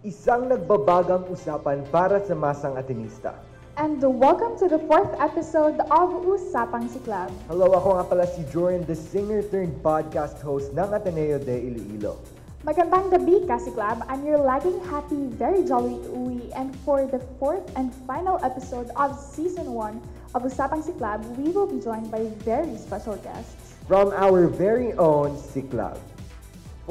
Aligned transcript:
Isang 0.00 0.48
nagbabagang 0.48 1.28
usapan 1.28 1.84
para 1.92 2.24
sa 2.24 2.32
masang 2.32 2.72
Atenista. 2.80 3.36
And 3.76 4.00
welcome 4.00 4.56
to 4.56 4.64
the 4.64 4.80
fourth 4.88 5.12
episode 5.20 5.76
of 5.92 6.24
Usapang 6.24 6.88
Siklab. 6.88 7.28
Hello, 7.52 7.68
ako 7.76 8.00
nga 8.00 8.04
pala 8.08 8.24
si 8.24 8.40
Jordan, 8.48 8.88
the 8.88 8.96
singer 8.96 9.44
turned 9.52 9.76
podcast 9.84 10.40
host 10.40 10.72
ng 10.72 10.88
Ateneo 10.88 11.36
de 11.36 11.52
Iloilo. 11.52 12.16
Magandang 12.64 13.12
gabi, 13.12 13.44
Kasiklab. 13.44 14.00
I'm 14.08 14.24
your 14.24 14.40
lagging 14.40 14.80
happy, 14.88 15.28
very 15.36 15.68
jolly 15.68 16.00
Uwi. 16.16 16.48
And 16.56 16.72
for 16.80 17.04
the 17.04 17.20
fourth 17.36 17.68
and 17.76 17.92
final 18.08 18.40
episode 18.40 18.88
of 18.96 19.12
season 19.20 19.76
one 19.76 20.00
of 20.32 20.48
Usapang 20.48 20.80
Siklab, 20.80 21.20
we 21.36 21.52
will 21.52 21.68
be 21.68 21.76
joined 21.76 22.08
by 22.08 22.24
very 22.40 22.72
special 22.80 23.20
guests. 23.20 23.76
From 23.84 24.16
our 24.16 24.48
very 24.48 24.96
own 24.96 25.36
Siklab. 25.36 26.00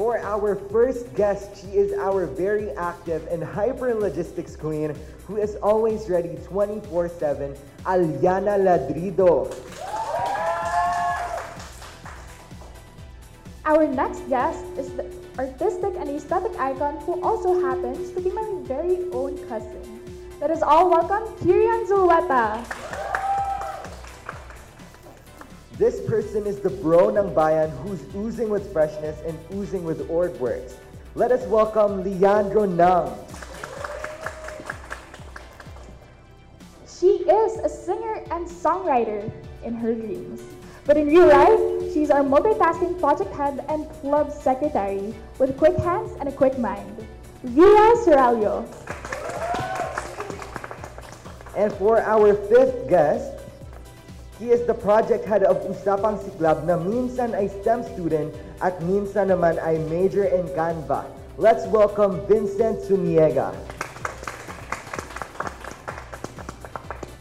For 0.00 0.16
our 0.16 0.56
first 0.72 1.12
guest, 1.12 1.60
she 1.60 1.76
is 1.76 1.92
our 1.92 2.24
very 2.24 2.70
active 2.70 3.28
and 3.28 3.44
hyper 3.44 3.92
logistics 3.92 4.56
queen 4.56 4.96
who 5.28 5.36
is 5.36 5.56
always 5.56 6.08
ready 6.08 6.40
24 6.48 7.10
7, 7.20 7.52
Alyanna 7.84 8.56
Ladrido. 8.56 9.52
Our 13.66 13.86
next 13.92 14.24
guest 14.30 14.64
is 14.80 14.88
the 14.96 15.04
artistic 15.36 15.92
and 16.00 16.08
aesthetic 16.08 16.56
icon 16.58 16.96
who 17.04 17.20
also 17.20 17.60
happens 17.60 18.10
to 18.12 18.22
be 18.22 18.30
my 18.30 18.48
very 18.64 19.04
own 19.12 19.36
cousin. 19.52 19.84
Let 20.40 20.48
us 20.48 20.62
all 20.62 20.88
welcome 20.88 21.28
Kirian 21.44 21.84
Zulieta. 21.84 22.99
This 25.80 25.98
person 26.04 26.44
is 26.44 26.60
the 26.60 26.68
bro 26.68 27.08
ng 27.08 27.32
bayan 27.32 27.72
who's 27.80 28.04
oozing 28.12 28.52
with 28.52 28.68
freshness 28.68 29.16
and 29.24 29.32
oozing 29.56 29.80
with 29.80 30.04
org 30.12 30.36
works. 30.36 30.76
Let 31.16 31.32
us 31.32 31.40
welcome 31.48 32.04
Leandro 32.04 32.68
Ng. 32.68 33.08
She 36.84 37.24
is 37.24 37.64
a 37.64 37.70
singer 37.72 38.20
and 38.28 38.44
songwriter 38.44 39.24
in 39.64 39.72
her 39.72 39.96
dreams. 39.96 40.44
But 40.84 41.00
in 41.00 41.08
real 41.08 41.32
life, 41.32 41.56
she's 41.96 42.12
our 42.12 42.28
multitasking 42.28 43.00
project 43.00 43.32
head 43.32 43.64
and 43.72 43.88
club 44.04 44.36
secretary 44.36 45.16
with 45.40 45.56
quick 45.56 45.80
hands 45.80 46.12
and 46.20 46.28
a 46.28 46.32
quick 46.36 46.60
mind. 46.60 46.92
Via 47.40 47.96
Sorallo. 48.04 48.68
And 51.56 51.72
for 51.80 52.04
our 52.04 52.36
fifth 52.52 52.84
guest, 52.84 53.39
he 54.40 54.48
is 54.48 54.66
the 54.66 54.72
project 54.72 55.28
head 55.28 55.44
of 55.44 55.60
Usapang 55.68 56.16
Siklab 56.16 56.64
na 56.64 56.80
minsan 56.80 57.36
ay 57.36 57.52
STEM 57.60 57.84
student 57.92 58.32
at 58.64 58.72
minsan 58.88 59.28
naman 59.28 59.60
ay 59.60 59.76
major 59.92 60.24
in 60.24 60.48
Canva. 60.56 61.04
Let's 61.36 61.68
welcome 61.68 62.24
Vincent 62.24 62.80
Suniega. 62.88 63.52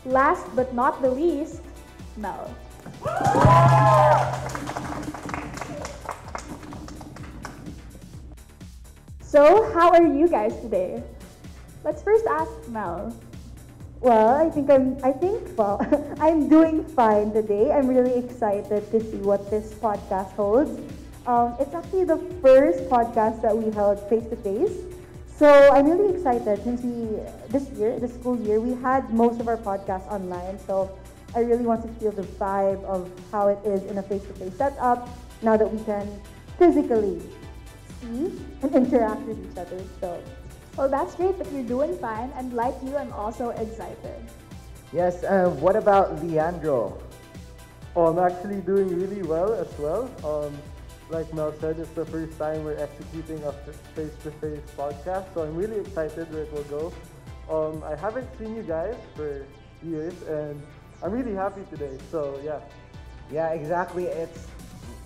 Last 0.07 0.47
but 0.55 0.71
not 0.71 1.03
the 1.03 1.11
least, 1.11 1.59
Mel. 2.15 2.47
So, 9.19 9.67
how 9.75 9.91
are 9.91 10.07
you 10.07 10.31
guys 10.31 10.55
today? 10.63 11.03
Let's 11.83 11.99
first 11.99 12.23
ask 12.31 12.55
Mel. 12.71 13.11
Well, 14.01 14.29
I 14.35 14.49
think 14.49 14.69
I'm. 14.69 14.97
I 15.03 15.11
think 15.11 15.57
well, 15.57 15.83
I'm 16.19 16.47
doing 16.47 16.85
fine 16.85 17.33
today. 17.33 17.71
I'm 17.71 17.87
really 17.87 18.15
excited 18.15 18.89
to 18.91 18.99
see 19.01 19.17
what 19.17 19.51
this 19.51 19.73
podcast 19.73 20.31
holds. 20.39 20.71
Um, 21.27 21.55
it's 21.59 21.73
actually 21.75 22.05
the 22.05 22.17
first 22.41 22.87
podcast 22.87 23.41
that 23.41 23.55
we 23.55 23.73
held 23.75 23.99
face 24.07 24.23
to 24.29 24.37
face, 24.37 24.71
so 25.35 25.47
I'm 25.47 25.89
really 25.89 26.15
excited 26.15 26.63
since 26.63 26.81
we 26.81 27.19
this 27.49 27.67
year, 27.75 27.99
this 27.99 28.13
school 28.13 28.39
year, 28.39 28.61
we 28.61 28.81
had 28.81 29.09
most 29.13 29.41
of 29.41 29.49
our 29.49 29.57
podcasts 29.57 30.07
online. 30.07 30.59
So 30.65 30.97
I 31.35 31.39
really 31.39 31.65
want 31.65 31.83
to 31.83 31.89
feel 31.99 32.11
the 32.11 32.27
vibe 32.39 32.83
of 32.85 33.11
how 33.31 33.49
it 33.49 33.59
is 33.65 33.83
in 33.83 33.97
a 33.97 34.03
face 34.03 34.23
to 34.23 34.33
face 34.33 34.55
setup 34.55 35.09
now 35.41 35.57
that 35.57 35.71
we 35.71 35.83
can 35.83 36.07
physically 36.57 37.21
see 37.99 38.31
and 38.63 38.75
interact 38.75 39.21
with 39.23 39.39
each 39.43 39.57
other. 39.57 39.83
So 39.99 40.23
Well, 40.79 40.87
that's 40.87 41.13
great 41.15 41.37
that 41.39 41.51
you're 41.51 41.67
doing 41.67 41.97
fine, 41.97 42.31
and 42.37 42.53
like 42.53 42.73
you, 42.81 42.95
I'm 42.95 43.11
also 43.11 43.49
excited. 43.49 44.15
Yes, 44.93 45.25
uh, 45.25 45.49
what 45.59 45.75
about 45.75 46.23
Leandro? 46.23 47.03
Oh, 47.97 48.07
I'm 48.07 48.17
actually 48.17 48.61
doing 48.61 48.87
really 48.87 49.21
well 49.21 49.51
as 49.51 49.67
well. 49.77 50.07
Um, 50.23 50.55
like 51.09 51.27
Mel 51.33 51.53
said, 51.59 51.79
it's 51.79 51.91
the 51.99 52.05
first 52.05 52.39
time 52.39 52.63
we're 52.63 52.79
executing 52.79 53.43
a 53.43 53.51
face-to-face 53.91 54.71
podcast, 54.77 55.27
so 55.33 55.43
I'm 55.43 55.53
really 55.53 55.83
excited 55.83 56.31
where 56.31 56.43
it 56.43 56.53
will 56.53 56.71
go. 56.71 56.93
Um, 57.51 57.83
I 57.83 57.97
haven't 57.99 58.29
seen 58.39 58.55
you 58.55 58.63
guys 58.63 58.95
for 59.17 59.45
years, 59.83 60.15
and 60.31 60.63
I'm 61.03 61.11
really 61.11 61.35
happy 61.35 61.67
today. 61.69 61.97
So 62.09 62.39
yeah, 62.41 62.63
Yeah, 63.29 63.51
exactly. 63.51 64.05
It's 64.05 64.47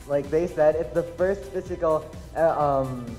like 0.06 0.30
they 0.30 0.46
said, 0.46 0.76
it's 0.76 0.94
the 0.94 1.10
first 1.18 1.46
physical 1.46 2.06
uh, 2.38 2.54
um, 2.62 3.10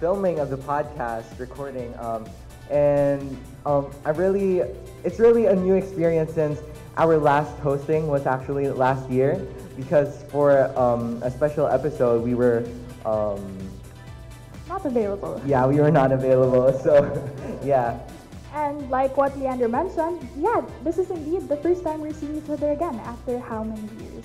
filming 0.00 0.38
of 0.38 0.50
the 0.50 0.56
podcast 0.56 1.38
recording, 1.38 1.94
um, 1.98 2.26
and 2.70 3.36
um, 3.66 3.90
I 4.04 4.10
really, 4.10 4.60
it's 5.04 5.18
really 5.18 5.46
a 5.46 5.54
new 5.54 5.74
experience 5.74 6.32
since 6.34 6.60
our 6.96 7.16
last 7.16 7.56
hosting 7.60 8.08
was 8.08 8.26
actually 8.26 8.68
last 8.68 9.08
year 9.10 9.46
because 9.76 10.24
for 10.24 10.66
um, 10.78 11.22
a 11.22 11.30
special 11.30 11.66
episode 11.66 12.22
we 12.22 12.34
were. 12.34 12.66
Um, 13.06 13.40
Not 14.68 14.84
available. 14.84 15.40
yeah, 15.46 15.66
we 15.66 15.80
were 15.80 15.90
not 15.90 16.12
available, 16.12 16.78
so 16.84 17.06
yeah. 17.64 17.98
And 18.54 18.90
like 18.90 19.16
what 19.16 19.38
Leander 19.38 19.68
mentioned, 19.68 20.28
yeah, 20.36 20.62
this 20.82 20.98
is 20.98 21.10
indeed 21.10 21.48
the 21.48 21.56
first 21.58 21.82
time 21.84 22.00
we're 22.00 22.12
seeing 22.12 22.36
each 22.36 22.50
other 22.50 22.72
again 22.72 22.96
after 23.04 23.38
how 23.38 23.62
many 23.62 23.88
years? 24.02 24.24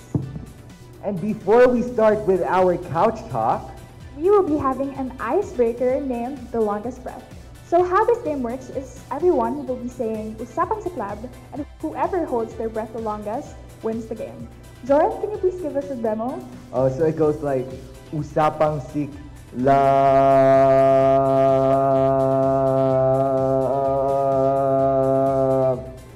And 1.04 1.20
before 1.20 1.68
we 1.68 1.82
start 1.82 2.18
with 2.26 2.42
our 2.42 2.76
couch 2.78 3.20
talk, 3.30 3.70
We 4.16 4.30
will 4.30 4.46
be 4.46 4.56
having 4.56 4.94
an 4.94 5.12
icebreaker 5.18 6.00
named 6.00 6.38
The 6.52 6.60
Longest 6.60 7.02
Breath. 7.02 7.24
So 7.66 7.82
how 7.82 8.04
this 8.04 8.18
game 8.18 8.42
works 8.42 8.70
is 8.70 9.00
everyone 9.10 9.66
will 9.66 9.76
be 9.76 9.88
saying 9.88 10.36
Usapang 10.36 10.82
Siklab, 10.84 11.28
and 11.52 11.66
whoever 11.80 12.24
holds 12.24 12.54
their 12.54 12.68
breath 12.68 12.92
the 12.92 13.00
longest 13.00 13.56
wins 13.82 14.06
the 14.06 14.14
game. 14.14 14.46
Joeren, 14.86 15.20
can 15.20 15.32
you 15.32 15.38
please 15.38 15.60
give 15.60 15.74
us 15.76 15.90
a 15.90 15.96
demo? 15.96 16.38
Oh, 16.72 16.88
so 16.88 17.06
it 17.06 17.16
goes 17.16 17.42
like 17.42 17.66
usapang 18.12 18.78
sik 18.92 19.10
love. 19.56 19.74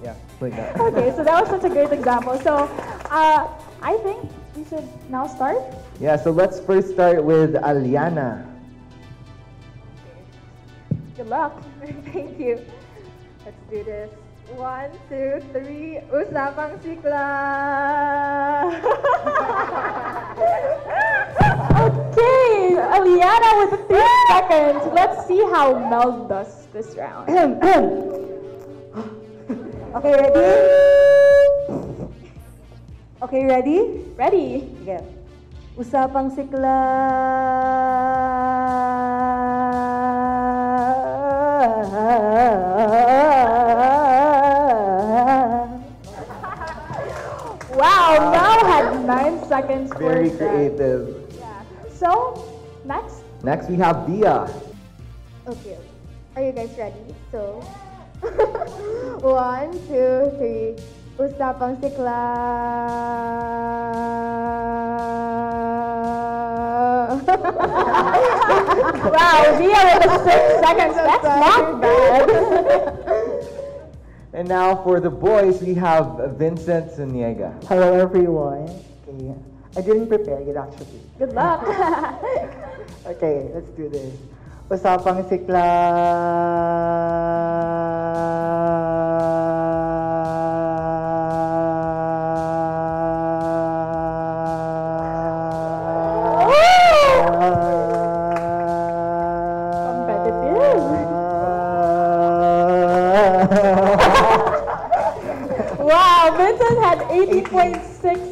Yeah, 0.05 0.15
like 0.41 0.55
that. 0.55 0.79
Okay, 0.79 1.11
so 1.17 1.25
that 1.25 1.41
was 1.41 1.49
such 1.49 1.65
a 1.65 1.71
great 1.73 1.91
example. 1.91 2.39
So 2.41 2.69
uh, 3.11 3.49
I 3.83 3.97
think 4.05 4.28
should 4.69 4.85
now 5.11 5.27
start. 5.27 5.59
Yeah, 6.01 6.17
so 6.17 6.31
let's 6.31 6.61
first 6.61 6.91
start 6.93 7.25
with 7.25 7.55
Alyanna. 7.55 8.45
Good 11.17 11.29
luck. 11.29 11.63
Thank 12.13 12.39
you. 12.39 12.61
Let's 13.45 13.57
do 13.71 13.83
this. 13.85 14.11
One, 14.57 14.91
two, 15.09 15.41
three. 15.53 16.01
Usapang 16.13 16.79
sikla. 16.81 17.23
Okay, 21.79 22.75
Alyanna 22.75 23.51
with 23.63 23.87
three 23.87 24.03
seconds. 24.29 24.83
Let's 24.93 25.27
see 25.29 25.39
how 25.55 25.79
Mel 25.89 26.27
does 26.27 26.67
this 26.73 26.97
round. 26.97 27.29
okay, 29.95 30.13
ready? 30.13 31.38
Okay, 33.19 33.43
ready? 33.51 33.83
Ready? 34.15 34.63
Sige. 34.79 35.03
Usapang 35.75 36.31
sikla. 36.31 36.79
Wow, 47.75 48.31
Mel 48.31 48.61
had 48.67 49.05
nine 49.05 49.43
seconds 49.51 49.91
for 49.93 49.99
Very 50.15 50.29
that. 50.31 50.39
creative. 50.39 51.27
Yeah. 51.39 51.63
So, 51.95 52.39
next. 52.85 53.23
Next 53.43 53.67
we 53.71 53.77
have 53.77 54.07
Via. 54.07 54.47
Okay. 55.47 55.79
Are 56.37 56.43
you 56.43 56.53
guys 56.53 56.71
ready? 56.79 57.03
So, 57.31 57.63
one, 59.27 59.73
two, 59.91 60.31
three. 60.39 60.79
Usapang 61.19 61.75
sikla. 61.83 62.23
Wow, 69.09 69.59
Via 69.59 69.81
with 69.89 70.03
the 70.05 70.19
six 70.23 70.43
seconds. 70.63 70.95
That's 70.95 71.25
not 71.25 71.81
bad. 71.81 72.29
And 74.33 74.49
now 74.49 74.77
for 74.85 75.01
the 75.01 75.11
boys, 75.11 75.61
we 75.63 75.75
have 75.75 76.39
Vincent 76.39 76.93
Suniega. 76.95 77.51
Hello 77.67 77.99
everyone. 77.99 78.71
Okay. 79.09 79.35
I 79.77 79.81
didn't 79.83 80.07
prepare 80.09 80.39
it 80.41 80.57
actually. 80.57 81.01
Good 81.19 81.33
luck. 81.35 81.67
Okay, 83.07 83.49
let's 83.55 83.69
do 83.73 83.89
this. 83.89 84.13
Usapang 84.69 85.25
sikla. 85.29 85.65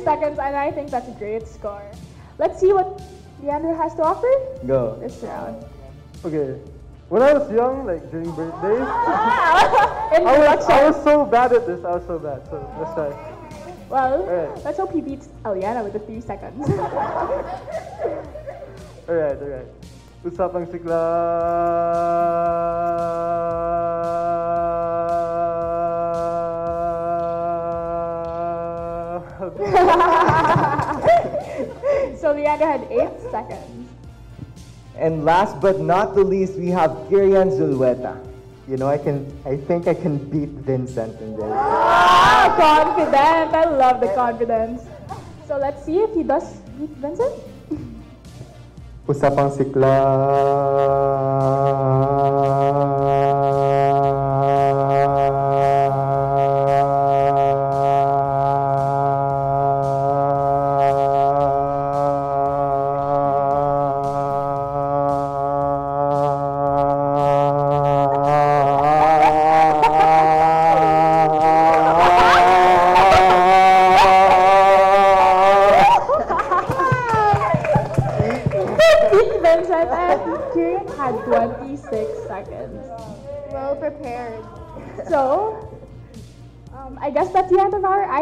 Seconds, 0.06 0.38
and 0.38 0.54
I 0.54 0.70
think 0.70 0.88
that's 0.94 1.08
a 1.08 1.16
great 1.18 1.48
score. 1.50 1.82
Let's 2.38 2.60
see 2.62 2.72
what 2.72 3.02
Leandro 3.42 3.74
has 3.74 3.90
to 3.98 4.02
offer 4.06 4.30
Go. 4.64 4.94
this 5.02 5.18
round. 5.26 5.66
Okay. 6.24 6.62
When 7.08 7.22
I 7.22 7.34
was 7.34 7.50
young, 7.50 7.84
like 7.86 8.08
during 8.14 8.30
birthdays, 8.30 8.86
I 8.86 10.38
was, 10.38 10.62
I 10.70 10.86
was 10.86 10.94
so 11.02 11.26
bad 11.26 11.52
at 11.52 11.66
this. 11.66 11.84
I 11.84 11.98
was 11.98 12.06
so 12.06 12.20
bad. 12.22 12.46
So 12.46 12.62
let's 12.78 12.94
try. 12.94 13.10
Well, 13.90 14.22
Alright. 14.22 14.64
let's 14.64 14.78
hope 14.78 14.92
he 14.92 15.00
beats 15.00 15.26
Alyanna 15.42 15.82
with 15.82 15.94
the 15.94 15.98
three 16.06 16.20
seconds. 16.20 16.70
Alright, 19.10 19.38
alright. 19.42 19.66
Usapang 20.22 20.70
sikla. 20.70 21.02
So 32.58 32.80
had 32.80 32.88
eight 32.90 33.12
seconds. 33.30 33.88
And 34.96 35.24
last 35.24 35.60
but 35.60 35.80
not 35.80 36.14
the 36.14 36.24
least, 36.24 36.56
we 36.56 36.68
have 36.68 36.90
Kirian 37.12 37.52
Zulieta. 37.52 38.16
You 38.66 38.76
know, 38.76 38.88
I 38.88 38.98
can. 38.98 39.28
I 39.44 39.56
think 39.56 39.86
I 39.86 39.94
can 39.94 40.18
beat 40.18 40.48
Vincent 40.66 41.20
in 41.20 41.36
this. 41.36 41.46
Ah, 41.46 42.50
confident. 42.58 43.54
I 43.54 43.64
love 43.70 44.00
the 44.00 44.08
confidence. 44.16 44.82
So 45.46 45.58
let's 45.58 45.84
see 45.84 46.00
if 46.00 46.10
he 46.14 46.24
does 46.24 46.58
beat 46.74 46.90
Vincent. 46.98 47.30
Usapang 49.06 49.54
sikla. 49.54 49.94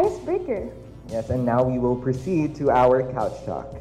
Icebreaker. 0.05 0.69
Yes, 1.09 1.29
and 1.29 1.45
now 1.45 1.63
we 1.63 1.79
will 1.79 1.95
proceed 1.95 2.55
to 2.55 2.69
our 2.69 3.01
couch 3.11 3.43
talk. 3.45 3.73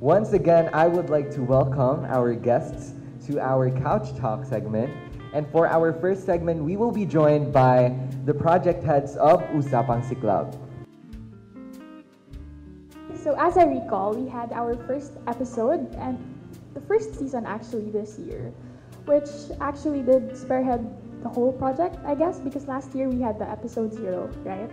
Once 0.00 0.32
again, 0.32 0.70
I 0.72 0.86
would 0.86 1.10
like 1.10 1.30
to 1.32 1.42
welcome 1.42 2.04
our 2.06 2.34
guests 2.34 2.94
to 3.26 3.38
our 3.38 3.70
couch 3.70 4.16
talk 4.18 4.44
segment. 4.44 4.90
And 5.32 5.46
for 5.52 5.68
our 5.68 5.92
first 5.92 6.26
segment, 6.26 6.64
we 6.64 6.76
will 6.76 6.90
be 6.90 7.06
joined 7.06 7.52
by 7.52 7.94
the 8.24 8.34
project 8.34 8.82
heads 8.82 9.14
of 9.16 9.42
Usapang 9.54 10.02
Siklab. 10.02 10.58
So, 13.22 13.36
as 13.38 13.56
I 13.56 13.64
recall, 13.64 14.14
we 14.14 14.28
had 14.28 14.50
our 14.50 14.74
first 14.88 15.12
episode 15.28 15.94
and 15.94 16.18
the 16.74 16.80
first 16.80 17.14
season 17.14 17.46
actually 17.46 17.90
this 17.90 18.18
year, 18.18 18.52
which 19.04 19.30
actually 19.60 20.02
did 20.02 20.36
spearhead 20.36 20.82
the 21.22 21.28
whole 21.28 21.52
project, 21.52 21.98
I 22.04 22.14
guess, 22.14 22.40
because 22.40 22.66
last 22.66 22.94
year 22.94 23.08
we 23.08 23.20
had 23.20 23.38
the 23.38 23.48
episode 23.48 23.92
zero, 23.92 24.30
right? 24.42 24.70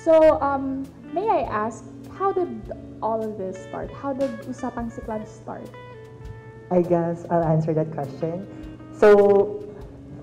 So, 0.00 0.40
um, 0.40 0.88
may 1.12 1.28
I 1.28 1.44
ask, 1.44 1.84
how 2.16 2.32
did 2.32 2.72
all 3.02 3.20
of 3.20 3.36
this 3.36 3.60
start? 3.68 3.92
How 3.92 4.14
did 4.14 4.32
Usapang 4.48 4.88
Siklab 4.88 5.28
start? 5.28 5.68
I 6.70 6.80
guess 6.80 7.26
I'll 7.28 7.44
answer 7.44 7.74
that 7.74 7.92
question. 7.92 8.48
So, 8.96 9.60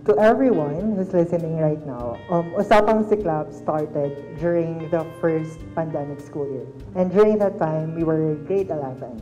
to 0.10 0.18
everyone 0.18 0.98
who's 0.98 1.14
listening 1.14 1.62
right 1.62 1.78
now, 1.86 2.18
um, 2.34 2.58
Usapang 2.58 3.06
Siklab 3.06 3.54
started 3.54 4.18
during 4.42 4.90
the 4.90 5.06
first 5.22 5.62
pandemic 5.76 6.26
school 6.26 6.50
year. 6.50 6.66
And 6.96 7.14
during 7.14 7.38
that 7.38 7.60
time, 7.60 7.94
we 7.94 8.02
were 8.02 8.34
grade 8.50 8.74
11. 8.74 9.22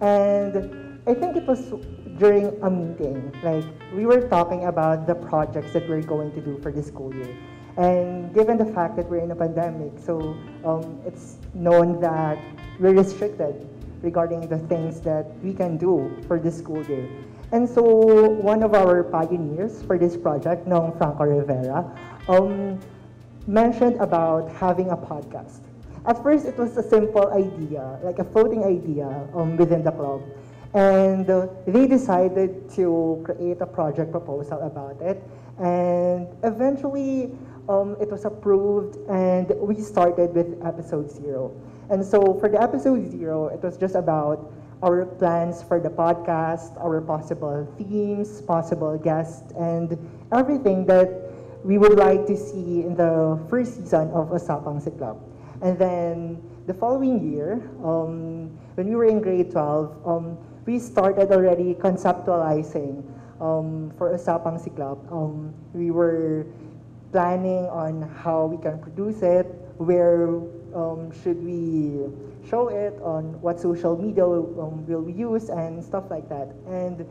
And 0.00 0.96
I 1.04 1.12
think 1.12 1.36
it 1.36 1.44
was 1.44 1.76
during 2.16 2.56
a 2.64 2.70
meeting, 2.72 3.36
like, 3.44 3.68
we 3.92 4.06
were 4.06 4.24
talking 4.32 4.64
about 4.64 5.06
the 5.06 5.14
projects 5.14 5.76
that 5.76 5.84
we're 5.84 6.00
going 6.00 6.32
to 6.32 6.40
do 6.40 6.56
for 6.64 6.72
the 6.72 6.82
school 6.82 7.12
year. 7.12 7.36
And 7.76 8.34
given 8.34 8.58
the 8.58 8.66
fact 8.66 8.96
that 8.96 9.08
we're 9.08 9.20
in 9.22 9.30
a 9.30 9.36
pandemic, 9.36 9.92
so 9.98 10.36
um, 10.64 11.00
it's 11.06 11.36
known 11.54 12.00
that 12.00 12.38
we're 12.78 12.94
restricted 12.94 13.68
regarding 14.02 14.48
the 14.48 14.58
things 14.58 15.00
that 15.02 15.26
we 15.42 15.52
can 15.52 15.76
do 15.76 16.10
for 16.26 16.38
this 16.38 16.56
school 16.56 16.84
year. 16.86 17.08
And 17.52 17.68
so 17.68 17.82
one 17.82 18.62
of 18.62 18.74
our 18.74 19.02
pioneers 19.02 19.82
for 19.82 19.98
this 19.98 20.16
project, 20.16 20.66
Nong 20.66 20.96
Franco 20.96 21.24
Rivera, 21.24 21.84
um, 22.28 22.78
mentioned 23.46 24.00
about 24.00 24.50
having 24.52 24.90
a 24.90 24.96
podcast. 24.96 25.60
At 26.06 26.22
first, 26.22 26.46
it 26.46 26.56
was 26.56 26.76
a 26.76 26.82
simple 26.82 27.28
idea, 27.32 27.98
like 28.02 28.18
a 28.20 28.24
floating 28.24 28.64
idea 28.64 29.28
um, 29.34 29.56
within 29.56 29.82
the 29.82 29.92
club. 29.92 30.22
And 30.72 31.28
uh, 31.28 31.48
they 31.66 31.86
decided 31.86 32.70
to 32.78 33.20
create 33.24 33.60
a 33.60 33.66
project 33.66 34.12
proposal 34.12 34.62
about 34.62 35.02
it. 35.02 35.20
And 35.58 36.28
eventually, 36.42 37.36
um, 37.70 37.96
it 38.00 38.10
was 38.10 38.24
approved, 38.24 38.98
and 39.08 39.54
we 39.62 39.78
started 39.78 40.34
with 40.34 40.58
episode 40.66 41.08
zero. 41.08 41.54
And 41.88 42.04
so, 42.04 42.34
for 42.42 42.48
the 42.48 42.60
episode 42.60 43.08
zero, 43.08 43.46
it 43.46 43.62
was 43.62 43.78
just 43.78 43.94
about 43.94 44.50
our 44.82 45.06
plans 45.06 45.62
for 45.62 45.78
the 45.78 45.88
podcast, 45.88 46.74
our 46.82 47.00
possible 47.00 47.68
themes, 47.78 48.42
possible 48.42 48.98
guests, 48.98 49.52
and 49.54 49.94
everything 50.32 50.84
that 50.86 51.30
we 51.62 51.78
would 51.78 51.94
like 51.94 52.26
to 52.26 52.36
see 52.36 52.82
in 52.82 52.96
the 52.96 53.38
first 53.48 53.76
season 53.76 54.10
of 54.10 54.34
Usapang 54.34 54.82
Siklab. 54.82 55.20
And 55.62 55.78
then 55.78 56.42
the 56.66 56.74
following 56.74 57.22
year, 57.22 57.62
um, 57.84 58.50
when 58.74 58.88
we 58.88 58.96
were 58.96 59.04
in 59.04 59.20
grade 59.20 59.52
12, 59.52 60.08
um, 60.08 60.38
we 60.66 60.78
started 60.78 61.30
already 61.30 61.74
conceptualizing 61.74 63.04
um, 63.40 63.92
for 63.96 64.10
Usapang 64.10 64.58
Siklab. 64.58 64.98
Um, 65.12 65.54
we 65.74 65.90
were 65.90 66.46
planning 67.12 67.66
on 67.66 68.02
how 68.22 68.46
we 68.46 68.56
can 68.56 68.78
produce 68.78 69.22
it, 69.22 69.46
where 69.78 70.28
um, 70.74 71.10
should 71.22 71.42
we 71.44 72.06
show 72.48 72.68
it, 72.68 72.94
on 73.02 73.40
what 73.40 73.60
social 73.60 73.96
media 73.96 74.24
um, 74.24 74.86
will 74.86 75.02
we 75.02 75.12
use, 75.12 75.48
and 75.50 75.82
stuff 75.82 76.04
like 76.10 76.28
that. 76.28 76.48
And 76.66 77.06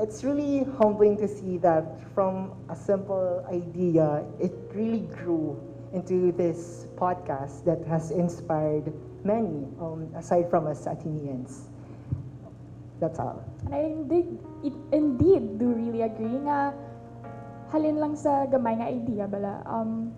it's 0.00 0.24
really 0.24 0.64
humbling 0.78 1.16
to 1.18 1.28
see 1.28 1.58
that 1.58 1.84
from 2.14 2.52
a 2.68 2.76
simple 2.76 3.44
idea, 3.48 4.24
it 4.40 4.52
really 4.74 5.06
grew 5.22 5.60
into 5.92 6.32
this 6.32 6.86
podcast 6.96 7.64
that 7.64 7.84
has 7.86 8.10
inspired 8.10 8.92
many, 9.24 9.68
um, 9.80 10.08
aside 10.16 10.48
from 10.48 10.66
us 10.66 10.86
Ateneans. 10.86 11.68
That's 13.00 13.18
all. 13.18 13.44
And 13.66 13.74
I 13.74 13.78
indeed, 13.80 14.38
it, 14.64 14.72
indeed 14.92 15.58
do 15.58 15.66
really 15.74 16.02
agree 16.02 16.38
nga 16.38 16.72
halin 17.72 17.96
lang 17.96 18.14
sa 18.14 18.44
gamay 18.46 18.76
nga 18.78 18.88
idea 18.92 19.24
bala. 19.26 19.64
Um, 19.64 20.12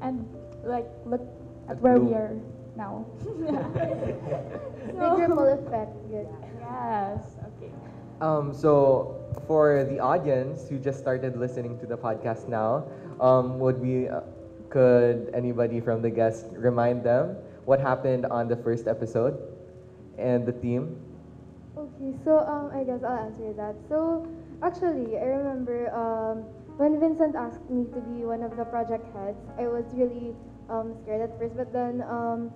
and 0.00 0.22
like 0.62 0.86
look 1.04 1.22
at 1.68 1.78
At 1.78 1.82
where 1.82 1.98
Blue. 1.98 2.10
we 2.10 2.14
are 2.14 2.34
now. 2.76 3.06
Big 3.22 5.14
ripple 5.18 5.46
effect. 5.46 5.94
Good. 6.10 6.26
yes. 6.58 7.22
Okay. 7.54 7.70
Um, 8.20 8.52
so, 8.52 9.14
for 9.46 9.84
the 9.84 9.98
audience 10.00 10.68
who 10.68 10.78
just 10.78 10.98
started 10.98 11.36
listening 11.36 11.78
to 11.80 11.86
the 11.86 11.96
podcast 11.96 12.48
now, 12.48 12.84
um, 13.20 13.58
would 13.58 13.78
we, 13.80 14.08
uh, 14.08 14.20
could 14.70 15.30
anybody 15.34 15.80
from 15.80 16.02
the 16.02 16.10
guests 16.10 16.50
remind 16.56 17.02
them 17.04 17.36
what 17.64 17.80
happened 17.80 18.26
on 18.26 18.48
the 18.48 18.56
first 18.56 18.86
episode 18.86 19.38
and 20.18 20.46
the 20.46 20.52
theme? 20.52 20.96
Okay, 21.78 22.14
so 22.24 22.38
um, 22.42 22.70
I 22.74 22.84
guess 22.84 23.02
I'll 23.02 23.18
answer 23.30 23.52
that. 23.54 23.74
So 23.88 24.26
actually, 24.62 25.18
I 25.18 25.24
remember 25.24 25.90
um, 25.92 26.44
when 26.78 26.98
Vincent 27.00 27.34
asked 27.36 27.68
me 27.68 27.84
to 27.92 28.00
be 28.00 28.24
one 28.24 28.42
of 28.42 28.56
the 28.56 28.64
project 28.64 29.04
heads, 29.14 29.38
I 29.58 29.66
was 29.68 29.84
really 29.92 30.34
um, 30.70 30.94
scared 31.02 31.22
at 31.22 31.38
first, 31.38 31.56
but 31.56 31.72
then 31.72 32.02
um, 32.08 32.50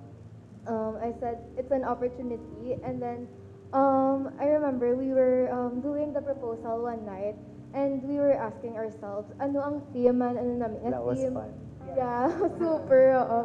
um, 0.66 0.96
I 1.02 1.12
said 1.20 1.38
it's 1.58 1.70
an 1.70 1.84
opportunity, 1.84 2.78
and 2.82 3.02
then 3.02 3.28
um, 3.72 4.30
I 4.40 4.46
remember 4.46 4.94
we 4.96 5.12
were 5.12 5.50
um, 5.52 5.80
doing 5.80 6.12
the 6.12 6.20
proposal 6.22 6.82
one 6.82 7.04
night 7.04 7.36
and 7.74 8.02
we 8.08 8.16
were 8.16 8.32
asking 8.32 8.76
ourselves, 8.76 9.28
ano 9.36 9.60
ang 9.60 9.76
theme 9.92 10.16
man, 10.16 10.38
ano 10.40 10.56
namin, 10.56 10.80
ang 10.80 10.92
That 10.96 11.04
was 11.04 11.20
theme. 11.20 11.34
fun. 11.36 11.52
Yeah, 11.92 12.24
super. 12.58 13.12
oo. 13.20 13.40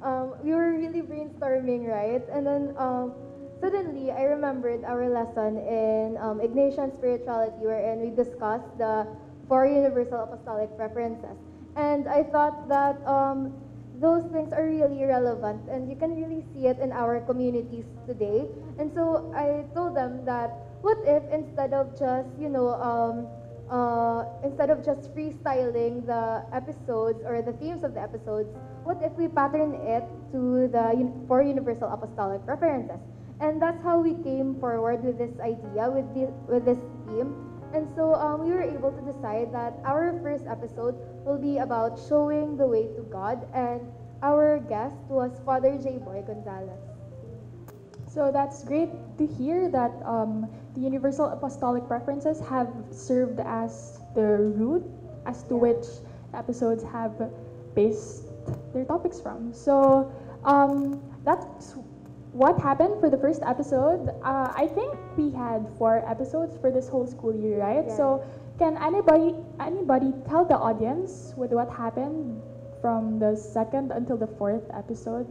Um, 0.00 0.26
we 0.44 0.52
were 0.56 0.72
really 0.72 1.02
brainstorming, 1.02 1.84
right? 1.88 2.24
And 2.32 2.46
then 2.46 2.62
um, 2.80 3.12
suddenly, 3.60 4.10
I 4.10 4.22
remembered 4.22 4.84
our 4.84 5.08
lesson 5.08 5.58
in 5.58 6.16
um, 6.20 6.40
Ignatian 6.40 6.94
spirituality, 6.94 7.64
wherein 7.64 8.00
we 8.00 8.10
discussed 8.10 8.70
the 8.78 9.06
four 9.48 9.66
universal 9.66 10.22
apostolic 10.22 10.76
preferences. 10.76 11.36
And 11.76 12.08
I 12.08 12.22
thought 12.22 12.68
that 12.68 12.96
um, 13.06 13.52
those 14.00 14.24
things 14.32 14.52
are 14.52 14.64
really 14.66 15.04
relevant, 15.04 15.68
and 15.68 15.88
you 15.88 15.96
can 15.96 16.16
really 16.16 16.44
see 16.52 16.66
it 16.66 16.78
in 16.78 16.92
our 16.92 17.20
communities 17.20 17.84
today. 18.06 18.48
And 18.78 18.92
so 18.92 19.32
I 19.34 19.64
told 19.74 19.96
them 19.96 20.24
that 20.24 20.52
what 20.82 20.98
if 21.04 21.22
instead 21.32 21.72
of 21.72 21.98
just 21.98 22.28
you 22.38 22.48
know 22.48 22.76
um, 22.80 23.26
uh, 23.70 24.24
instead 24.44 24.70
of 24.70 24.84
just 24.84 25.14
freestyling 25.14 26.06
the 26.06 26.44
episodes 26.52 27.22
or 27.24 27.42
the 27.42 27.52
themes 27.54 27.84
of 27.84 27.94
the 27.94 28.00
episodes, 28.00 28.48
what 28.84 29.02
if 29.02 29.12
we 29.18 29.28
pattern 29.28 29.74
it 29.74 30.04
to 30.32 30.68
the 30.68 30.94
un- 30.94 31.24
four 31.26 31.42
universal 31.42 31.88
apostolic 31.88 32.40
references? 32.46 33.00
And 33.40 33.60
that's 33.60 33.82
how 33.82 34.00
we 34.00 34.14
came 34.22 34.58
forward 34.58 35.04
with 35.04 35.18
this 35.18 35.38
idea, 35.40 35.90
with 35.90 36.08
this, 36.14 36.32
with 36.48 36.64
this 36.64 36.78
theme. 37.06 37.34
And 37.74 37.86
so 37.94 38.14
um, 38.14 38.44
we 38.44 38.52
were 38.52 38.62
able 38.62 38.92
to 38.92 39.02
decide 39.12 39.52
that 39.52 39.76
our 39.84 40.18
first 40.22 40.46
episode 40.46 40.96
will 41.24 41.38
be 41.38 41.58
about 41.58 41.98
showing 42.08 42.56
the 42.56 42.66
way 42.66 42.88
to 42.96 43.02
God, 43.12 43.46
and 43.52 43.80
our 44.22 44.58
guest 44.60 44.96
was 45.08 45.40
Father 45.44 45.76
J. 45.76 45.98
Boy 45.98 46.22
Gonzalez. 46.26 46.80
So 48.08 48.32
that's 48.32 48.64
great 48.64 48.88
to 49.18 49.26
hear 49.26 49.68
that 49.68 49.92
um, 50.06 50.48
the 50.74 50.80
universal 50.80 51.26
apostolic 51.26 51.86
preferences 51.86 52.40
have 52.48 52.72
served 52.90 53.40
as 53.40 54.00
the 54.14 54.40
root 54.56 54.84
as 55.26 55.42
to 55.44 55.56
which 55.56 55.84
episodes 56.32 56.82
have 56.84 57.12
based 57.74 58.24
their 58.72 58.84
topics 58.84 59.20
from. 59.20 59.52
So 59.52 60.10
um, 60.44 61.02
that's 61.24 61.74
what 62.36 62.60
happened 62.60 63.00
for 63.00 63.08
the 63.08 63.16
first 63.16 63.40
episode. 63.42 64.12
Uh, 64.20 64.52
I 64.52 64.68
think 64.68 64.92
we 65.16 65.32
had 65.32 65.64
four 65.80 66.04
episodes 66.04 66.60
for 66.60 66.70
this 66.70 66.86
whole 66.86 67.06
school 67.08 67.32
year, 67.32 67.64
right? 67.64 67.88
Yeah. 67.88 67.96
So 67.96 68.20
can 68.60 68.76
anybody 68.76 69.32
anybody 69.58 70.12
tell 70.28 70.44
the 70.44 70.56
audience 70.56 71.32
with 71.36 71.56
what 71.56 71.72
happened 71.72 72.36
from 72.84 73.18
the 73.18 73.32
second 73.36 73.90
until 73.90 74.20
the 74.20 74.28
fourth 74.36 74.68
episode? 74.76 75.24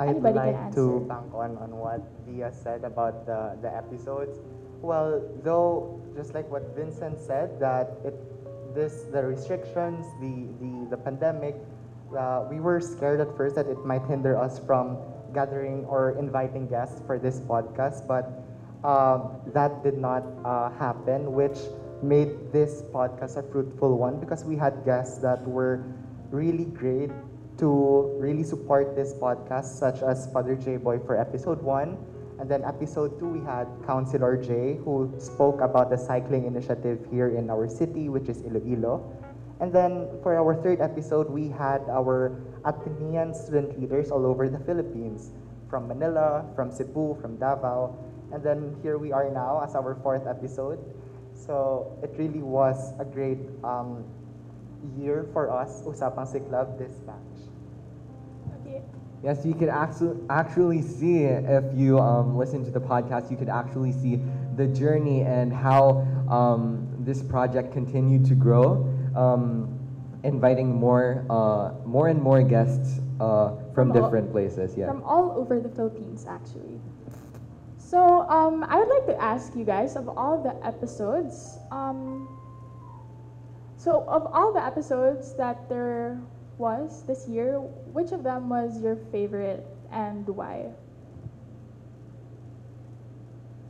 I'd 0.00 0.16
Anybody 0.16 0.40
can 0.40 0.56
like 0.56 0.72
to 0.72 1.04
answer. 1.04 1.04
bank 1.04 1.28
on, 1.36 1.58
on 1.60 1.70
what 1.76 2.00
Dia 2.24 2.48
said 2.48 2.84
about 2.84 3.26
the, 3.26 3.58
the 3.60 3.68
episodes. 3.68 4.40
Well, 4.80 5.20
though, 5.44 6.00
just 6.16 6.32
like 6.32 6.48
what 6.48 6.72
Vincent 6.72 7.20
said, 7.20 7.60
that 7.60 7.92
it 8.08 8.16
this 8.72 9.04
the 9.12 9.20
restrictions, 9.20 10.06
the 10.24 10.48
the, 10.64 10.96
the 10.96 10.96
pandemic, 10.96 11.60
uh, 12.16 12.48
we 12.48 12.56
were 12.60 12.80
scared 12.80 13.20
at 13.20 13.36
first 13.36 13.52
that 13.56 13.66
it 13.66 13.84
might 13.84 14.06
hinder 14.08 14.38
us 14.38 14.56
from 14.58 14.96
gathering 15.34 15.84
or 15.86 16.18
inviting 16.18 16.68
guests 16.68 17.02
for 17.06 17.18
this 17.18 17.40
podcast, 17.40 18.06
but 18.06 18.44
um, 18.84 19.40
that 19.52 19.82
did 19.82 19.98
not 19.98 20.22
uh, 20.44 20.70
happen, 20.78 21.32
which 21.32 21.58
made 22.02 22.30
this 22.52 22.82
podcast 22.94 23.36
a 23.36 23.42
fruitful 23.42 23.98
one 23.98 24.20
because 24.20 24.44
we 24.44 24.56
had 24.56 24.84
guests 24.84 25.18
that 25.18 25.42
were 25.46 25.82
really 26.30 26.66
great 26.66 27.10
to 27.58 28.14
really 28.18 28.44
support 28.44 28.94
this 28.94 29.14
podcast, 29.14 29.78
such 29.78 30.02
as 30.02 30.30
Father 30.32 30.54
J 30.54 30.76
Boy 30.76 30.98
for 30.98 31.18
episode 31.18 31.60
one. 31.62 31.98
And 32.38 32.48
then 32.48 32.62
episode 32.62 33.18
two, 33.18 33.26
we 33.26 33.42
had 33.42 33.66
Councilor 33.84 34.36
J, 34.38 34.78
who 34.84 35.10
spoke 35.18 35.60
about 35.60 35.90
the 35.90 35.98
cycling 35.98 36.46
initiative 36.46 37.02
here 37.10 37.34
in 37.34 37.50
our 37.50 37.68
city, 37.68 38.08
which 38.08 38.28
is 38.28 38.42
Iloilo. 38.46 39.02
And 39.60 39.72
then 39.72 40.06
for 40.22 40.38
our 40.38 40.54
third 40.54 40.80
episode, 40.80 41.28
we 41.28 41.48
had 41.48 41.82
our 41.90 42.38
Atenean 42.62 43.34
student 43.34 43.78
leaders 43.80 44.10
all 44.10 44.24
over 44.24 44.48
the 44.48 44.58
Philippines, 44.60 45.32
from 45.68 45.88
Manila, 45.88 46.46
from 46.54 46.70
Cebu, 46.70 47.18
from 47.20 47.36
Davao. 47.36 47.96
And 48.32 48.42
then 48.42 48.76
here 48.82 48.98
we 48.98 49.12
are 49.12 49.30
now 49.30 49.60
as 49.64 49.74
our 49.74 49.96
fourth 50.02 50.26
episode. 50.26 50.78
So 51.34 51.98
it 52.02 52.14
really 52.18 52.42
was 52.42 52.92
a 53.00 53.04
great 53.04 53.38
um, 53.64 54.04
year 54.96 55.26
for 55.32 55.50
us, 55.50 55.82
Usapang 55.82 56.26
Siklab, 56.26 56.78
this 56.78 56.94
batch. 57.02 57.18
Okay. 58.60 58.82
Yes, 59.22 59.44
you 59.44 59.54
could 59.54 59.68
actually 59.68 60.20
actually 60.30 60.82
see 60.82 61.24
if 61.24 61.64
you 61.74 61.98
um, 61.98 62.36
listen 62.36 62.64
to 62.64 62.70
the 62.70 62.80
podcast. 62.80 63.30
You 63.30 63.36
could 63.36 63.48
actually 63.48 63.92
see 63.92 64.20
the 64.56 64.66
journey 64.66 65.22
and 65.22 65.52
how 65.52 66.06
um, 66.30 66.86
this 67.00 67.22
project 67.22 67.72
continued 67.72 68.26
to 68.26 68.34
grow, 68.34 68.87
um, 69.16 69.68
inviting 70.24 70.74
more 70.74 71.24
uh, 71.30 71.72
more 71.86 72.08
and 72.08 72.20
more 72.20 72.42
guests 72.42 73.00
uh, 73.20 73.54
from, 73.74 73.88
From 73.88 73.92
all- 73.92 74.02
different 74.02 74.32
places. 74.32 74.76
Yeah. 74.76 74.86
from 74.86 75.02
all 75.04 75.32
over 75.36 75.60
the 75.60 75.68
Philippines, 75.68 76.26
actually. 76.28 76.80
So, 77.78 78.28
um, 78.28 78.64
I 78.68 78.76
would 78.78 78.88
like 78.88 79.06
to 79.06 79.16
ask 79.22 79.56
you 79.56 79.64
guys 79.64 79.96
of 79.96 80.08
all 80.08 80.42
the 80.42 80.54
episodes. 80.66 81.56
Um, 81.70 82.28
so, 83.76 84.04
of 84.08 84.26
all 84.32 84.52
the 84.52 84.62
episodes 84.62 85.34
that 85.36 85.68
there 85.68 86.20
was 86.58 87.04
this 87.06 87.26
year, 87.28 87.60
which 87.94 88.12
of 88.12 88.22
them 88.24 88.48
was 88.50 88.82
your 88.82 88.96
favorite 89.10 89.64
and 89.90 90.26
why? 90.28 90.66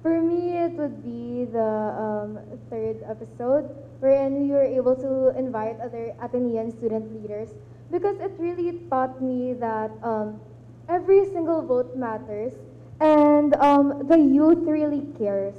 For 0.03 0.23
me, 0.23 0.57
it 0.57 0.73
would 0.73 1.03
be 1.05 1.45
the 1.45 1.61
um, 1.63 2.39
third 2.71 3.03
episode 3.07 3.69
wherein 4.01 4.35
we 4.41 4.51
were 4.51 4.65
able 4.65 4.95
to 4.95 5.37
invite 5.39 5.81
other 5.81 6.15
Atenean 6.23 6.71
student 6.71 7.11
leaders 7.15 7.51
because 7.91 8.19
it 8.21 8.33
really 8.39 8.79
taught 8.91 9.21
me 9.21 9.55
that 9.55 9.91
um, 10.03 10.41
every 10.89 11.25
single 11.27 11.63
vote 11.63 11.97
matters 11.97 12.53
and 13.01 13.55
um, 13.57 14.07
the 14.09 14.19
youth 14.19 14.59
really 14.67 15.07
cares. 15.19 15.55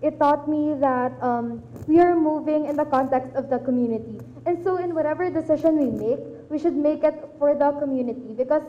It 0.00 0.18
taught 0.18 0.48
me 0.48 0.74
that 0.78 1.20
um, 1.22 1.62
we 1.86 1.98
are 1.98 2.14
moving 2.14 2.66
in 2.66 2.76
the 2.76 2.84
context 2.84 3.34
of 3.34 3.50
the 3.50 3.58
community. 3.58 4.20
And 4.46 4.62
so, 4.62 4.76
in 4.76 4.94
whatever 4.94 5.28
decision 5.28 5.76
we 5.76 5.90
make, 5.90 6.20
we 6.48 6.58
should 6.58 6.76
make 6.76 7.02
it 7.02 7.18
for 7.38 7.54
the 7.54 7.72
community 7.72 8.32
because 8.36 8.62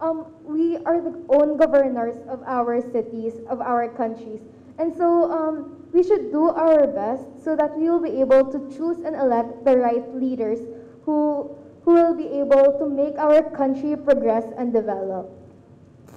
um, 0.00 0.26
we 0.44 0.76
are 0.84 1.00
the 1.00 1.16
own 1.30 1.56
governors 1.56 2.16
of 2.28 2.42
our 2.44 2.82
cities, 2.92 3.32
of 3.48 3.60
our 3.60 3.88
countries. 3.88 4.40
And 4.78 4.94
so 4.96 5.30
um, 5.30 5.86
we 5.92 6.02
should 6.02 6.32
do 6.32 6.50
our 6.50 6.86
best 6.86 7.24
so 7.42 7.54
that 7.56 7.76
we 7.78 7.88
will 7.88 8.00
be 8.00 8.20
able 8.20 8.50
to 8.50 8.58
choose 8.76 8.98
and 8.98 9.14
elect 9.14 9.64
the 9.64 9.76
right 9.78 10.04
leaders 10.14 10.58
who, 11.04 11.54
who 11.84 11.94
will 11.94 12.14
be 12.14 12.26
able 12.26 12.76
to 12.78 12.88
make 12.88 13.16
our 13.18 13.42
country 13.50 13.96
progress 13.96 14.44
and 14.58 14.72
develop. 14.72 15.30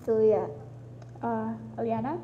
So, 0.05 0.19
yeah. 0.19 0.47
Uh, 1.21 1.53
Alyanna? 1.77 2.19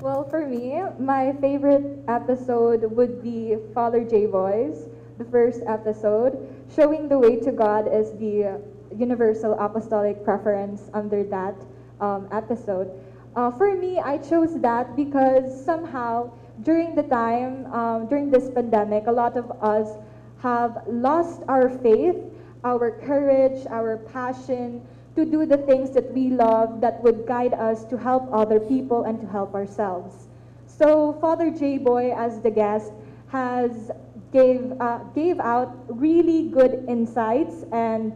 Well, 0.00 0.24
for 0.28 0.46
me, 0.46 0.82
my 0.98 1.32
favorite 1.40 2.04
episode 2.08 2.90
would 2.90 3.22
be 3.22 3.56
Father 3.74 4.04
J 4.04 4.26
Boy's, 4.26 4.88
the 5.18 5.24
first 5.24 5.62
episode. 5.66 6.38
Showing 6.74 7.08
the 7.08 7.18
way 7.18 7.36
to 7.40 7.52
God 7.52 7.86
as 7.88 8.12
the 8.12 8.60
universal 8.96 9.54
apostolic 9.58 10.24
preference 10.24 10.90
under 10.94 11.22
that 11.24 11.54
um, 12.00 12.28
episode. 12.32 12.90
Uh, 13.34 13.50
for 13.50 13.74
me, 13.74 13.98
I 13.98 14.18
chose 14.18 14.60
that 14.60 14.94
because 14.94 15.64
somehow 15.64 16.30
during 16.62 16.94
the 16.94 17.02
time, 17.02 17.66
um, 17.72 18.06
during 18.06 18.30
this 18.30 18.50
pandemic, 18.50 19.06
a 19.06 19.12
lot 19.12 19.36
of 19.36 19.50
us 19.62 19.96
have 20.40 20.82
lost 20.86 21.42
our 21.48 21.70
faith, 21.70 22.16
our 22.64 22.90
courage, 22.90 23.66
our 23.70 23.96
passion 24.12 24.82
to 25.16 25.24
do 25.24 25.46
the 25.46 25.56
things 25.56 25.90
that 25.92 26.12
we 26.12 26.28
love 26.28 26.80
that 26.80 27.02
would 27.02 27.26
guide 27.26 27.54
us 27.54 27.84
to 27.84 27.96
help 27.96 28.28
other 28.32 28.60
people 28.60 29.04
and 29.04 29.20
to 29.20 29.26
help 29.26 29.54
ourselves. 29.54 30.28
So 30.66 31.14
Father 31.20 31.50
J 31.50 31.78
Boy, 31.78 32.12
as 32.12 32.40
the 32.40 32.50
guest, 32.50 32.92
has 33.28 33.90
gave 34.32 34.72
uh, 34.80 34.98
gave 35.14 35.38
out 35.40 35.76
really 35.88 36.48
good 36.48 36.84
insights 36.88 37.64
and 37.72 38.12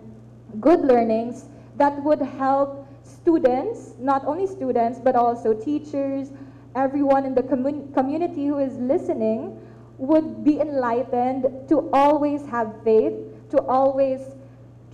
good 0.61 0.81
learnings 0.81 1.47
that 1.77 2.03
would 2.03 2.21
help 2.21 2.86
students, 3.26 3.95
not 3.99 4.25
only 4.25 4.47
students 4.47 5.00
but 5.02 5.16
also 5.16 5.52
teachers, 5.52 6.30
everyone 6.76 7.26
in 7.26 7.35
the 7.35 7.42
commun- 7.42 7.92
community 7.92 8.47
who 8.47 8.59
is 8.61 8.78
listening 8.78 9.59
would 9.99 10.45
be 10.45 10.61
enlightened 10.61 11.42
to 11.68 11.90
always 11.92 12.47
have 12.47 12.71
faith, 12.85 13.14
to 13.50 13.59
always 13.62 14.21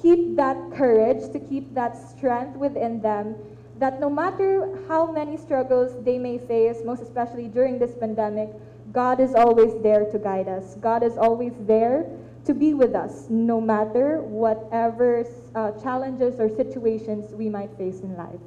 keep 0.01 0.35
that 0.35 0.57
courage, 0.73 1.31
to 1.31 1.39
keep 1.39 1.75
that 1.75 1.93
strength 1.93 2.57
within 2.57 3.03
them, 3.03 3.37
that 3.79 4.01
no 4.01 4.09
matter 4.09 4.81
how 4.89 5.13
many 5.13 5.37
struggles 5.37 5.93
they 6.03 6.17
may 6.17 6.39
face, 6.39 6.79
most 6.87 7.03
especially 7.03 7.49
during 7.49 7.79
this 7.79 7.95
pandemic, 8.01 8.49
God 8.93 9.21
is 9.21 9.35
always 9.35 9.75
there 9.83 10.07
to 10.07 10.19
guide 10.19 10.49
us. 10.49 10.77
God 10.81 11.03
is 11.03 11.19
always 11.19 11.53
there 11.67 12.07
to 12.45 12.55
be 12.55 12.75
with 12.75 12.95
us, 12.95 13.27
no 13.31 13.61
matter 13.61 14.21
whatever 14.23 15.25
uh, 15.55 15.71
challenges 15.83 16.41
or 16.41 16.49
situations 16.49 17.33
we 17.35 17.49
might 17.49 17.71
face 17.79 18.01
in 18.01 18.17
life. 18.17 18.41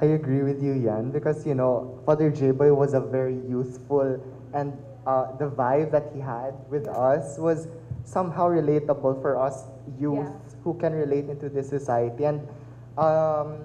I 0.00 0.06
agree 0.18 0.42
with 0.42 0.62
you, 0.62 0.72
Yan, 0.74 1.10
because 1.10 1.46
you 1.46 1.54
know 1.54 2.02
Father 2.04 2.30
J-Boy 2.30 2.74
was 2.74 2.94
a 2.94 3.00
very 3.00 3.38
youthful, 3.48 4.18
and 4.52 4.74
uh, 5.06 5.36
the 5.38 5.46
vibe 5.48 5.92
that 5.92 6.10
he 6.12 6.20
had 6.20 6.54
with 6.68 6.88
us 6.88 7.38
was 7.38 7.68
somehow 8.04 8.48
relatable 8.48 9.22
for 9.22 9.38
us 9.40 9.64
youth 9.98 10.26
Yeah. 10.28 10.60
who 10.64 10.74
can 10.74 10.92
relate 10.92 11.30
into 11.30 11.48
this 11.48 11.68
society. 11.68 12.24
And 12.24 12.42
um, 12.98 13.64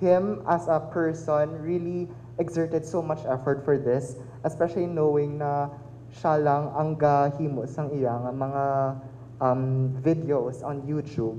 him 0.00 0.42
as 0.48 0.66
a 0.68 0.80
person 0.80 1.60
really 1.62 2.08
exerted 2.38 2.84
so 2.86 3.02
much 3.02 3.20
effort 3.26 3.64
for 3.64 3.76
this, 3.78 4.16
especially 4.44 4.86
knowing 4.86 5.38
na 5.38 5.68
siya 6.12 6.40
lang 6.40 6.72
ang 6.72 6.96
gahimo 6.96 7.68
sang 7.68 7.92
iyang 7.92 8.28
mga 8.32 8.64
um, 9.40 9.92
videos 10.00 10.62
on 10.62 10.82
YouTube. 10.84 11.38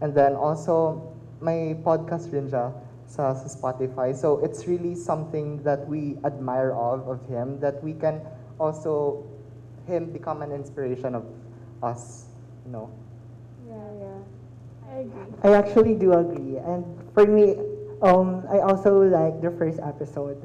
And 0.00 0.12
then 0.12 0.36
also, 0.36 1.02
may 1.40 1.76
podcast 1.76 2.32
rin 2.32 2.48
siya 2.48 2.72
sa, 3.06 3.32
sa 3.32 3.46
Spotify. 3.48 4.12
So 4.12 4.40
it's 4.44 4.66
really 4.66 4.94
something 4.94 5.62
that 5.62 5.86
we 5.88 6.18
admire 6.24 6.72
of, 6.72 7.08
of 7.08 7.20
him, 7.28 7.60
that 7.60 7.82
we 7.82 7.94
can 7.94 8.20
also, 8.58 9.24
him 9.86 10.10
become 10.12 10.42
an 10.42 10.52
inspiration 10.52 11.14
of 11.14 11.24
us, 11.82 12.26
you 12.64 12.72
know. 12.72 12.90
Yeah, 13.68 13.76
yeah. 14.00 14.20
I 14.90 14.94
agree. 15.04 15.26
I 15.44 15.50
actually 15.54 15.94
do 15.94 16.12
agree. 16.12 16.58
And 16.58 16.84
for 17.14 17.26
me, 17.26 17.56
um, 18.02 18.44
I 18.50 18.60
also 18.60 19.00
like 19.00 19.40
the 19.40 19.50
first 19.56 19.80
episode. 19.80 20.36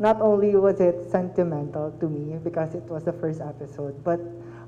Not 0.00 0.22
only 0.22 0.56
was 0.56 0.80
it 0.80 1.12
sentimental 1.12 1.92
to 2.00 2.08
me 2.08 2.38
because 2.40 2.74
it 2.74 2.82
was 2.88 3.04
the 3.04 3.12
first 3.12 3.42
episode, 3.44 4.02
but 4.02 4.18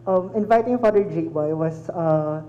um, 0.07 0.31
inviting 0.37 0.77
Father 0.77 1.03
J 1.05 1.33
Boy 1.33 1.57
was 1.57 1.89
a 1.89 2.45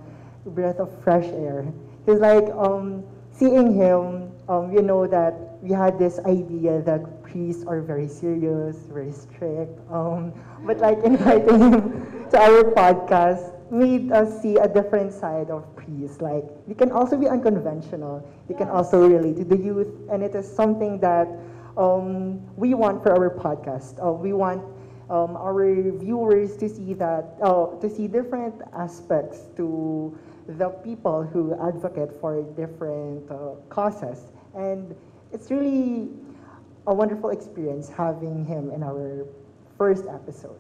breath 0.46 0.80
of 0.84 0.92
fresh 1.02 1.24
air. 1.32 1.64
It's 2.06 2.20
like 2.20 2.44
um, 2.52 3.06
seeing 3.32 3.74
him, 3.74 4.36
um, 4.50 4.74
you 4.76 4.82
know 4.82 5.08
that 5.08 5.64
we 5.64 5.72
had 5.72 5.98
this 5.98 6.20
idea 6.28 6.82
that 6.84 7.24
priests 7.24 7.64
are 7.64 7.80
very 7.80 8.08
serious, 8.08 8.76
very 8.92 9.14
strict. 9.14 9.80
Um, 9.90 10.34
but 10.68 10.80
like 10.80 11.00
inviting 11.08 11.60
him 11.60 12.28
to 12.32 12.36
our 12.36 12.68
podcast 12.76 13.56
made 13.72 14.12
us 14.12 14.42
see 14.42 14.58
a 14.58 14.68
different 14.68 15.14
side 15.14 15.50
of 15.50 15.64
priests. 15.80 16.20
Like 16.20 16.44
we 16.68 16.76
can 16.76 16.92
also 16.92 17.16
be 17.16 17.30
unconventional. 17.30 18.28
We 18.50 18.56
can 18.56 18.68
also 18.68 19.08
relate 19.08 19.38
to 19.38 19.46
the 19.46 19.56
youth, 19.58 19.88
and 20.12 20.22
it 20.22 20.36
is 20.36 20.44
something 20.44 21.00
that 21.00 21.32
um, 21.78 22.40
we 22.56 22.74
want 22.74 23.04
for 23.04 23.12
our 23.12 23.30
podcast. 23.30 24.04
Uh, 24.04 24.12
we 24.12 24.34
want 24.34 24.64
um, 25.10 25.36
our 25.36 25.92
viewers 25.98 26.58
to 26.58 26.70
see 26.70 26.94
that 26.94 27.36
uh, 27.42 27.68
to 27.80 27.90
see 27.90 28.08
different 28.08 28.56
aspects 28.74 29.48
to 29.58 30.18
the 30.48 30.70
people 30.84 31.24
who 31.24 31.54
advocate 31.62 32.12
for 32.20 32.44
different 32.56 33.30
uh, 33.32 33.56
causes, 33.70 34.32
and 34.56 34.96
it's 35.32 35.50
really 35.50 36.10
a 36.88 36.94
wonderful 36.94 37.30
experience 37.30 37.90
having 37.90 38.46
him 38.46 38.70
in 38.72 38.84
our 38.84 39.26
first 39.78 40.06
episode. 40.08 40.60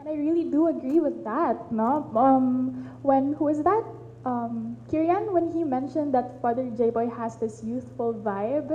And 0.00 0.08
I 0.08 0.14
really 0.14 0.44
do 0.44 0.68
agree 0.68 1.00
with 1.00 1.22
that, 1.24 1.70
no? 1.70 2.10
Um, 2.16 2.88
when, 3.02 3.34
who 3.34 3.48
is 3.48 3.62
that? 3.62 3.84
Um, 4.24 4.76
Kirian, 4.88 5.32
when 5.32 5.52
he 5.52 5.64
mentioned 5.64 6.14
that 6.14 6.40
Father 6.40 6.68
J-Boy 6.76 7.08
has 7.10 7.36
this 7.36 7.62
youthful 7.62 8.14
vibe. 8.14 8.72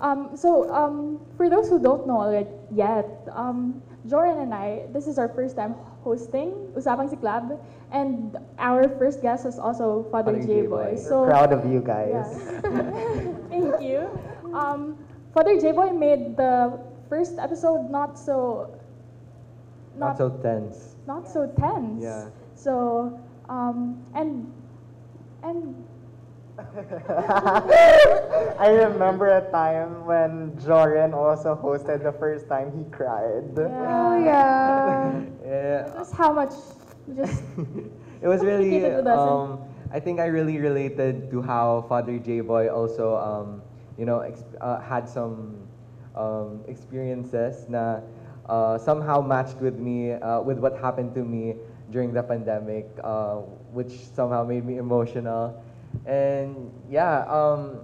Um, 0.00 0.36
so, 0.36 0.68
um, 0.72 1.20
for 1.36 1.48
those 1.48 1.68
who 1.68 1.80
don't 1.80 2.06
know 2.06 2.20
already 2.20 2.50
yet, 2.70 3.08
um, 3.32 3.80
Joeren 4.06 4.42
and 4.42 4.52
I, 4.54 4.86
this 4.92 5.06
is 5.06 5.18
our 5.18 5.28
first 5.28 5.56
time 5.56 5.74
hosting 6.04 6.52
Usapang 6.76 7.08
Siklab, 7.10 7.58
and 7.90 8.36
our 8.58 8.88
first 9.00 9.22
guest 9.22 9.46
is 9.46 9.58
also 9.58 10.04
Father, 10.12 10.36
J-Boy. 10.38 10.46
J-Boy. 10.46 10.96
So, 11.00 11.24
Proud 11.26 11.52
of 11.52 11.64
you 11.64 11.80
guys. 11.80 12.12
yeah. 12.12 12.28
Thank 13.48 13.80
you. 13.80 14.06
Um, 14.54 14.98
Father 15.34 15.58
J-Boy 15.58 15.90
made 15.96 16.36
the 16.36 16.78
first 17.08 17.38
episode 17.38 17.90
not 17.90 18.18
so 18.18 18.72
Not 19.96 20.18
so 20.18 20.28
tense. 20.44 20.96
not 21.08 21.24
so 21.26 21.48
tense. 21.56 22.04
Yeah. 22.04 22.28
So 22.54 23.16
um 23.48 23.96
and 24.12 24.44
and 25.42 25.72
I 28.58 28.68
remember 28.72 29.28
a 29.28 29.44
time 29.52 30.06
when 30.06 30.52
Joeren 30.56 31.12
also 31.12 31.54
hosted 31.54 32.02
the 32.02 32.12
first 32.12 32.48
time 32.48 32.72
he 32.72 32.88
cried. 32.90 33.44
yeah, 33.56 34.24
yeah. 34.24 35.20
Yeah. 35.46 35.92
just 35.94 36.12
how 36.14 36.32
much 36.32 36.50
just 37.14 37.42
it 38.22 38.26
was 38.26 38.40
really 38.42 38.70
Complicated 38.72 38.96
with 38.96 39.06
us, 39.06 39.20
eh? 39.20 39.28
um, 39.28 39.60
I 39.92 40.00
think 40.00 40.18
I 40.18 40.26
really 40.26 40.58
related 40.58 41.30
to 41.30 41.42
how 41.42 41.84
Father 41.88 42.18
J 42.18 42.40
Boy 42.40 42.68
also 42.72 43.14
um, 43.16 43.62
you 43.98 44.06
know 44.06 44.20
ex- 44.20 44.42
uh, 44.60 44.80
had 44.80 45.06
some 45.08 45.60
um, 46.16 46.64
experiences 46.66 47.68
na 47.68 48.00
uh, 48.48 48.78
somehow 48.78 49.20
matched 49.20 49.60
with 49.60 49.76
me 49.78 50.12
uh, 50.16 50.40
with 50.40 50.58
what 50.58 50.80
happened 50.80 51.14
to 51.14 51.22
me 51.22 51.54
during 51.92 52.12
the 52.12 52.22
pandemic 52.22 52.88
uh, 53.04 53.44
which 53.76 54.08
somehow 54.16 54.42
made 54.42 54.64
me 54.64 54.78
emotional 54.78 55.54
and 56.04 56.70
yeah 56.90 57.24
um, 57.28 57.80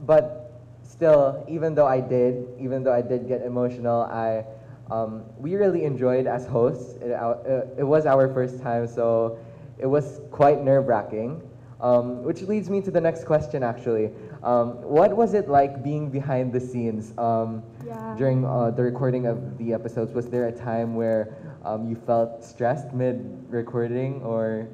but 0.00 0.62
still 0.82 1.44
even 1.48 1.74
though 1.74 1.86
I 1.86 2.00
did 2.00 2.46
even 2.58 2.82
though 2.82 2.92
I 2.92 3.02
did 3.02 3.28
get 3.28 3.42
emotional 3.42 4.02
I 4.02 4.44
um, 4.90 5.22
we 5.38 5.54
really 5.54 5.84
enjoyed 5.84 6.26
as 6.26 6.46
hosts. 6.46 6.94
It, 7.00 7.12
uh, 7.12 7.62
it 7.78 7.84
was 7.84 8.06
our 8.06 8.32
first 8.32 8.60
time, 8.60 8.86
so 8.88 9.38
it 9.78 9.86
was 9.86 10.20
quite 10.30 10.62
nerve 10.62 10.88
wracking. 10.88 11.40
Um, 11.80 12.24
which 12.24 12.42
leads 12.42 12.68
me 12.68 12.82
to 12.82 12.90
the 12.90 13.00
next 13.00 13.24
question 13.24 13.62
actually. 13.62 14.10
Um, 14.42 14.82
what 14.82 15.16
was 15.16 15.32
it 15.32 15.48
like 15.48 15.82
being 15.82 16.10
behind 16.10 16.52
the 16.52 16.60
scenes 16.60 17.16
um, 17.16 17.62
Yeah. 17.86 18.14
during 18.18 18.44
uh, 18.44 18.70
the 18.72 18.82
recording 18.82 19.24
of 19.26 19.56
the 19.56 19.72
episodes? 19.72 20.12
Was 20.12 20.28
there 20.28 20.48
a 20.48 20.52
time 20.52 20.94
where 20.94 21.34
um, 21.64 21.88
you 21.88 21.96
felt 21.96 22.44
stressed 22.44 22.92
mid 22.92 23.46
recording 23.48 24.20
or 24.22 24.68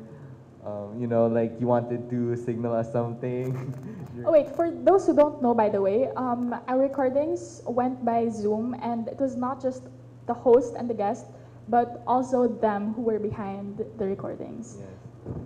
um, 0.67 1.01
you 1.01 1.07
know, 1.07 1.27
like 1.27 1.55
you 1.61 1.67
wanted 1.67 2.11
to 2.11 2.37
signal 2.37 2.75
us 2.75 2.93
something? 2.93 3.55
Oh 4.27 4.33
wait, 4.33 4.51
for 4.57 4.73
those 4.73 5.07
who 5.07 5.15
don't 5.15 5.41
know 5.41 5.55
by 5.55 5.69
the 5.69 5.81
way, 5.81 6.09
um 6.17 6.51
our 6.67 6.81
recordings 6.81 7.63
went 7.65 8.03
by 8.05 8.27
Zoom 8.29 8.75
and 8.83 9.07
it 9.07 9.21
was 9.21 9.37
not 9.37 9.63
just 9.63 9.87
the 10.27 10.35
host 10.35 10.75
and 10.75 10.91
the 10.91 10.95
guest, 10.99 11.27
but 11.69 12.03
also 12.09 12.49
them 12.49 12.95
who 12.95 13.03
were 13.03 13.21
behind 13.21 13.85
the 13.99 14.07
recordings. 14.07 14.83
Yes. 14.83 15.37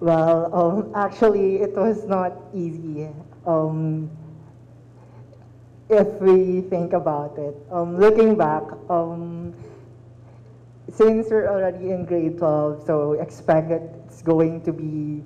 Well, 0.00 0.48
um, 0.54 0.92
actually, 0.94 1.56
it 1.60 1.76
was 1.76 2.04
not 2.04 2.32
easy. 2.54 3.08
Um, 3.44 4.08
if 5.90 6.08
we 6.20 6.62
think 6.62 6.92
about 6.92 7.36
it, 7.38 7.56
um, 7.70 7.98
looking 7.98 8.36
back, 8.36 8.62
um, 8.88 9.52
since 10.88 11.28
we're 11.30 11.48
already 11.48 11.90
in 11.90 12.04
grade 12.04 12.38
12, 12.38 12.84
so 12.86 13.12
expect 13.14 13.68
that 13.68 13.95
it's 14.16 14.22
going 14.22 14.62
to 14.62 14.72
be 14.72 15.22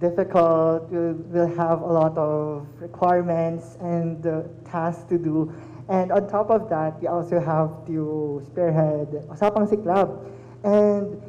difficult. 0.00 0.90
We'll, 0.90 1.46
have 1.54 1.80
a 1.80 1.86
lot 1.86 2.18
of 2.18 2.66
requirements 2.80 3.78
and 3.80 4.26
uh, 4.26 4.42
tasks 4.68 5.04
to 5.10 5.16
do. 5.16 5.54
And 5.88 6.10
on 6.10 6.28
top 6.28 6.50
of 6.50 6.68
that, 6.68 7.00
we 7.00 7.06
also 7.06 7.38
have 7.38 7.86
to 7.86 8.42
spearhead 8.50 9.14
Usapang 9.30 9.70
Siklab. 9.70 10.26
And 10.64 11.22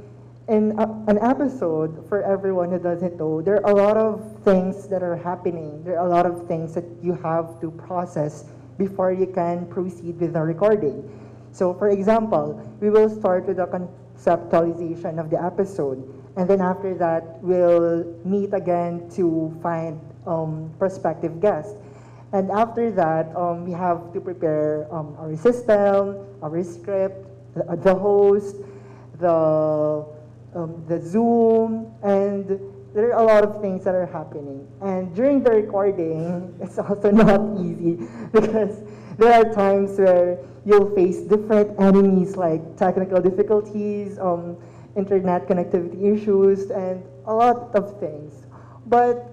in 0.50 0.74
a, 0.80 0.90
an 1.06 1.20
episode, 1.22 2.04
for 2.10 2.24
everyone 2.24 2.72
who 2.72 2.80
doesn't 2.80 3.16
know, 3.18 3.44
there 3.44 3.64
are 3.64 3.72
a 3.72 3.76
lot 3.76 3.96
of 3.96 4.18
things 4.42 4.88
that 4.88 5.04
are 5.04 5.16
happening. 5.16 5.84
There 5.84 6.00
are 6.00 6.08
a 6.08 6.10
lot 6.10 6.26
of 6.26 6.48
things 6.48 6.74
that 6.74 6.86
you 7.04 7.14
have 7.22 7.62
to 7.62 7.70
process 7.70 8.46
before 8.80 9.14
you 9.14 9.28
can 9.28 9.68
proceed 9.68 10.20
with 10.20 10.34
the 10.34 10.42
recording. 10.42 11.06
So, 11.52 11.76
for 11.76 11.90
example, 11.90 12.58
we 12.82 12.90
will 12.90 13.08
start 13.08 13.46
with 13.46 13.58
the 13.58 13.70
conceptualization 13.70 15.20
of 15.20 15.30
the 15.30 15.38
episode, 15.38 16.23
and 16.36 16.50
then 16.50 16.62
after 16.62 16.96
that, 16.96 17.42
we'll 17.42 18.06
meet 18.26 18.54
again 18.54 19.10
to 19.12 19.58
find 19.62 20.00
um, 20.26 20.74
prospective 20.80 21.40
guests. 21.40 21.76
And 22.34 22.50
after 22.50 22.90
that, 22.92 23.36
um, 23.36 23.66
we 23.66 23.72
have 23.74 24.12
to 24.14 24.20
prepare 24.20 24.88
um, 24.92 25.16
our 25.20 25.36
system, 25.36 26.18
our 26.42 26.64
script, 26.64 27.28
the, 27.54 27.78
the 27.78 27.94
host, 27.94 28.58
the 29.20 30.06
um, 30.56 30.84
the 30.88 31.02
Zoom, 31.02 31.92
and 32.04 32.60
there 32.94 33.14
are 33.14 33.22
a 33.22 33.26
lot 33.26 33.44
of 33.44 33.62
things 33.62 33.84
that 33.84 33.96
are 33.96 34.06
happening. 34.06 34.68
And 34.82 35.14
during 35.16 35.44
the 35.44 35.52
recording, 35.52 36.56
it's 36.62 36.78
also 36.78 37.12
not 37.12 37.42
easy 37.60 38.06
because 38.32 38.82
there 39.18 39.34
are 39.34 39.54
times 39.54 39.98
where 39.98 40.40
you'll 40.66 40.94
face 40.96 41.22
different 41.22 41.80
enemies 41.80 42.36
like 42.36 42.62
technical 42.78 43.22
difficulties, 43.22 44.18
um, 44.20 44.58
internet 44.96 45.48
connectivity 45.48 46.14
issues, 46.14 46.70
and 46.70 47.04
a 47.26 47.34
lot 47.34 47.74
of 47.76 48.00
things. 48.00 48.46
But 48.86 49.26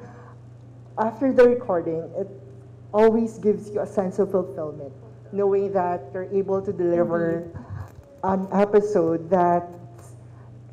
after 0.99 1.33
the 1.33 1.49
recording, 1.49 2.09
it 2.17 2.29
always 2.93 3.39
gives 3.39 3.71
you 3.71 3.81
a 3.81 3.87
sense 3.87 4.19
of 4.19 4.31
fulfillment, 4.31 4.93
knowing 5.33 5.73
that 5.73 6.11
you're 6.13 6.31
able 6.33 6.61
to 6.63 6.73
deliver 6.73 7.49
an 8.25 8.49
episode 8.53 9.31
that 9.31 9.69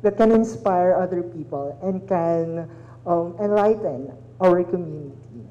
that 0.02 0.16
can 0.16 0.30
inspire 0.30 0.94
other 0.94 1.22
people 1.22 1.74
and 1.82 2.06
can 2.06 2.70
um, 3.06 3.34
enlighten 3.42 4.12
our 4.40 4.62
community. 4.62 5.42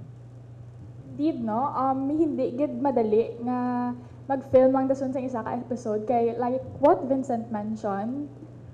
Indeed, 1.12 1.44
no? 1.44 1.68
Um, 1.76 2.08
hindi 2.08 2.56
gid 2.56 2.80
madali 2.80 3.36
nga 3.44 3.92
mag-film 4.30 4.72
ang 4.76 4.88
dason 4.88 5.12
sa 5.12 5.20
isa 5.20 5.42
ka 5.44 5.52
episode 5.56 6.06
kay 6.08 6.38
like 6.38 6.64
what 6.80 7.04
Vincent 7.10 7.52
mentioned, 7.52 8.30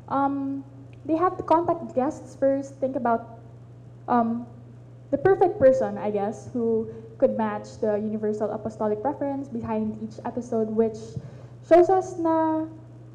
um, 0.10 0.63
they 1.06 1.16
have 1.16 1.38
to 1.38 1.44
contact 1.44 1.96
guests 1.96 2.36
first, 2.36 2.76
think 2.80 2.96
about 2.96 3.39
um, 4.08 4.48
the 5.12 5.18
perfect 5.18 5.60
person, 5.60 5.98
I 5.98 6.12
guess, 6.12 6.50
who 6.54 6.89
could 7.18 7.38
match 7.38 7.80
the 7.80 7.96
universal 7.96 8.52
apostolic 8.52 9.02
preference 9.02 9.48
behind 9.48 10.02
each 10.02 10.20
episode, 10.26 10.68
which 10.70 10.98
shows 11.68 11.89
us 11.89 12.18
na 12.18 12.66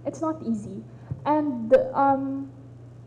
it's 0.07 0.21
not 0.21 0.41
easy. 0.47 0.83
And 1.27 1.75
um, 1.93 2.51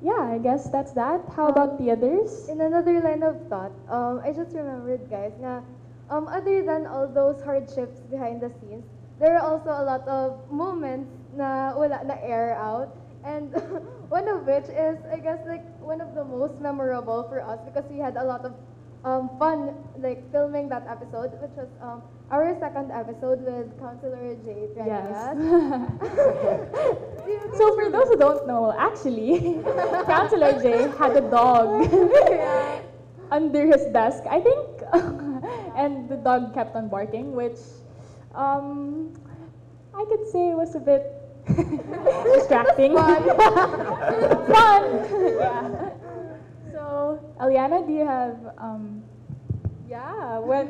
yeah, 0.01 0.33
I 0.33 0.37
guess 0.37 0.69
that's 0.69 0.91
that. 0.93 1.21
How 1.35 1.47
about 1.47 1.77
the 1.79 1.91
others? 1.91 2.49
In 2.49 2.61
another 2.61 3.01
line 3.01 3.23
of 3.23 3.47
thought, 3.47 3.71
um, 3.89 4.21
I 4.23 4.33
just 4.33 4.55
remembered, 4.55 5.09
guys, 5.09 5.33
na 5.39 5.61
um, 6.09 6.27
other 6.27 6.61
than 6.65 6.85
all 6.85 7.07
those 7.07 7.41
hardships 7.41 8.01
behind 8.11 8.41
the 8.41 8.49
scenes, 8.49 8.85
there 9.19 9.37
are 9.37 9.45
also 9.45 9.69
a 9.69 9.83
lot 9.85 10.05
of 10.07 10.51
moments 10.51 11.09
na 11.37 11.73
wala 11.77 12.03
na 12.03 12.17
air 12.21 12.53
out. 12.57 13.00
And 13.23 13.53
one 14.09 14.27
of 14.27 14.45
which 14.45 14.65
is, 14.65 14.97
I 15.11 15.17
guess, 15.17 15.39
like 15.47 15.63
one 15.79 16.01
of 16.01 16.13
the 16.15 16.23
most 16.23 16.59
memorable 16.59 17.23
for 17.29 17.41
us 17.41 17.59
because 17.65 17.85
we 17.89 17.97
had 17.99 18.17
a 18.17 18.23
lot 18.23 18.45
of 18.45 18.53
um, 19.03 19.29
fun, 19.39 19.73
like 19.97 20.31
filming 20.31 20.69
that 20.69 20.85
episode, 20.87 21.31
which 21.41 21.51
was 21.57 21.67
um, 21.81 22.01
our 22.29 22.55
second 22.59 22.91
episode 22.91 23.41
with 23.41 23.77
Councilor 23.79 24.35
Jay 24.45 24.69
Yes. 24.77 24.87
Yes. 24.87 25.37
so 27.57 27.73
for 27.75 27.89
those 27.89 28.07
who 28.09 28.17
don't 28.17 28.45
know, 28.47 28.73
actually, 28.77 29.59
Councilor 30.05 30.61
Jay 30.61 30.87
had 30.97 31.17
a 31.17 31.21
dog 31.29 31.83
under 33.31 33.65
his 33.65 33.85
desk, 33.91 34.23
I 34.29 34.39
think, 34.39 34.67
and 35.75 36.07
the 36.09 36.17
dog 36.17 36.53
kept 36.53 36.75
on 36.75 36.87
barking, 36.89 37.33
which 37.33 37.57
um, 38.35 39.11
I 39.93 40.05
could 40.05 40.27
say 40.27 40.53
was 40.53 40.75
a 40.75 40.79
bit 40.79 41.20
distracting. 42.35 42.93
Fun. 42.95 43.23
Fun. 44.51 44.83
yeah. 45.39 45.89
So, 46.71 47.19
Alyanna, 47.39 47.85
do 47.85 47.93
you 47.93 48.05
have 48.05 48.37
um, 48.57 49.03
Yeah, 49.91 50.39
when, 50.39 50.67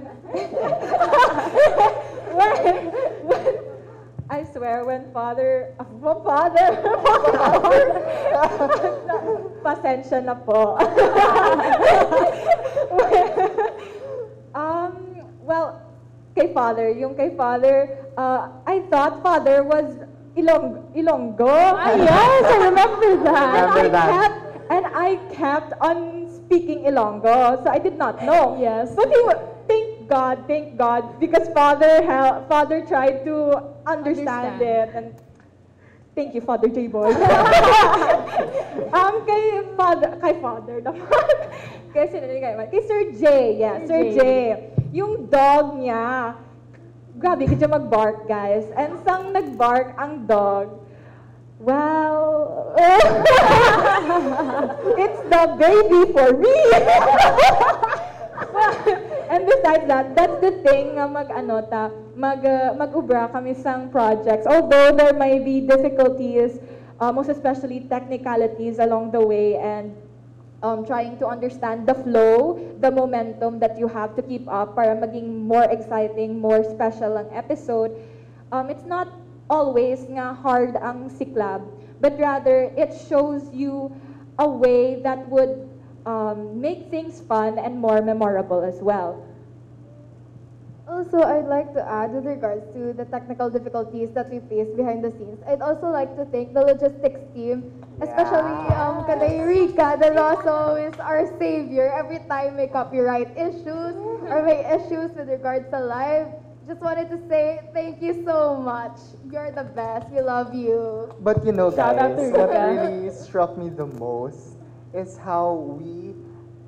when, 2.33 2.57
when, 3.21 3.55
I 4.31 4.43
swear, 4.49 4.83
when 4.83 5.13
father, 5.13 5.75
oh, 5.77 6.23
father, 6.25 6.81
pasensya 9.61 10.25
na 10.25 10.33
po. 10.33 10.73
um, 14.57 15.21
well, 15.45 15.77
kay 16.33 16.49
father, 16.49 16.89
yung 16.89 17.13
kay 17.13 17.37
father, 17.37 18.09
uh, 18.17 18.49
I 18.65 18.81
thought 18.89 19.21
father 19.21 19.61
was 19.61 20.01
Ilong, 20.31 20.79
Ilonggo. 20.95 21.51
Ah, 21.51 21.91
yes, 21.91 22.43
I 22.47 22.57
remember 22.71 23.09
that. 23.27 23.51
and 23.51 23.67
I 23.75 23.87
that. 23.91 24.07
kept 24.07 24.39
and 24.71 24.85
I 24.87 25.09
kept 25.35 25.71
on 25.83 25.97
speaking 26.31 26.87
Ilonggo, 26.87 27.59
so 27.63 27.67
I 27.69 27.79
did 27.79 27.97
not 27.99 28.23
know. 28.23 28.55
Yes. 28.55 28.95
But 28.95 29.11
he, 29.11 29.19
wa- 29.27 29.43
thank 29.67 30.07
God, 30.07 30.47
thank 30.47 30.77
God, 30.79 31.19
because 31.19 31.51
father 31.51 31.99
hel- 32.07 32.47
father 32.47 32.79
tried 32.87 33.27
to 33.27 33.59
understand, 33.83 34.55
Understand. 34.55 34.61
it 34.63 34.87
and 34.95 35.05
thank 36.15 36.31
you, 36.33 36.39
Father 36.39 36.67
J 36.71 36.87
Boy. 36.87 37.11
um, 38.95 39.15
kay 39.27 39.43
father, 39.75 40.15
kay 40.23 40.33
father 40.39 40.79
naman. 40.79 41.03
kay 41.91 42.07
sino 42.07 42.23
ni 42.31 42.39
kay, 42.39 42.55
kay 42.71 42.81
Sir 42.87 43.01
J, 43.19 43.23
yeah, 43.59 43.83
Sir 43.83 43.87
Sir 43.87 44.03
J. 44.03 44.15
J. 44.15 44.21
Yung 44.95 45.27
dog 45.27 45.75
niya, 45.75 46.35
grabe 47.21 47.45
ka 47.45 47.69
mag-bark, 47.69 48.25
guys. 48.25 48.65
And 48.73 48.97
sang 49.05 49.31
nag-bark 49.31 49.93
ang 49.95 50.25
dog, 50.25 50.81
Well, 51.61 52.73
it's 54.97 55.21
the 55.29 55.43
baby 55.61 56.01
for 56.09 56.33
me. 56.33 56.57
and 59.29 59.45
besides 59.45 59.85
that, 59.85 60.17
that's 60.17 60.41
the 60.41 60.57
thing 60.65 60.97
nga 60.97 61.05
mag 61.05 61.29
ano 61.29 61.61
ta, 61.61 61.93
mag 62.17 62.41
uh, 62.41 62.73
mag-ubra 62.73 63.29
kami 63.29 63.53
sang 63.53 63.93
projects. 63.93 64.49
Although 64.49 64.97
there 64.97 65.13
may 65.13 65.37
be 65.37 65.61
difficulties, 65.61 66.57
uh, 66.97 67.13
most 67.13 67.29
especially 67.29 67.85
technicalities 67.85 68.81
along 68.81 69.13
the 69.13 69.21
way 69.21 69.53
and 69.53 69.93
um, 70.63 70.85
trying 70.85 71.17
to 71.17 71.27
understand 71.27 71.87
the 71.87 71.93
flow, 71.93 72.61
the 72.79 72.91
momentum 72.91 73.59
that 73.59 73.77
you 73.77 73.87
have 73.87 74.15
to 74.15 74.21
keep 74.21 74.47
up 74.47 74.75
para 74.75 74.95
maging 74.95 75.45
more 75.45 75.65
exciting, 75.69 76.39
more 76.39 76.63
special 76.63 77.17
ang 77.17 77.29
episode. 77.33 77.97
Um, 78.51 78.69
it's 78.69 78.85
not 78.85 79.09
always 79.49 80.05
nga 80.05 80.33
hard 80.37 80.77
ang 80.77 81.09
siklab, 81.09 81.65
but 81.99 82.13
rather 82.19 82.69
it 82.77 82.93
shows 83.09 83.49
you 83.53 83.89
a 84.39 84.47
way 84.47 85.01
that 85.01 85.27
would 85.29 85.69
um, 86.05 86.59
make 86.61 86.89
things 86.89 87.21
fun 87.21 87.57
and 87.57 87.77
more 87.77 88.01
memorable 88.01 88.61
as 88.61 88.81
well. 88.81 89.30
Also, 90.91 91.21
I'd 91.23 91.47
like 91.47 91.71
to 91.73 91.81
add 91.87 92.11
with 92.11 92.25
regards 92.25 92.67
to 92.75 92.91
the 92.91 93.05
technical 93.05 93.49
difficulties 93.49 94.11
that 94.11 94.29
we 94.29 94.39
face 94.51 94.67
behind 94.75 95.01
the 95.03 95.09
scenes. 95.11 95.39
I'd 95.47 95.61
also 95.61 95.87
like 95.87 96.13
to 96.17 96.25
thank 96.25 96.53
the 96.53 96.59
logistics 96.59 97.21
team, 97.33 97.71
especially 98.01 98.59
um, 98.75 99.07
Kanay 99.07 99.39
Rika 99.47 99.95
De 99.95 100.11
Rosso 100.11 100.75
is 100.75 100.93
our 100.99 101.31
savior 101.39 101.87
every 101.95 102.19
time 102.27 102.57
may 102.57 102.67
copyright 102.67 103.31
issues 103.39 103.95
or 104.27 104.43
may 104.43 104.67
issues 104.67 105.15
with 105.15 105.29
regards 105.29 105.69
to 105.71 105.79
live. 105.79 106.27
Just 106.67 106.81
wanted 106.81 107.07
to 107.09 107.17
say 107.29 107.61
thank 107.73 108.01
you 108.01 108.23
so 108.27 108.57
much. 108.59 108.99
You're 109.31 109.51
the 109.51 109.63
best. 109.63 110.09
We 110.11 110.19
love 110.19 110.53
you. 110.53 111.07
But 111.21 111.45
you 111.45 111.53
know, 111.53 111.71
Shout 111.71 111.97
out 111.97 112.17
guys, 112.19 112.31
to 112.31 112.37
what 112.37 112.49
Rika. 112.51 112.67
really 112.67 113.09
struck 113.15 113.57
me 113.57 113.69
the 113.69 113.87
most 113.87 114.59
is 114.93 115.15
how 115.17 115.53
we, 115.79 116.13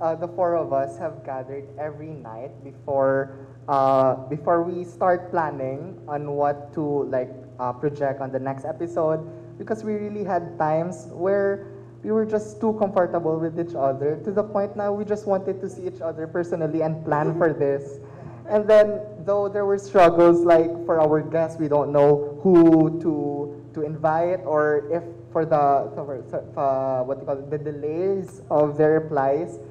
uh, 0.03 0.13
the 0.13 0.27
four 0.27 0.55
of 0.59 0.73
us, 0.73 0.99
have 0.99 1.23
gathered 1.23 1.63
every 1.79 2.11
night 2.11 2.51
before, 2.61 3.39
uh, 3.69 4.15
before 4.27 4.61
we 4.61 4.83
start 4.83 5.31
planning 5.31 5.95
on 6.09 6.31
what 6.31 6.73
to 6.73 7.07
like 7.07 7.31
uh, 7.57 7.71
project 7.71 8.19
on 8.19 8.29
the 8.29 8.39
next 8.39 8.65
episode, 8.65 9.23
because 9.57 9.81
we 9.83 9.93
really 9.93 10.25
had 10.25 10.59
times 10.59 11.07
where 11.11 11.71
we 12.03 12.11
were 12.11 12.25
just 12.25 12.59
too 12.59 12.73
comfortable 12.73 13.39
with 13.39 13.57
each 13.57 13.75
other 13.75 14.19
to 14.25 14.31
the 14.31 14.43
point 14.43 14.75
now 14.75 14.91
we 14.91 15.05
just 15.05 15.25
wanted 15.25 15.61
to 15.61 15.69
see 15.69 15.87
each 15.87 16.01
other 16.01 16.27
personally 16.27 16.81
and 16.81 16.99
plan 17.05 17.37
for 17.37 17.53
this. 17.53 18.03
And 18.49 18.67
then, 18.67 18.99
though 19.23 19.47
there 19.47 19.63
were 19.63 19.79
struggles, 19.79 20.43
like 20.43 20.67
for 20.85 20.99
our 20.99 21.21
guests, 21.21 21.57
we 21.57 21.69
don't 21.69 21.93
know 21.93 22.37
who 22.43 22.99
to 22.99 23.55
to 23.73 23.81
invite, 23.87 24.43
or 24.43 24.83
if 24.91 25.01
for 25.31 25.45
the 25.45 25.87
for, 25.95 26.19
uh, 26.59 27.07
what 27.07 27.19
you 27.19 27.25
call 27.25 27.39
it, 27.39 27.49
the 27.49 27.57
delays 27.57 28.41
of 28.51 28.77
their 28.77 28.99
replies, 28.99 29.63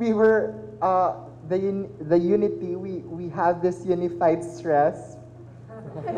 we 0.00 0.12
were 0.16 0.56
uh, 0.80 1.14
the 1.48 1.56
un- 1.56 1.92
the 2.08 2.16
unity. 2.18 2.74
We 2.74 3.04
we 3.04 3.28
have 3.36 3.60
this 3.60 3.84
unified 3.84 4.42
stress 4.42 5.16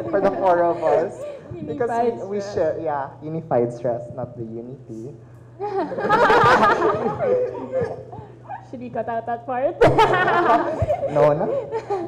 for 0.09 0.21
the 0.23 0.31
four 0.31 0.62
of 0.62 0.79
us 0.83 1.18
because 1.66 1.90
Unified 1.90 2.14
we, 2.31 2.38
we 2.38 2.40
share 2.40 2.79
yeah 2.81 3.11
unified 3.23 3.73
stress, 3.75 4.07
not 4.14 4.38
the 4.38 4.45
unity. 4.47 5.12
Should 8.71 8.81
we 8.81 8.88
cut 8.88 9.07
out 9.09 9.27
that 9.27 9.45
part? 9.45 9.77
No, 11.12 11.35
no, 11.37 11.45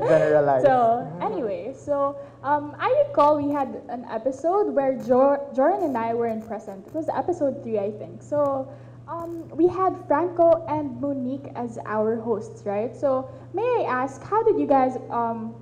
generalized. 0.09 0.65
So 0.65 1.05
anyway, 1.21 1.75
so 1.77 2.17
um, 2.43 2.75
I 2.81 3.05
recall 3.07 3.37
we 3.37 3.53
had 3.53 3.83
an 3.91 4.07
episode 4.11 4.73
where 4.73 4.97
jo- 4.97 5.45
Jordan 5.55 5.83
and 5.93 5.99
I 5.99 6.15
weren't 6.15 6.47
present. 6.49 6.87
It 6.87 6.95
was 6.95 7.07
episode 7.13 7.63
three, 7.63 7.79
I 7.79 7.91
think. 7.93 8.23
So 8.23 8.67
um, 9.09 9.49
we 9.51 9.69
had 9.69 9.97
Franco 10.07 10.65
and 10.69 11.01
Monique 11.01 11.53
as 11.55 11.79
our 11.87 12.17
hosts, 12.21 12.65
right? 12.65 12.95
So 12.97 13.31
may 13.53 13.63
I 13.63 13.85
ask, 13.89 14.23
how 14.23 14.43
did 14.43 14.59
you 14.59 14.67
guys 14.67 14.97
um, 15.11 15.55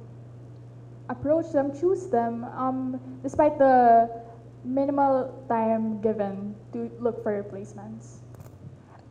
approach 1.08 1.52
them, 1.52 1.72
choose 1.78 2.06
them, 2.06 2.44
um, 2.56 3.00
despite 3.22 3.58
the 3.58 4.10
minimal 4.64 5.34
time 5.48 6.00
given 6.00 6.54
to 6.72 6.90
look 7.00 7.22
for 7.22 7.36
replacements? 7.36 8.20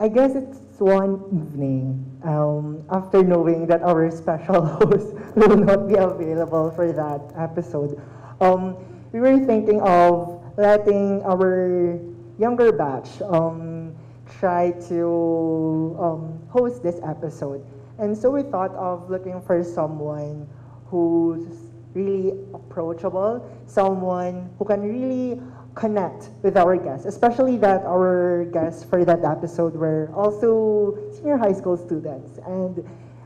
I 0.00 0.08
guess 0.08 0.34
it's 0.34 0.58
one 0.80 1.22
evening 1.30 2.02
um, 2.24 2.82
after 2.90 3.22
knowing 3.22 3.66
that 3.66 3.82
our 3.82 4.10
special 4.10 4.64
host 4.80 5.14
will 5.36 5.56
not 5.56 5.88
be 5.88 5.94
available 5.94 6.70
for 6.72 6.90
that 6.92 7.20
episode. 7.36 8.00
Um, 8.40 8.76
we 9.12 9.20
were 9.20 9.38
thinking 9.46 9.80
of 9.82 10.42
letting 10.56 11.22
our 11.22 12.00
younger 12.38 12.72
batch 12.72 13.22
um, 13.22 13.81
try 14.42 14.74
to 14.90 15.94
um, 16.02 16.34
host 16.50 16.82
this 16.82 16.98
episode. 17.06 17.62
And 18.02 18.10
so 18.10 18.28
we 18.28 18.42
thought 18.42 18.74
of 18.74 19.08
looking 19.08 19.40
for 19.40 19.62
someone 19.62 20.50
who's 20.90 21.46
really 21.94 22.34
approachable, 22.52 23.38
someone 23.70 24.50
who 24.58 24.64
can 24.64 24.82
really 24.82 25.40
connect 25.76 26.30
with 26.42 26.56
our 26.56 26.76
guests, 26.76 27.06
especially 27.06 27.56
that 27.58 27.86
our 27.86 28.44
guests 28.50 28.82
for 28.82 29.04
that 29.04 29.22
episode 29.24 29.78
were 29.78 30.10
also 30.12 30.98
senior 31.14 31.36
high 31.36 31.54
school 31.54 31.76
students. 31.76 32.42
And 32.42 32.82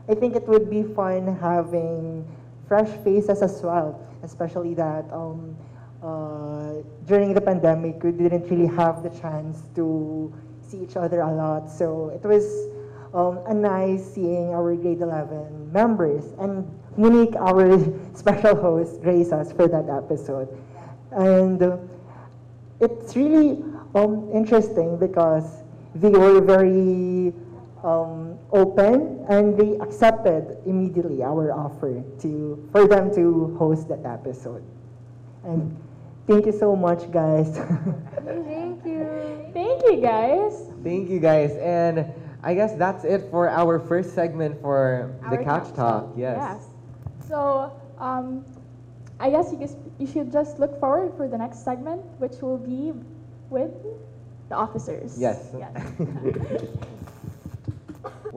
I 0.07 0.13
think 0.13 0.35
it 0.35 0.47
would 0.47 0.69
be 0.69 0.83
fun 0.83 1.35
having 1.41 2.29
fresh 2.67 2.93
faces 3.01 3.41
as 3.41 3.59
well, 3.63 3.97
especially 4.21 4.75
that 4.75 5.09
um, 5.11 5.57
uh, 6.03 6.85
during 7.09 7.33
the 7.33 7.41
pandemic 7.41 8.03
we 8.03 8.11
didn't 8.11 8.45
really 8.51 8.69
have 8.77 9.01
the 9.01 9.09
chance 9.09 9.63
to 9.73 10.31
see 10.69 10.83
each 10.83 10.95
other 10.95 11.21
a 11.21 11.33
lot. 11.33 11.69
So 11.69 12.09
it 12.09 12.25
was 12.25 12.69
um, 13.13 13.39
a 13.47 13.53
nice 13.53 14.03
seeing 14.13 14.53
our 14.53 14.75
grade 14.75 15.01
11 15.01 15.71
members 15.71 16.33
and 16.39 16.67
Monique, 16.97 17.35
our 17.35 17.77
special 18.15 18.55
host, 18.55 19.01
grace 19.01 19.31
us 19.31 19.51
for 19.53 19.67
that 19.67 19.89
episode. 19.89 20.49
And 21.11 21.61
uh, 21.61 21.77
it's 22.79 23.15
really 23.15 23.63
um, 23.95 24.29
interesting 24.33 24.97
because 24.97 25.63
they 25.95 26.09
were 26.09 26.41
very 26.41 27.33
um, 27.83 28.37
open 28.51 29.25
and 29.29 29.57
they 29.57 29.77
accepted 29.79 30.57
immediately 30.65 31.23
our 31.23 31.51
offer 31.51 32.03
to 32.19 32.69
for 32.71 32.87
them 32.87 33.13
to 33.15 33.55
host 33.57 33.87
that 33.89 34.05
episode. 34.05 34.63
And 35.43 35.75
thank 36.27 36.45
you 36.45 36.51
so 36.51 36.75
much, 36.75 37.09
guys. 37.11 37.57
Thank 38.25 38.85
you. 38.85 39.49
Thank 39.53 39.81
you, 39.83 40.01
guys. 40.01 40.69
Thank 40.83 41.09
you 41.09 41.19
guys. 41.19 41.55
And 41.57 42.05
I 42.43 42.53
guess 42.53 42.73
that's 42.75 43.03
it 43.03 43.29
for 43.31 43.49
our 43.49 43.79
first 43.79 44.13
segment 44.13 44.61
for 44.61 45.15
the 45.21 45.37
Our 45.37 45.43
couch 45.43 45.73
talk. 45.73 46.11
Yes. 46.15 46.67
So, 47.27 47.71
um, 47.97 48.45
I 49.19 49.29
guess 49.29 49.51
you, 49.51 49.57
just, 49.57 49.77
you 49.97 50.07
should 50.07 50.31
just 50.31 50.59
look 50.59 50.79
forward 50.79 51.13
for 51.17 51.27
the 51.27 51.37
next 51.37 51.63
segment, 51.63 52.01
which 52.19 52.41
will 52.41 52.57
be 52.57 52.93
with 53.49 53.71
the 54.49 54.55
officers. 54.55 55.17
Yes. 55.19 55.55
Yes. 55.57 55.73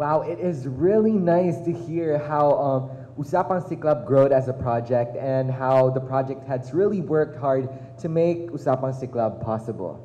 Wow, 0.00 0.22
it 0.22 0.38
is 0.38 0.66
really 0.66 1.12
nice 1.12 1.58
to 1.66 1.72
hear 1.72 2.16
how 2.16 2.52
um, 2.58 2.90
Usapang 3.20 3.60
Siklab 3.60 4.06
growed 4.06 4.32
as 4.32 4.48
a 4.48 4.52
project 4.54 5.14
and 5.14 5.50
how 5.50 5.90
the 5.90 6.00
project 6.00 6.42
has 6.48 6.72
really 6.72 7.02
worked 7.02 7.36
hard 7.36 7.68
to 8.00 8.08
make 8.08 8.48
Usapang 8.48 8.96
Si 8.96 9.06
Club 9.06 9.44
possible. 9.44 10.00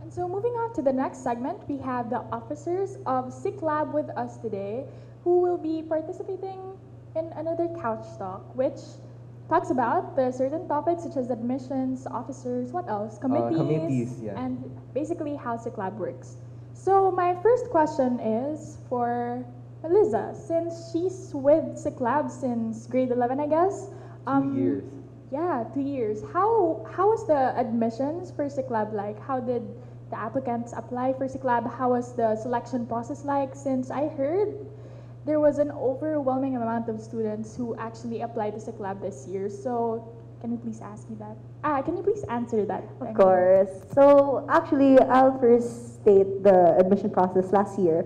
And 0.00 0.10
so 0.10 0.26
moving 0.26 0.56
on 0.56 0.72
to 0.72 0.80
the 0.80 0.92
next 0.92 1.18
segment, 1.22 1.60
we 1.68 1.76
have 1.84 2.08
the 2.08 2.24
officers 2.32 2.96
of 3.04 3.28
Siklab 3.36 3.92
with 3.92 4.08
us 4.16 4.38
today 4.38 4.88
who 5.24 5.42
will 5.44 5.58
be 5.58 5.82
participating 5.82 6.56
in 7.14 7.28
another 7.36 7.68
couch 7.82 8.06
talk, 8.16 8.40
which 8.56 8.80
talks 9.50 9.68
about 9.68 10.16
the 10.16 10.32
certain 10.32 10.66
topics 10.66 11.02
such 11.02 11.18
as 11.18 11.28
admissions, 11.28 12.06
officers, 12.06 12.72
what 12.72 12.88
else? 12.88 13.18
Uh, 13.18 13.28
committees, 13.28 13.58
committees, 13.58 14.10
yeah. 14.22 14.40
and 14.40 14.56
basically 14.94 15.36
how 15.36 15.58
Siklab 15.58 16.00
works. 16.00 16.38
So 16.72 17.10
my 17.10 17.36
first 17.44 17.68
question 17.68 18.20
is 18.20 18.78
for 18.88 19.44
Meliza, 19.84 20.34
since 20.34 20.90
she's 20.90 21.30
with 21.34 21.76
Siklab 21.76 22.30
since 22.30 22.86
grade 22.86 23.10
11, 23.10 23.38
I 23.38 23.46
guess. 23.46 23.90
Two 24.26 24.54
years. 24.56 24.84
Yeah, 25.30 25.64
two 25.74 25.82
years. 25.82 26.22
How 26.32 26.86
how 26.90 27.10
was 27.10 27.26
the 27.26 27.52
admissions 27.58 28.30
for 28.30 28.46
Siklab 28.48 28.94
like? 28.94 29.20
How 29.20 29.40
did 29.40 29.62
the 30.08 30.18
applicants 30.18 30.72
apply 30.74 31.12
for 31.12 31.28
Siklab? 31.28 31.68
How 31.68 31.90
was 31.90 32.14
the 32.16 32.36
selection 32.36 32.86
process 32.86 33.24
like? 33.24 33.54
Since 33.54 33.90
I 33.90 34.08
heard 34.08 34.56
there 35.26 35.40
was 35.40 35.58
an 35.58 35.70
overwhelming 35.72 36.56
amount 36.56 36.88
of 36.88 37.00
students 37.00 37.56
who 37.56 37.76
actually 37.76 38.22
applied 38.22 38.54
to 38.56 38.60
Siklab 38.60 39.02
this 39.02 39.26
year. 39.28 39.50
So 39.50 40.08
can 40.40 40.52
you 40.52 40.58
please 40.58 40.80
ask 40.80 41.08
me 41.10 41.16
that? 41.20 41.36
Ah, 41.64 41.82
can 41.82 41.96
you 41.96 42.02
please 42.02 42.24
answer 42.28 42.64
that? 42.64 42.84
Of 43.00 43.14
course. 43.14 43.84
So 43.92 44.46
actually, 44.48 45.00
I'll 45.00 45.36
first 45.40 46.00
state 46.00 46.42
the 46.42 46.76
admission 46.78 47.10
process 47.10 47.52
last 47.52 47.78
year. 47.78 48.04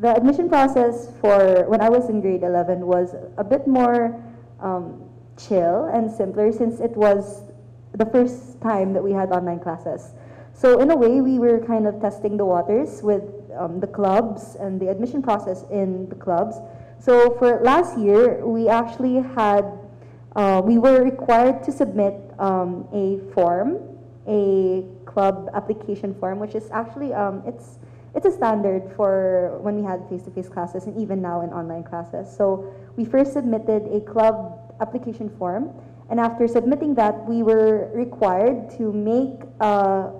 The 0.00 0.14
admission 0.14 0.48
process 0.48 1.10
for 1.20 1.64
when 1.66 1.80
I 1.80 1.88
was 1.88 2.08
in 2.08 2.20
grade 2.20 2.44
11 2.44 2.86
was 2.86 3.16
a 3.36 3.42
bit 3.42 3.66
more 3.66 4.22
um, 4.60 5.02
chill 5.36 5.86
and 5.92 6.08
simpler 6.08 6.52
since 6.52 6.78
it 6.78 6.96
was 6.96 7.50
the 7.94 8.06
first 8.06 8.60
time 8.60 8.92
that 8.92 9.02
we 9.02 9.10
had 9.10 9.32
online 9.32 9.58
classes. 9.58 10.12
So 10.52 10.78
in 10.78 10.92
a 10.92 10.96
way, 10.96 11.20
we 11.20 11.40
were 11.40 11.58
kind 11.58 11.84
of 11.84 12.00
testing 12.00 12.36
the 12.36 12.44
waters 12.44 13.02
with 13.02 13.24
um, 13.58 13.80
the 13.80 13.88
clubs 13.88 14.54
and 14.60 14.80
the 14.80 14.88
admission 14.88 15.20
process 15.20 15.64
in 15.68 16.08
the 16.08 16.14
clubs. 16.14 16.58
So 17.00 17.34
for 17.34 17.60
last 17.64 17.98
year, 17.98 18.46
we 18.46 18.68
actually 18.68 19.16
had 19.34 19.66
uh, 20.36 20.62
we 20.64 20.78
were 20.78 21.02
required 21.02 21.64
to 21.64 21.72
submit 21.72 22.14
um, 22.38 22.86
a 22.92 23.18
form, 23.34 23.78
a 24.28 24.84
club 25.06 25.50
application 25.54 26.14
form, 26.14 26.38
which 26.38 26.54
is 26.54 26.70
actually 26.70 27.12
um, 27.12 27.42
it's 27.44 27.78
it's 28.14 28.26
a 28.26 28.32
standard 28.32 28.90
for 28.96 29.58
when 29.60 29.76
we 29.76 29.82
had 29.82 30.08
face-to-face 30.08 30.48
classes 30.48 30.86
and 30.86 30.96
even 31.00 31.20
now 31.20 31.42
in 31.42 31.50
online 31.50 31.84
classes. 31.84 32.34
So 32.34 32.72
we 32.96 33.04
first 33.04 33.32
submitted 33.32 33.86
a 33.92 34.00
club 34.00 34.74
application 34.80 35.28
form, 35.38 35.70
and 36.10 36.18
after 36.18 36.48
submitting 36.48 36.94
that, 36.94 37.26
we 37.26 37.42
were 37.42 37.90
required 37.94 38.70
to 38.78 38.92
make 38.92 39.42
a 39.60 40.10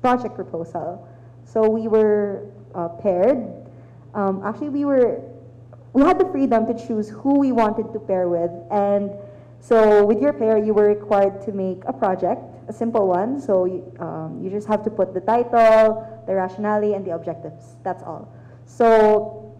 project 0.00 0.34
proposal. 0.34 1.08
So 1.44 1.68
we 1.68 1.88
were 1.88 2.46
uh, 2.74 2.88
paired. 2.88 3.48
Um, 4.14 4.42
actually, 4.44 4.68
we 4.68 4.84
were 4.84 5.20
we 5.94 6.02
had 6.02 6.18
the 6.18 6.24
freedom 6.32 6.66
to 6.66 6.86
choose 6.86 7.10
who 7.10 7.38
we 7.38 7.52
wanted 7.52 7.92
to 7.92 7.98
pair 7.98 8.28
with, 8.28 8.50
and 8.70 9.10
so 9.60 10.04
with 10.04 10.20
your 10.20 10.32
pair, 10.32 10.58
you 10.58 10.74
were 10.74 10.88
required 10.88 11.40
to 11.42 11.52
make 11.52 11.82
a 11.86 11.92
project, 11.92 12.40
a 12.72 12.78
simple 12.78 13.06
one. 13.06 13.40
So 13.40 13.64
you, 13.64 13.80
um, 14.00 14.40
you 14.42 14.50
just 14.50 14.66
have 14.68 14.82
to 14.84 14.90
put 14.90 15.14
the 15.14 15.20
title, 15.20 16.06
the 16.26 16.34
rationale, 16.34 16.94
and 16.94 17.04
the 17.04 17.12
objectives. 17.12 17.76
That's 17.84 18.02
all. 18.02 18.32
So 18.66 19.54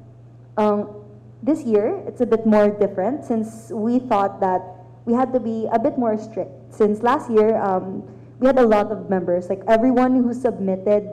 um, 0.57 1.05
this 1.42 1.62
year, 1.64 2.03
it's 2.07 2.20
a 2.20 2.27
bit 2.27 2.46
more 2.46 2.70
different 2.70 3.25
since 3.25 3.70
we 3.70 3.98
thought 3.98 4.40
that 4.40 4.62
we 5.05 5.12
had 5.12 5.33
to 5.33 5.40
be 5.40 5.68
a 5.72 5.79
bit 5.79 5.98
more 5.98 6.16
strict. 6.16 6.51
Since 6.70 7.03
last 7.03 7.31
year, 7.31 7.57
um, 7.59 8.03
we 8.38 8.46
had 8.46 8.59
a 8.59 8.66
lot 8.66 8.90
of 8.90 9.11
members. 9.11 9.48
Like 9.48 9.62
everyone 9.68 10.22
who 10.22 10.33
submitted 10.33 11.09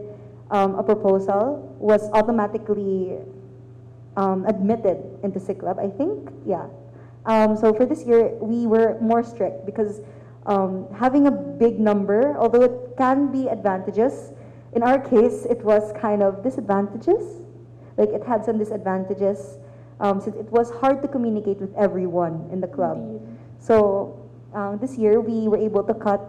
um, 0.51 0.75
a 0.75 0.83
proposal 0.83 1.75
was 1.79 2.09
automatically 2.13 3.17
um, 4.17 4.45
admitted 4.45 4.97
into 5.23 5.39
Siklab, 5.39 5.79
I 5.79 5.89
think. 5.89 6.29
Yeah. 6.45 6.67
Um, 7.25 7.57
so 7.57 7.73
for 7.73 7.85
this 7.85 8.05
year, 8.05 8.33
we 8.41 8.65
were 8.65 8.97
more 9.01 9.23
strict 9.23 9.65
because 9.65 10.01
um, 10.45 10.88
having 10.93 11.28
a 11.28 11.32
big 11.32 11.80
number, 11.80 12.38
although 12.38 12.63
it 12.63 12.97
can 12.97 13.32
be 13.32 13.49
advantageous, 13.49 14.32
in 14.73 14.84
our 14.84 14.99
case, 14.99 15.45
it 15.49 15.63
was 15.63 15.91
kind 15.99 16.21
of 16.21 16.43
disadvantages. 16.43 17.41
Like 17.97 18.10
it 18.10 18.23
had 18.23 18.45
some 18.45 18.58
disadvantages 18.58 19.58
um, 19.99 20.21
since 20.21 20.36
it 20.36 20.49
was 20.52 20.71
hard 20.80 21.02
to 21.02 21.08
communicate 21.08 21.60
with 21.60 21.75
everyone 21.75 22.47
in 22.52 22.62
the 22.62 22.67
club. 22.67 22.97
Indeed. 22.97 23.21
So 23.60 24.30
um, 24.54 24.80
this 24.80 24.97
year, 24.97 25.19
we 25.19 25.47
were 25.47 25.58
able 25.58 25.84
to 25.84 25.93
cut 25.93 26.21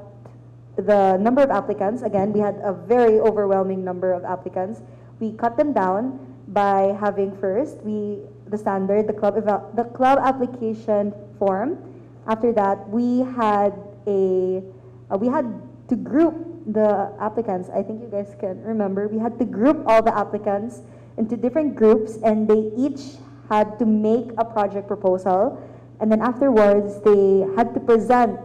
the 0.76 1.16
number 1.18 1.42
of 1.42 1.50
applicants. 1.50 2.02
Again, 2.02 2.32
we 2.32 2.40
had 2.40 2.56
a 2.64 2.72
very 2.72 3.20
overwhelming 3.20 3.84
number 3.84 4.12
of 4.12 4.24
applicants. 4.24 4.82
We 5.20 5.32
cut 5.32 5.56
them 5.56 5.72
down 5.72 6.18
by 6.48 6.96
having 6.98 7.36
first 7.38 7.76
we 7.84 8.18
the 8.48 8.58
standard 8.58 9.06
the 9.06 9.12
club 9.12 9.34
the 9.76 9.84
club 9.94 10.18
application 10.22 11.14
form. 11.38 11.78
After 12.26 12.52
that, 12.52 12.88
we 12.88 13.20
had 13.36 13.72
a 14.10 14.62
uh, 15.10 15.16
we 15.16 15.28
had 15.28 15.46
to 15.88 15.96
group 15.96 16.34
the 16.66 17.12
applicants. 17.20 17.68
I 17.70 17.82
think 17.82 18.02
you 18.02 18.08
guys 18.08 18.34
can 18.38 18.62
remember. 18.62 19.08
We 19.08 19.18
had 19.18 19.38
to 19.38 19.44
group 19.44 19.82
all 19.86 20.02
the 20.02 20.16
applicants 20.16 20.82
into 21.16 21.36
different 21.36 21.74
groups, 21.74 22.18
and 22.22 22.46
they 22.46 22.70
each 22.76 23.18
had 23.48 23.78
to 23.78 23.86
make 23.86 24.30
a 24.38 24.44
project 24.44 24.86
proposal. 24.86 25.58
And 26.00 26.10
then 26.10 26.22
afterwards, 26.22 27.02
they 27.02 27.44
had 27.56 27.74
to 27.74 27.80
present 27.80 28.38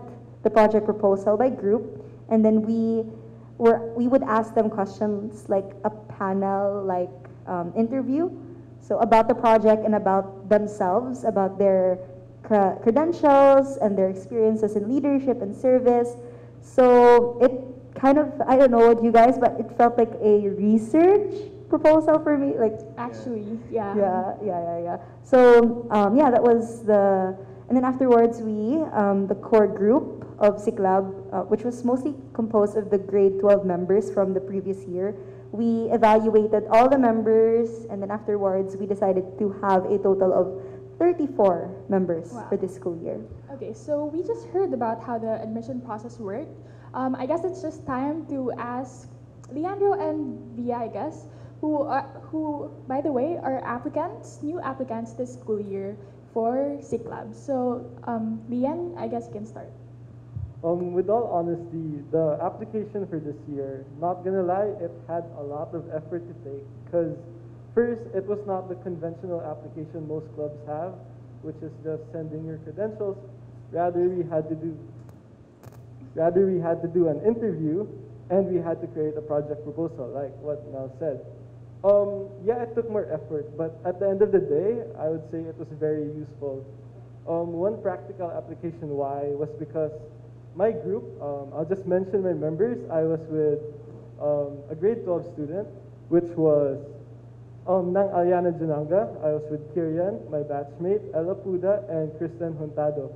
the 0.43 0.49
project 0.49 0.86
proposal 0.86 1.38
by 1.38 1.49
group, 1.49 2.04
and 2.30 2.43
then 2.43 2.62
we 2.62 3.06
were 3.58 3.93
we 3.95 4.08
would 4.08 4.23
ask 4.23 4.54
them 4.54 4.69
questions 4.69 5.47
like 5.47 5.65
a 5.86 5.89
panel 5.89 6.84
like 6.84 7.13
um, 7.47 7.71
interview, 7.78 8.30
so 8.82 8.97
about 8.99 9.28
the 9.28 9.34
project 9.34 9.86
and 9.86 9.95
about 9.95 10.49
themselves, 10.49 11.23
about 11.23 11.58
their 11.58 11.97
credentials 12.47 13.77
and 13.77 13.97
their 13.97 14.10
experiences 14.10 14.75
in 14.75 14.89
leadership 14.93 15.41
and 15.41 15.55
service. 15.55 16.15
So 16.62 17.39
it 17.41 17.51
kind 17.99 18.17
of 18.17 18.31
I 18.47 18.58
don't 18.58 18.71
know 18.71 18.93
what 18.93 19.03
you 19.03 19.12
guys, 19.12 19.38
but 19.38 19.60
it 19.60 19.71
felt 19.77 19.97
like 19.97 20.12
a 20.21 20.49
research 20.49 21.51
proposal 21.69 22.19
for 22.19 22.38
me, 22.38 22.58
like 22.58 22.79
Actually, 22.97 23.60
yeah. 23.71 23.95
yeah, 23.95 24.34
yeah, 24.43 24.62
yeah, 24.62 24.79
yeah. 24.84 24.97
So 25.23 25.88
um, 25.91 26.15
yeah, 26.15 26.29
that 26.29 26.41
was 26.41 26.86
the, 26.86 27.36
and 27.67 27.75
then 27.75 27.84
afterwards 27.84 28.41
we, 28.41 28.84
um, 28.93 29.27
the 29.27 29.36
core 29.36 29.67
group 29.67 30.27
of 30.39 30.58
Siklab, 30.58 31.34
uh, 31.34 31.41
which 31.43 31.63
was 31.63 31.84
mostly 31.84 32.13
composed 32.34 32.77
of 32.77 32.89
the 32.89 32.97
grade 32.97 33.39
12 33.39 33.65
members 33.65 34.12
from 34.12 34.34
the 34.34 34.39
previous 34.39 34.86
year, 34.86 35.15
we 35.51 35.89
evaluated 35.91 36.65
all 36.69 36.89
the 36.89 36.97
members, 36.97 37.86
and 37.89 38.01
then 38.01 38.12
afterwards 38.12 38.75
we 38.75 38.86
decided 38.86 39.23
to 39.39 39.55
have 39.62 39.86
a 39.86 39.97
total 39.97 40.34
of 40.34 40.74
34 40.97 41.69
members 41.89 42.31
Wow. 42.31 42.47
for 42.49 42.58
this 42.58 42.75
school 42.75 42.97
year. 43.03 43.19
Okay, 43.53 43.73
so 43.73 44.05
we 44.05 44.23
just 44.23 44.47
heard 44.47 44.73
about 44.73 45.03
how 45.03 45.17
the 45.17 45.41
admission 45.41 45.81
process 45.81 46.19
worked. 46.19 46.55
Um, 46.93 47.15
I 47.15 47.25
guess 47.25 47.43
it's 47.43 47.62
just 47.62 47.86
time 47.86 48.25
to 48.27 48.51
ask 48.58 49.10
Leandro 49.51 49.93
and 49.93 50.39
Via, 50.55 50.75
I 50.75 50.88
guess, 50.88 51.27
who 51.62 51.81
are, 51.84 52.08
who, 52.31 52.71
by 52.88 53.01
the 53.01 53.12
way, 53.12 53.38
are 53.41 53.63
applicants, 53.65 54.39
new 54.41 54.60
applicants 54.62 55.13
this 55.13 55.34
school 55.34 55.60
year 55.60 55.97
for 56.34 56.77
Siklab. 56.81 57.34
So, 57.36 57.86
um, 58.05 58.41
Lian, 58.49 58.95
I 58.97 59.08
guess 59.08 59.27
you 59.27 59.34
can 59.34 59.45
start. 59.45 59.71
Um, 60.63 60.93
with 60.93 61.10
all 61.10 61.27
honesty, 61.29 62.01
the 62.12 62.39
application 62.41 63.05
for 63.08 63.19
this 63.19 63.38
year, 63.47 63.86
not 63.99 64.23
gonna 64.23 64.41
lie, 64.41 64.73
it 64.81 64.91
had 65.08 65.23
a 65.38 65.43
lot 65.43 65.75
of 65.75 65.86
effort 65.93 66.23
to 66.25 66.34
take 66.43 66.63
because 66.86 67.15
first, 67.75 68.01
it 68.15 68.25
was 68.25 68.39
not 68.47 68.69
the 68.69 68.75
conventional 68.75 69.41
application 69.43 70.07
most 70.07 70.25
clubs 70.33 70.57
have, 70.65 70.95
which 71.43 71.59
is 71.61 71.71
just 71.83 72.01
sending 72.11 72.45
your 72.45 72.57
credentials. 72.65 73.17
Rather, 73.71 74.07
we 74.07 74.23
had 74.23 74.49
to 74.49 74.55
do 74.55 74.73
rather 76.15 76.47
we 76.47 76.59
had 76.59 76.81
to 76.81 76.88
do 76.88 77.09
an 77.09 77.19
interview 77.27 77.85
and 78.31 78.47
we 78.47 78.57
had 78.57 78.81
to 78.81 78.88
create 78.88 79.13
a 79.17 79.21
project 79.21 79.61
proposal, 79.63 80.07
like 80.09 80.31
what 80.39 80.63
Mel 80.71 80.89
said. 80.97 81.19
Um, 81.83 82.31
yeah, 82.43 82.63
it 82.63 82.73
took 82.73 82.89
more 82.89 83.05
effort, 83.11 83.45
but 83.57 83.77
at 83.85 83.99
the 83.99 84.09
end 84.09 84.23
of 84.23 84.31
the 84.31 84.39
day, 84.39 84.81
I 84.97 85.09
would 85.09 85.29
say 85.29 85.38
it 85.38 85.59
was 85.59 85.67
very 85.77 86.07
useful. 86.15 86.65
Um, 87.27 87.53
one 87.53 87.79
practical 87.81 88.31
application 88.31 88.89
why 88.89 89.29
was 89.35 89.49
because 89.59 89.91
my 90.55 90.71
group, 90.71 91.03
um, 91.21 91.51
I'll 91.53 91.67
just 91.67 91.85
mention 91.85 92.23
my 92.23 92.33
members. 92.33 92.79
I 92.89 93.03
was 93.03 93.19
with 93.29 93.59
um, 94.17 94.63
a 94.71 94.75
grade 94.75 95.03
12 95.03 95.33
student, 95.33 95.67
which 96.09 96.31
was 96.38 96.79
um, 97.67 97.93
Nang 97.93 98.10
Alyanna 98.10 98.54
Junanga. 98.60 99.10
I 99.23 99.34
was 99.34 99.43
with 99.49 99.73
Kirian, 99.75 100.30
my 100.30 100.39
batchmate, 100.39 101.01
Ella 101.13 101.36
Puda, 101.36 101.89
and 101.89 102.15
Kristen 102.17 102.54
Huntado. 102.54 103.12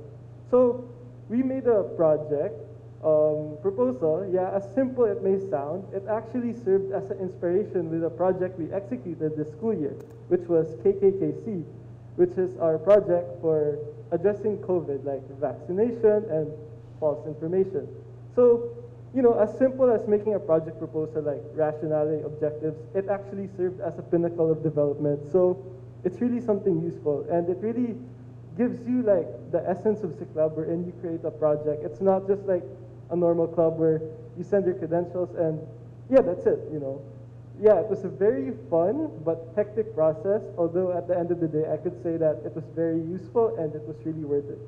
So 0.50 0.84
we 1.28 1.42
made 1.42 1.66
a 1.66 1.84
project 1.96 2.58
um, 3.04 3.56
proposal. 3.62 4.28
Yeah, 4.32 4.50
as 4.50 4.66
simple 4.74 5.04
it 5.04 5.22
may 5.22 5.38
sound, 5.50 5.84
it 5.94 6.04
actually 6.10 6.54
served 6.64 6.92
as 6.92 7.10
an 7.10 7.18
inspiration 7.18 7.90
with 7.90 8.04
a 8.04 8.10
project 8.10 8.58
we 8.58 8.72
executed 8.72 9.36
this 9.36 9.50
school 9.52 9.74
year, 9.74 9.94
which 10.28 10.46
was 10.48 10.66
KKKC, 10.84 11.64
which 12.16 12.36
is 12.36 12.56
our 12.58 12.78
project 12.78 13.40
for 13.40 13.78
addressing 14.10 14.58
COVID, 14.58 15.04
like 15.04 15.22
vaccination 15.38 16.26
and 16.30 16.50
false 16.98 17.24
information. 17.26 17.88
So, 18.34 18.70
you 19.14 19.22
know, 19.22 19.34
as 19.38 19.56
simple 19.58 19.90
as 19.90 20.06
making 20.06 20.34
a 20.34 20.38
project 20.38 20.78
proposal 20.78 21.22
like 21.22 21.42
rationality, 21.54 22.22
objectives, 22.22 22.78
it 22.94 23.08
actually 23.08 23.48
served 23.56 23.80
as 23.80 23.98
a 23.98 24.02
pinnacle 24.02 24.50
of 24.50 24.62
development. 24.62 25.20
So 25.32 25.58
it's 26.04 26.20
really 26.20 26.40
something 26.40 26.80
useful 26.80 27.26
and 27.30 27.48
it 27.48 27.58
really 27.60 27.96
gives 28.56 28.86
you 28.86 29.02
like 29.02 29.26
the 29.50 29.62
essence 29.68 30.02
of 30.02 30.10
Siklab 30.10 30.56
wherein 30.56 30.84
you 30.86 30.92
create 31.00 31.24
a 31.24 31.30
project. 31.30 31.82
It's 31.84 32.00
not 32.00 32.28
just 32.28 32.42
like 32.44 32.62
a 33.10 33.16
normal 33.16 33.48
club 33.48 33.78
where 33.78 34.00
you 34.38 34.44
send 34.44 34.66
your 34.66 34.74
credentials 34.74 35.34
and 35.34 35.60
yeah, 36.08 36.22
that's 36.22 36.46
it, 36.46 36.60
you 36.72 36.78
know. 36.78 37.02
Yeah, 37.60 37.80
it 37.80 37.88
was 37.88 38.04
a 38.04 38.08
very 38.08 38.52
fun 38.70 39.10
but 39.24 39.52
hectic 39.54 39.94
process, 39.94 40.42
although 40.56 40.96
at 40.96 41.08
the 41.08 41.18
end 41.18 41.30
of 41.30 41.40
the 41.40 41.48
day, 41.48 41.64
I 41.70 41.76
could 41.76 42.00
say 42.02 42.16
that 42.16 42.42
it 42.44 42.54
was 42.54 42.64
very 42.74 43.00
useful 43.00 43.56
and 43.58 43.74
it 43.74 43.82
was 43.86 43.96
really 44.04 44.24
worth 44.24 44.48
it. 44.48 44.58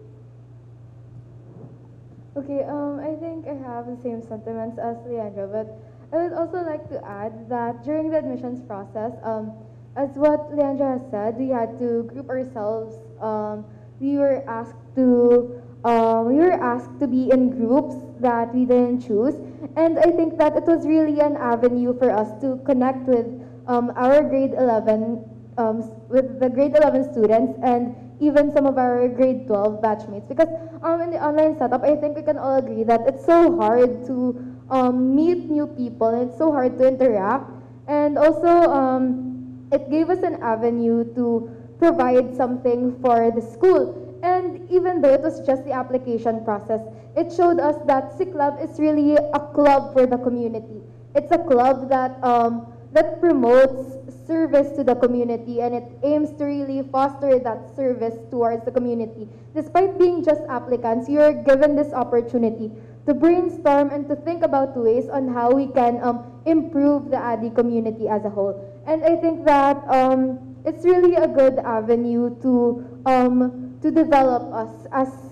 Okay, 2.35 2.65
um, 2.65 2.99
I 2.99 3.13
think 3.21 3.45
I 3.47 3.53
have 3.69 3.85
the 3.85 4.01
same 4.01 4.23
sentiments 4.23 4.79
as 4.79 4.97
Leandro, 5.05 5.53
but 5.53 5.69
I 6.17 6.25
would 6.25 6.33
also 6.33 6.65
like 6.65 6.89
to 6.89 6.97
add 7.05 7.47
that 7.51 7.85
during 7.85 8.09
the 8.09 8.17
admissions 8.17 8.63
process, 8.67 9.13
um, 9.23 9.53
as 9.97 10.09
what 10.17 10.49
Leandro 10.57 10.97
has 10.97 11.05
said, 11.11 11.37
we 11.37 11.51
had 11.51 11.79
to 11.79 12.05
group 12.05 12.31
ourselves. 12.31 12.97
Um, 13.21 13.67
we 14.01 14.17
were 14.17 14.43
asked 14.49 14.81
to 14.97 15.61
uh, 15.85 16.25
we 16.25 16.37
were 16.37 16.57
asked 16.57 16.99
to 17.01 17.07
be 17.07 17.29
in 17.31 17.51
groups 17.51 17.97
that 18.21 18.55
we 18.55 18.65
didn't 18.65 19.05
choose, 19.05 19.35
and 19.77 19.99
I 19.99 20.09
think 20.17 20.39
that 20.39 20.57
it 20.57 20.65
was 20.65 20.87
really 20.87 21.21
an 21.21 21.37
avenue 21.37 21.93
for 21.99 22.11
us 22.11 22.33
to 22.41 22.57
connect 22.65 23.05
with 23.05 23.29
um, 23.67 23.93
our 23.95 24.23
grade 24.23 24.55
11 24.57 25.29
um, 25.59 25.85
with 26.09 26.41
the 26.41 26.49
grade 26.49 26.75
11 26.77 27.13
students 27.13 27.59
and 27.63 27.95
even 28.23 28.55
some 28.55 28.67
of 28.67 28.79
our 28.79 29.09
grade 29.09 29.47
12 29.49 29.83
batchmates. 29.83 30.29
Because 30.29 30.49
um, 30.83 31.01
in 31.03 31.11
the 31.11 31.19
online 31.19 31.59
setup, 31.59 31.83
I 31.83 31.97
think 31.97 32.17
we 32.17 32.23
can 32.23 32.39
all 32.39 32.57
agree 32.57 32.85
that 32.85 33.01
it's 33.07 33.27
so 33.27 33.57
hard 33.57 34.07
to 34.07 34.39
um, 34.71 35.15
meet 35.15 35.51
new 35.51 35.67
people 35.67 36.09
and 36.09 36.31
it's 36.31 36.39
so 36.39 36.53
hard 36.53 36.79
to 36.79 36.87
interact. 36.87 37.51
And 37.89 38.17
also, 38.17 38.71
um, 38.71 39.69
it 39.73 39.91
gave 39.91 40.09
us 40.09 40.23
an 40.23 40.41
avenue 40.41 41.13
to 41.15 41.51
provide 41.79 42.35
something 42.37 42.95
for 43.03 43.33
the 43.35 43.43
school. 43.43 43.99
And 44.23 44.71
even 44.71 45.03
though 45.03 45.13
it 45.13 45.21
was 45.21 45.45
just 45.45 45.65
the 45.65 45.73
application 45.73 46.45
process, 46.45 46.81
it 47.17 47.33
showed 47.35 47.59
us 47.59 47.75
that 47.87 48.17
Siklab 48.17 48.63
is 48.63 48.79
really 48.79 49.17
a 49.17 49.41
club 49.53 49.93
for 49.93 50.07
the 50.07 50.17
community. 50.17 50.81
It's 51.17 51.33
a 51.33 51.39
club 51.39 51.91
that 51.91 52.23
um, 52.23 52.72
that 52.93 53.21
promotes 53.21 53.97
service 54.27 54.77
to 54.77 54.85
the 54.85 54.95
community 54.95 55.61
and 55.61 55.75
it 55.75 55.85
aims 56.05 56.31
to 56.37 56.45
really 56.45 56.83
foster 56.93 57.39
that 57.39 57.75
service 57.75 58.15
towards 58.31 58.65
the 58.65 58.71
community. 58.71 59.29
Despite 59.55 59.99
being 59.99 60.25
just 60.25 60.43
applicants, 60.49 61.09
you're 61.09 61.33
given 61.33 61.75
this 61.75 61.93
opportunity 61.93 62.71
to 63.07 63.15
brainstorm 63.15 63.91
and 63.91 64.09
to 64.09 64.17
think 64.17 64.45
about 64.45 64.77
ways 64.77 65.09
on 65.09 65.27
how 65.29 65.51
we 65.51 65.67
can 65.67 66.03
um, 66.03 66.41
improve 66.47 67.11
the 67.11 67.17
ADI 67.17 67.51
community 67.51 68.09
as 68.09 68.25
a 68.25 68.31
whole. 68.31 68.55
And 68.87 69.03
I 69.05 69.17
think 69.17 69.45
that 69.45 69.83
um, 69.89 70.57
it's 70.65 70.85
really 70.85 71.17
a 71.17 71.27
good 71.27 71.59
avenue 71.59 72.37
to, 72.43 73.03
um, 73.07 73.79
to 73.83 73.91
develop 73.91 74.53
us 74.53 74.87
as 74.93 75.32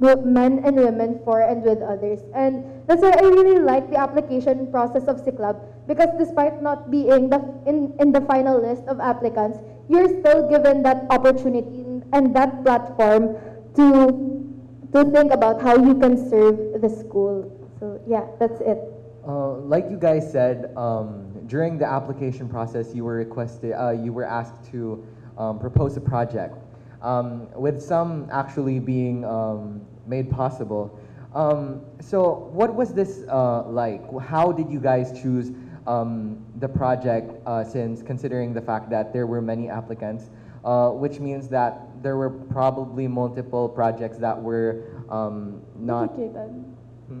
men 0.00 0.60
and 0.64 0.76
women 0.76 1.20
for 1.24 1.40
and 1.40 1.62
with 1.62 1.80
others. 1.80 2.20
And 2.34 2.64
that's 2.86 3.02
why 3.02 3.12
I 3.12 3.22
really 3.22 3.60
like 3.60 3.90
the 3.90 3.98
application 3.98 4.70
process 4.70 5.04
of 5.04 5.24
Siklab 5.24 5.60
because 5.86 6.08
despite 6.18 6.62
not 6.62 6.90
being 6.90 7.30
the, 7.30 7.40
in, 7.66 7.94
in 7.98 8.12
the 8.12 8.20
final 8.22 8.60
list 8.60 8.82
of 8.88 9.00
applicants, 9.00 9.58
you're 9.88 10.08
still 10.20 10.48
given 10.48 10.82
that 10.82 11.06
opportunity 11.10 11.84
and 12.12 12.34
that 12.34 12.64
platform 12.64 13.36
to, 13.74 14.48
to 14.92 15.10
think 15.12 15.32
about 15.32 15.62
how 15.62 15.76
you 15.76 15.94
can 15.94 16.16
serve 16.30 16.80
the 16.80 16.88
school. 16.88 17.50
So 17.80 18.00
yeah, 18.06 18.26
that's 18.38 18.60
it. 18.60 18.78
Uh, 19.26 19.54
like 19.58 19.90
you 19.90 19.96
guys 19.96 20.30
said, 20.30 20.72
um, 20.76 21.26
during 21.46 21.78
the 21.78 21.86
application 21.86 22.48
process, 22.48 22.94
you 22.94 23.04
were 23.04 23.16
requested, 23.16 23.72
uh, 23.72 23.90
you 23.90 24.12
were 24.12 24.24
asked 24.24 24.70
to 24.70 25.04
um, 25.38 25.58
propose 25.58 25.96
a 25.96 26.00
project 26.00 26.56
um, 27.02 27.48
with 27.54 27.82
some 27.82 28.28
actually 28.32 28.78
being 28.78 29.24
um, 29.24 29.80
made 30.06 30.30
possible. 30.30 30.98
Um, 31.34 31.82
so 32.00 32.50
what 32.52 32.74
was 32.74 32.94
this 32.94 33.24
uh, 33.28 33.64
like? 33.64 34.00
How 34.20 34.52
did 34.52 34.70
you 34.70 34.80
guys 34.80 35.12
choose 35.20 35.52
um, 35.86 36.44
the 36.58 36.68
project 36.68 37.32
uh, 37.46 37.64
since 37.64 38.02
considering 38.02 38.52
the 38.52 38.60
fact 38.60 38.90
that 38.90 39.12
there 39.12 39.26
were 39.26 39.42
many 39.42 39.68
applicants, 39.68 40.30
uh, 40.64 40.90
which 40.90 41.20
means 41.20 41.48
that 41.48 42.02
there 42.02 42.16
were 42.16 42.30
probably 42.30 43.06
multiple 43.06 43.68
projects 43.68 44.18
that 44.18 44.40
were 44.40 44.84
um, 45.10 45.60
not... 45.78 46.16
Duplicated. 46.16 46.64
Hmm? 47.08 47.20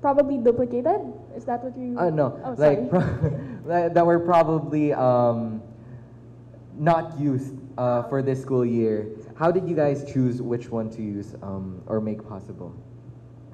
Probably 0.00 0.38
duplicated? 0.38 1.00
Is 1.36 1.44
that 1.44 1.62
what 1.62 1.76
you... 1.76 1.98
Uh, 1.98 2.10
no, 2.10 2.40
oh, 2.44 2.54
like 2.56 2.90
that 3.94 4.06
were 4.06 4.20
probably 4.20 4.92
um, 4.92 5.62
not 6.78 7.18
used 7.18 7.54
uh, 7.80 8.02
for 8.02 8.20
this 8.20 8.42
school 8.42 8.64
year. 8.64 9.08
How 9.36 9.50
did 9.50 9.66
you 9.66 9.74
guys 9.74 10.04
choose 10.04 10.42
which 10.42 10.68
one 10.68 10.90
to 10.90 11.02
use 11.02 11.34
um, 11.42 11.80
or 11.86 11.98
make 11.98 12.20
possible? 12.28 12.74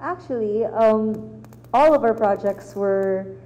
Actually, 0.01 0.65
um, 0.65 1.43
all 1.73 1.95
of 1.95 2.03
our 2.03 2.13
projects 2.13 2.75
were 2.75 3.37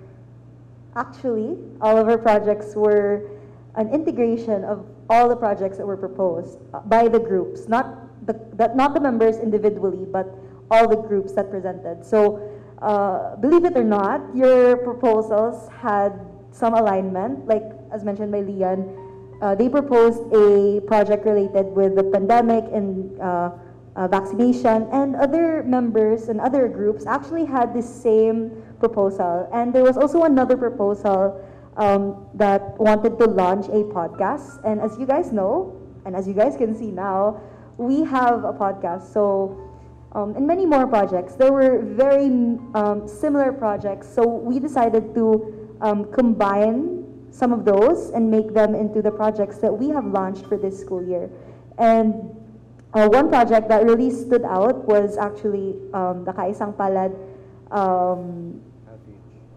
actually 0.96 1.56
all 1.80 1.96
of 1.98 2.08
our 2.08 2.18
projects 2.18 2.74
were 2.74 3.30
an 3.76 3.90
integration 3.90 4.64
of 4.64 4.86
all 5.10 5.28
the 5.28 5.36
projects 5.36 5.76
that 5.76 5.86
were 5.86 5.96
proposed 5.96 6.58
by 6.86 7.06
the 7.06 7.20
groups, 7.20 7.68
not 7.68 8.26
the, 8.26 8.32
the 8.56 8.72
not 8.74 8.94
the 8.94 9.00
members 9.00 9.36
individually, 9.36 10.06
but 10.10 10.26
all 10.70 10.88
the 10.88 10.96
groups 10.96 11.32
that 11.32 11.50
presented. 11.50 12.04
So, 12.04 12.40
uh, 12.80 13.36
believe 13.36 13.66
it 13.66 13.76
or 13.76 13.84
not, 13.84 14.34
your 14.34 14.78
proposals 14.78 15.68
had 15.68 16.18
some 16.52 16.72
alignment, 16.72 17.46
like 17.46 17.64
as 17.92 18.02
mentioned 18.02 18.32
by 18.32 18.40
Lian 18.40 19.09
uh, 19.40 19.54
they 19.54 19.68
proposed 19.68 20.20
a 20.32 20.80
project 20.86 21.24
related 21.24 21.66
with 21.72 21.96
the 21.96 22.04
pandemic 22.04 22.64
and 22.72 23.18
uh, 23.20 23.50
uh, 23.96 24.08
vaccination, 24.08 24.86
and 24.92 25.16
other 25.16 25.62
members 25.64 26.28
and 26.28 26.40
other 26.40 26.68
groups 26.68 27.06
actually 27.06 27.44
had 27.44 27.74
the 27.74 27.82
same 27.82 28.50
proposal. 28.78 29.48
And 29.52 29.74
there 29.74 29.82
was 29.82 29.96
also 29.96 30.24
another 30.24 30.56
proposal 30.56 31.44
um, 31.76 32.26
that 32.34 32.78
wanted 32.78 33.18
to 33.18 33.26
launch 33.26 33.66
a 33.66 33.84
podcast. 33.90 34.64
And 34.64 34.80
as 34.80 34.98
you 34.98 35.06
guys 35.06 35.32
know, 35.32 35.76
and 36.04 36.14
as 36.14 36.28
you 36.28 36.34
guys 36.34 36.56
can 36.56 36.74
see 36.74 36.90
now, 36.90 37.40
we 37.78 38.04
have 38.04 38.44
a 38.44 38.52
podcast. 38.52 39.12
So, 39.12 39.58
um, 40.12 40.36
and 40.36 40.46
many 40.46 40.66
more 40.66 40.86
projects. 40.86 41.34
There 41.34 41.52
were 41.52 41.82
very 41.82 42.26
um, 42.74 43.06
similar 43.06 43.52
projects. 43.52 44.08
So 44.08 44.26
we 44.26 44.58
decided 44.58 45.14
to 45.14 45.76
um, 45.80 46.12
combine 46.12 46.99
some 47.30 47.52
of 47.52 47.64
those 47.64 48.10
and 48.10 48.30
make 48.30 48.52
them 48.54 48.74
into 48.74 49.02
the 49.02 49.10
projects 49.10 49.58
that 49.58 49.72
we 49.72 49.88
have 49.88 50.04
launched 50.06 50.46
for 50.46 50.56
this 50.56 50.78
school 50.78 51.02
year. 51.02 51.30
And 51.78 52.14
uh, 52.92 53.08
one 53.08 53.28
project 53.28 53.68
that 53.68 53.84
really 53.84 54.10
stood 54.10 54.44
out 54.44 54.86
was 54.86 55.16
actually 55.16 55.76
um, 55.94 56.24
the 56.24 56.32
Kaisang 56.32 56.76
Palad 56.76 57.14
um, 57.70 58.60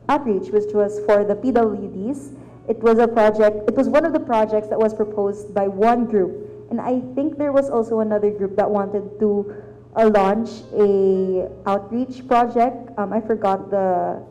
outreach. 0.07 0.49
which 0.49 0.71
was 0.73 0.99
for 1.05 1.23
the 1.23 1.35
PWDs. 1.35 2.35
It 2.69 2.79
was 2.79 2.99
a 2.99 3.07
project, 3.07 3.67
it 3.67 3.75
was 3.75 3.89
one 3.89 4.05
of 4.05 4.13
the 4.13 4.19
projects 4.19 4.67
that 4.69 4.79
was 4.79 4.93
proposed 4.93 5.53
by 5.53 5.67
one 5.67 6.05
group, 6.05 6.31
And 6.69 6.79
I 6.79 7.01
think 7.13 7.37
there 7.37 7.51
was 7.51 7.69
also 7.69 7.99
another 7.99 8.31
group 8.31 8.55
that 8.55 8.69
wanted 8.69 9.19
to 9.19 9.53
uh, 9.95 10.09
launch 10.09 10.49
a 10.73 11.49
outreach 11.67 12.27
project. 12.27 12.89
Um, 12.97 13.13
I 13.13 13.21
forgot 13.21 13.69
the 13.69 14.23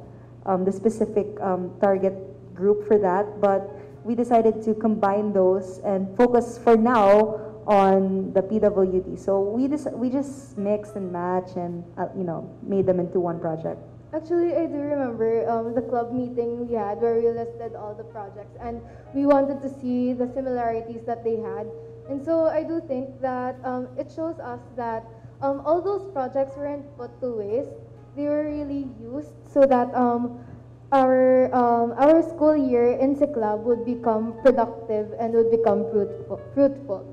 um, 0.46 0.64
the 0.64 0.72
specific 0.72 1.38
um, 1.40 1.70
target 1.80 2.14
group 2.54 2.86
for 2.86 2.98
that, 2.98 3.40
but 3.40 3.70
we 4.04 4.14
decided 4.14 4.62
to 4.64 4.74
combine 4.74 5.32
those 5.32 5.78
and 5.84 6.16
focus 6.16 6.58
for 6.58 6.76
now 6.76 7.40
on 7.66 8.32
the 8.32 8.42
PWD. 8.42 9.18
So 9.18 9.40
we 9.40 9.68
just 9.68 9.90
we 9.92 10.10
just 10.10 10.58
mixed 10.58 10.96
and 10.96 11.12
matched 11.12 11.56
and 11.56 11.84
uh, 11.96 12.08
you 12.16 12.24
know 12.24 12.50
made 12.62 12.86
them 12.86 12.98
into 12.98 13.20
one 13.20 13.38
project. 13.38 13.78
Actually, 14.14 14.52
I 14.54 14.66
do 14.66 14.76
remember 14.76 15.48
um, 15.48 15.74
the 15.74 15.80
club 15.80 16.12
meeting 16.12 16.68
we 16.68 16.74
had 16.74 17.00
where 17.00 17.16
we 17.16 17.30
listed 17.30 17.74
all 17.74 17.94
the 17.94 18.04
projects 18.04 18.52
and 18.60 18.82
we 19.14 19.24
wanted 19.24 19.62
to 19.62 19.70
see 19.80 20.12
the 20.12 20.28
similarities 20.34 21.00
that 21.06 21.24
they 21.24 21.36
had. 21.36 21.64
And 22.10 22.22
so 22.22 22.44
I 22.44 22.62
do 22.62 22.82
think 22.86 23.08
that 23.22 23.56
um, 23.64 23.88
it 23.96 24.12
shows 24.14 24.38
us 24.38 24.60
that 24.76 25.06
um, 25.40 25.62
all 25.64 25.80
those 25.80 26.04
projects 26.12 26.56
weren't 26.56 26.84
put 26.98 27.08
to 27.22 27.40
waste. 27.40 27.72
They 28.14 28.24
were 28.28 28.44
really 28.44 28.86
used 29.00 29.32
so 29.48 29.64
that 29.64 29.88
um, 29.94 30.44
our, 30.92 31.48
um, 31.54 31.92
our 31.96 32.22
school 32.22 32.56
year 32.56 32.92
in 32.92 33.16
Club 33.16 33.64
would 33.64 33.84
become 33.84 34.36
productive 34.42 35.12
and 35.18 35.32
would 35.32 35.50
become 35.50 35.90
fruitful. 35.90 36.40
fruitful. 36.54 37.08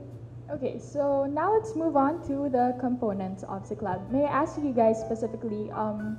Okay, 0.51 0.77
so 0.79 1.25
now 1.25 1.53
let's 1.53 1.75
move 1.75 1.95
on 1.95 2.21
to 2.27 2.49
the 2.49 2.75
components 2.79 3.43
of 3.43 3.63
Club. 3.79 4.11
May 4.11 4.25
I 4.25 4.43
ask 4.43 4.57
you 4.57 4.73
guys 4.73 4.99
specifically, 4.99 5.71
um, 5.71 6.17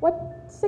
what 0.00 0.20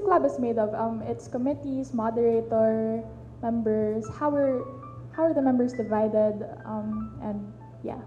Club 0.04 0.24
is 0.24 0.38
made 0.38 0.56
of? 0.56 0.72
Um, 0.74 1.02
its 1.02 1.28
committees, 1.28 1.92
moderator, 1.92 3.04
members. 3.42 4.08
How 4.18 4.34
are 4.34 4.64
how 5.12 5.24
are 5.24 5.34
the 5.34 5.42
members 5.42 5.72
divided? 5.72 6.44
Um, 6.64 7.18
and 7.22 7.52
yeah. 7.82 8.00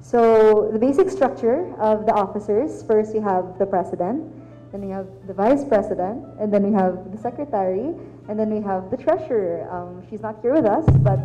So 0.00 0.70
the 0.72 0.78
basic 0.78 1.10
structure 1.10 1.74
of 1.78 2.06
the 2.06 2.12
officers. 2.12 2.82
First, 2.84 3.14
we 3.14 3.20
have 3.20 3.58
the 3.58 3.66
president. 3.66 4.37
Then 4.72 4.82
we 4.82 4.90
have 4.90 5.06
the 5.26 5.32
vice 5.32 5.64
president, 5.64 6.24
and 6.38 6.52
then 6.52 6.62
we 6.62 6.72
have 6.72 7.10
the 7.10 7.18
secretary, 7.18 7.94
and 8.28 8.38
then 8.38 8.50
we 8.50 8.60
have 8.60 8.90
the 8.90 8.96
treasurer. 8.96 9.64
Um, 9.72 10.04
she's 10.10 10.20
not 10.20 10.40
here 10.42 10.52
with 10.52 10.66
us, 10.66 10.84
but 11.00 11.18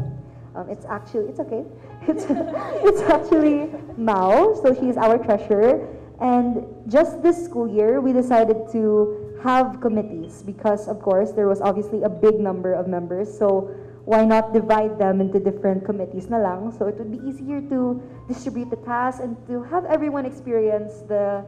um, 0.55 0.69
it's 0.69 0.85
actually 0.85 1.27
it's 1.29 1.39
okay. 1.39 1.65
It's 2.07 2.25
it's 2.87 3.01
actually 3.01 3.71
Mao, 3.97 4.55
so 4.61 4.73
she's 4.73 4.97
our 4.97 5.17
treasurer. 5.17 5.87
And 6.19 6.63
just 6.87 7.21
this 7.21 7.43
school 7.43 7.67
year, 7.67 7.99
we 7.99 8.13
decided 8.13 8.71
to 8.71 9.33
have 9.43 9.81
committees 9.81 10.41
because, 10.43 10.87
of 10.87 11.01
course, 11.01 11.31
there 11.31 11.47
was 11.47 11.59
obviously 11.59 12.03
a 12.03 12.09
big 12.09 12.39
number 12.39 12.73
of 12.73 12.87
members. 12.87 13.27
So 13.27 13.75
why 14.05 14.23
not 14.23 14.53
divide 14.53 14.99
them 14.99 15.19
into 15.19 15.39
different 15.39 15.83
committees 15.83 16.29
na 16.29 16.37
lang? 16.37 16.71
So 16.71 16.87
it 16.87 16.95
would 16.95 17.11
be 17.11 17.19
easier 17.27 17.59
to 17.71 18.01
distribute 18.27 18.69
the 18.69 18.79
tasks 18.87 19.19
and 19.19 19.35
to 19.47 19.63
have 19.63 19.83
everyone 19.85 20.25
experience 20.25 21.03
the 21.07 21.43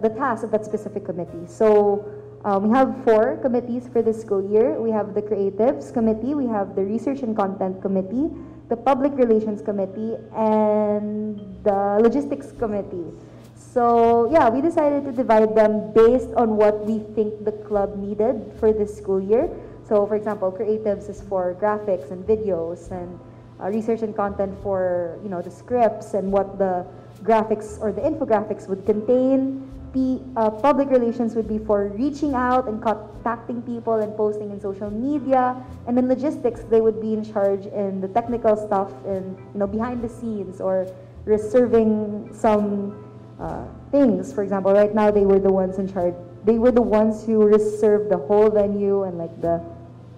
the 0.00 0.10
task 0.10 0.44
of 0.44 0.50
that 0.50 0.64
specific 0.64 1.04
committee. 1.04 1.46
So 1.46 2.04
um, 2.44 2.68
we 2.68 2.76
have 2.76 3.02
four 3.04 3.38
committees 3.38 3.88
for 3.88 4.02
this 4.02 4.20
school 4.20 4.44
year. 4.50 4.80
We 4.80 4.90
have 4.90 5.14
the 5.14 5.22
Creatives 5.22 5.92
Committee, 5.92 6.34
we 6.34 6.46
have 6.46 6.76
the 6.76 6.82
Research 6.82 7.20
and 7.20 7.34
Content 7.34 7.82
Committee, 7.82 8.30
the 8.68 8.76
Public 8.76 9.12
Relations 9.16 9.62
Committee, 9.62 10.16
and 10.36 11.40
the 11.64 11.98
Logistics 12.00 12.52
Committee. 12.52 13.10
So 13.56 14.30
yeah, 14.30 14.48
we 14.48 14.60
decided 14.60 15.04
to 15.04 15.12
divide 15.12 15.54
them 15.54 15.92
based 15.92 16.30
on 16.36 16.56
what 16.56 16.84
we 16.86 17.00
think 17.14 17.44
the 17.44 17.52
club 17.52 17.96
needed 17.96 18.52
for 18.60 18.72
this 18.72 18.96
school 18.96 19.20
year. 19.20 19.50
So 19.88 20.06
for 20.06 20.16
example, 20.16 20.52
creatives 20.52 21.08
is 21.08 21.22
for 21.22 21.56
graphics 21.60 22.10
and 22.10 22.24
videos 22.26 22.90
and 22.90 23.18
uh, 23.60 23.68
research 23.68 24.02
and 24.02 24.14
content 24.14 24.56
for, 24.62 25.18
you 25.22 25.28
know, 25.28 25.42
the 25.42 25.50
scripts 25.50 26.14
and 26.14 26.30
what 26.30 26.58
the 26.58 26.86
graphics 27.22 27.80
or 27.80 27.92
the 27.92 28.00
infographics 28.00 28.68
would 28.68 28.84
contain. 28.86 29.70
Uh, 29.96 30.50
public 30.50 30.90
relations 30.90 31.34
would 31.34 31.48
be 31.48 31.56
for 31.56 31.88
reaching 31.88 32.34
out 32.34 32.68
and 32.68 32.82
contacting 32.82 33.62
people 33.62 33.94
and 33.94 34.14
posting 34.14 34.50
in 34.50 34.60
social 34.60 34.90
media. 34.90 35.56
And 35.86 35.96
then 35.96 36.06
logistics, 36.08 36.64
they 36.64 36.82
would 36.82 37.00
be 37.00 37.14
in 37.14 37.24
charge 37.24 37.64
in 37.66 38.00
the 38.02 38.08
technical 38.08 38.56
stuff 38.56 38.92
and, 39.06 39.38
you 39.54 39.58
know, 39.58 39.66
behind 39.66 40.02
the 40.02 40.08
scenes 40.08 40.60
or 40.60 40.86
reserving 41.24 42.28
some 42.32 42.92
uh, 43.40 43.64
things. 43.90 44.32
For 44.32 44.42
example, 44.42 44.72
right 44.72 44.94
now 44.94 45.10
they 45.10 45.24
were 45.24 45.38
the 45.38 45.52
ones 45.52 45.78
in 45.78 45.90
charge. 45.90 46.14
They 46.44 46.58
were 46.58 46.72
the 46.72 46.82
ones 46.82 47.24
who 47.24 47.46
reserved 47.46 48.10
the 48.10 48.18
whole 48.18 48.50
venue 48.50 49.04
and 49.04 49.16
like 49.16 49.40
the 49.40 49.64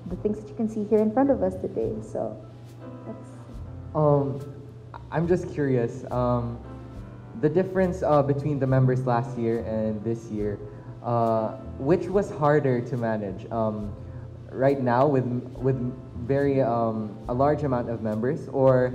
the 0.06 0.16
things 0.16 0.40
that 0.40 0.48
you 0.48 0.54
can 0.54 0.68
see 0.68 0.84
here 0.84 0.98
in 0.98 1.12
front 1.12 1.30
of 1.30 1.42
us 1.42 1.54
today. 1.54 1.92
So 2.02 2.34
that's. 3.06 3.28
Um, 3.94 4.40
I'm 5.12 5.28
just 5.28 5.52
curious. 5.52 6.04
Um, 6.10 6.58
the 7.40 7.48
difference 7.48 8.02
uh, 8.02 8.22
between 8.22 8.58
the 8.58 8.66
members 8.66 9.06
last 9.06 9.38
year 9.38 9.60
and 9.60 10.02
this 10.02 10.30
year, 10.30 10.58
uh, 11.02 11.56
which 11.78 12.06
was 12.06 12.30
harder 12.30 12.80
to 12.80 12.96
manage? 12.96 13.50
Um, 13.50 13.92
right 14.50 14.80
now 14.80 15.06
with 15.06 15.24
with 15.56 15.76
very 16.26 16.60
um, 16.62 17.16
a 17.28 17.34
large 17.34 17.62
amount 17.62 17.90
of 17.90 18.02
members, 18.02 18.48
or 18.48 18.92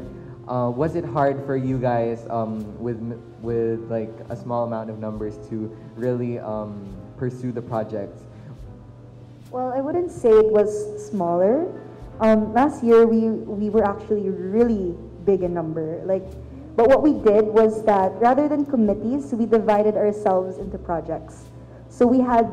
uh, 0.48 0.70
was 0.70 0.96
it 0.96 1.06
hard 1.06 1.46
for 1.46 1.56
you 1.56 1.78
guys 1.78 2.26
um, 2.30 2.78
with 2.82 3.00
with 3.41 3.80
like 3.89 4.14
a 4.30 4.36
small 4.36 4.66
amount 4.66 4.89
of 4.89 5.00
numbers 5.00 5.38
to 5.50 5.76
really 5.96 6.39
um, 6.39 6.86
pursue 7.18 7.52
the 7.52 7.62
project? 7.62 8.20
Well, 9.52 9.72
I 9.72 9.82
wouldn't 9.82 10.12
say 10.12 10.30
it 10.30 10.52
was 10.52 10.72
smaller. 11.10 11.72
Um, 12.20 12.54
last 12.54 12.84
year 12.84 13.06
we 13.06 13.30
we 13.30 13.70
were 13.70 13.84
actually 13.84 14.30
really 14.30 14.96
big 15.26 15.44
in 15.44 15.54
number. 15.54 16.02
Like, 16.06 16.26
but 16.76 16.88
what 16.88 17.03
we 17.03 17.13
did 17.13 17.45
was 17.45 17.84
that 17.86 18.11
rather 18.17 18.47
than 18.47 18.65
committees, 18.65 19.34
we 19.34 19.45
divided 19.45 19.95
ourselves 19.95 20.57
into 20.57 20.78
projects. 20.78 21.45
So 21.89 22.07
we 22.07 22.19
had, 22.19 22.49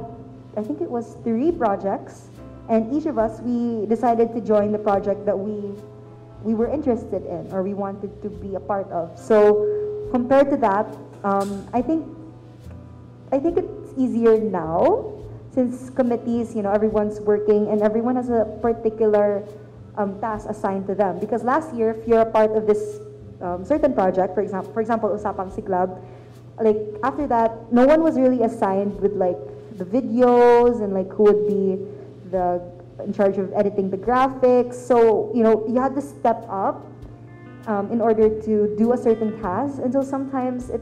I 0.56 0.62
think 0.62 0.80
it 0.80 0.90
was 0.90 1.16
three 1.24 1.50
projects, 1.50 2.28
and 2.68 2.92
each 2.92 3.06
of 3.06 3.18
us 3.18 3.40
we 3.40 3.86
decided 3.86 4.34
to 4.34 4.40
join 4.40 4.72
the 4.72 4.78
project 4.78 5.24
that 5.24 5.38
we 5.38 5.72
we 6.42 6.54
were 6.54 6.68
interested 6.68 7.26
in 7.26 7.52
or 7.52 7.62
we 7.62 7.74
wanted 7.74 8.22
to 8.22 8.28
be 8.28 8.54
a 8.54 8.60
part 8.60 8.88
of. 8.88 9.18
So 9.18 10.08
compared 10.10 10.50
to 10.50 10.56
that, 10.58 10.88
um, 11.24 11.68
I 11.72 11.82
think 11.82 12.06
I 13.32 13.38
think 13.38 13.58
it's 13.58 13.92
easier 13.96 14.38
now 14.40 15.16
since 15.52 15.90
committees, 15.90 16.54
you 16.54 16.62
know, 16.62 16.70
everyone's 16.70 17.20
working 17.20 17.68
and 17.68 17.82
everyone 17.82 18.16
has 18.16 18.28
a 18.28 18.44
particular 18.62 19.42
um, 19.96 20.20
task 20.20 20.48
assigned 20.48 20.86
to 20.86 20.94
them. 20.94 21.18
Because 21.18 21.42
last 21.42 21.74
year, 21.74 21.90
if 21.90 22.06
you're 22.06 22.22
a 22.22 22.30
part 22.30 22.56
of 22.56 22.66
this 22.66 23.00
um, 23.40 23.64
certain 23.64 23.94
project, 23.94 24.34
for 24.34 24.42
example, 24.42 24.72
for 24.72 24.80
example, 24.80 25.08
Usapang 25.10 25.54
Siklab, 25.54 26.02
like 26.60 26.76
after 27.02 27.26
that, 27.26 27.72
no 27.72 27.86
one 27.86 28.02
was 28.02 28.16
really 28.16 28.42
assigned 28.42 29.00
with 29.00 29.14
like 29.14 29.38
the 29.78 29.84
videos 29.84 30.82
and 30.82 30.92
like 30.92 31.10
who 31.12 31.24
would 31.24 31.46
be 31.48 31.80
the 32.30 32.60
in 33.04 33.12
charge 33.12 33.38
of 33.38 33.52
editing 33.54 33.90
the 33.90 33.96
graphics. 33.96 34.74
So, 34.74 35.32
you 35.34 35.42
know, 35.42 35.64
you 35.66 35.80
had 35.80 35.94
to 35.94 36.02
step 36.02 36.44
up 36.48 36.86
um, 37.66 37.90
in 37.90 38.00
order 38.00 38.28
to 38.42 38.74
do 38.76 38.92
a 38.92 38.96
certain 38.96 39.40
task. 39.40 39.80
And 39.82 39.92
so 39.92 40.02
sometimes 40.02 40.70
it, 40.70 40.80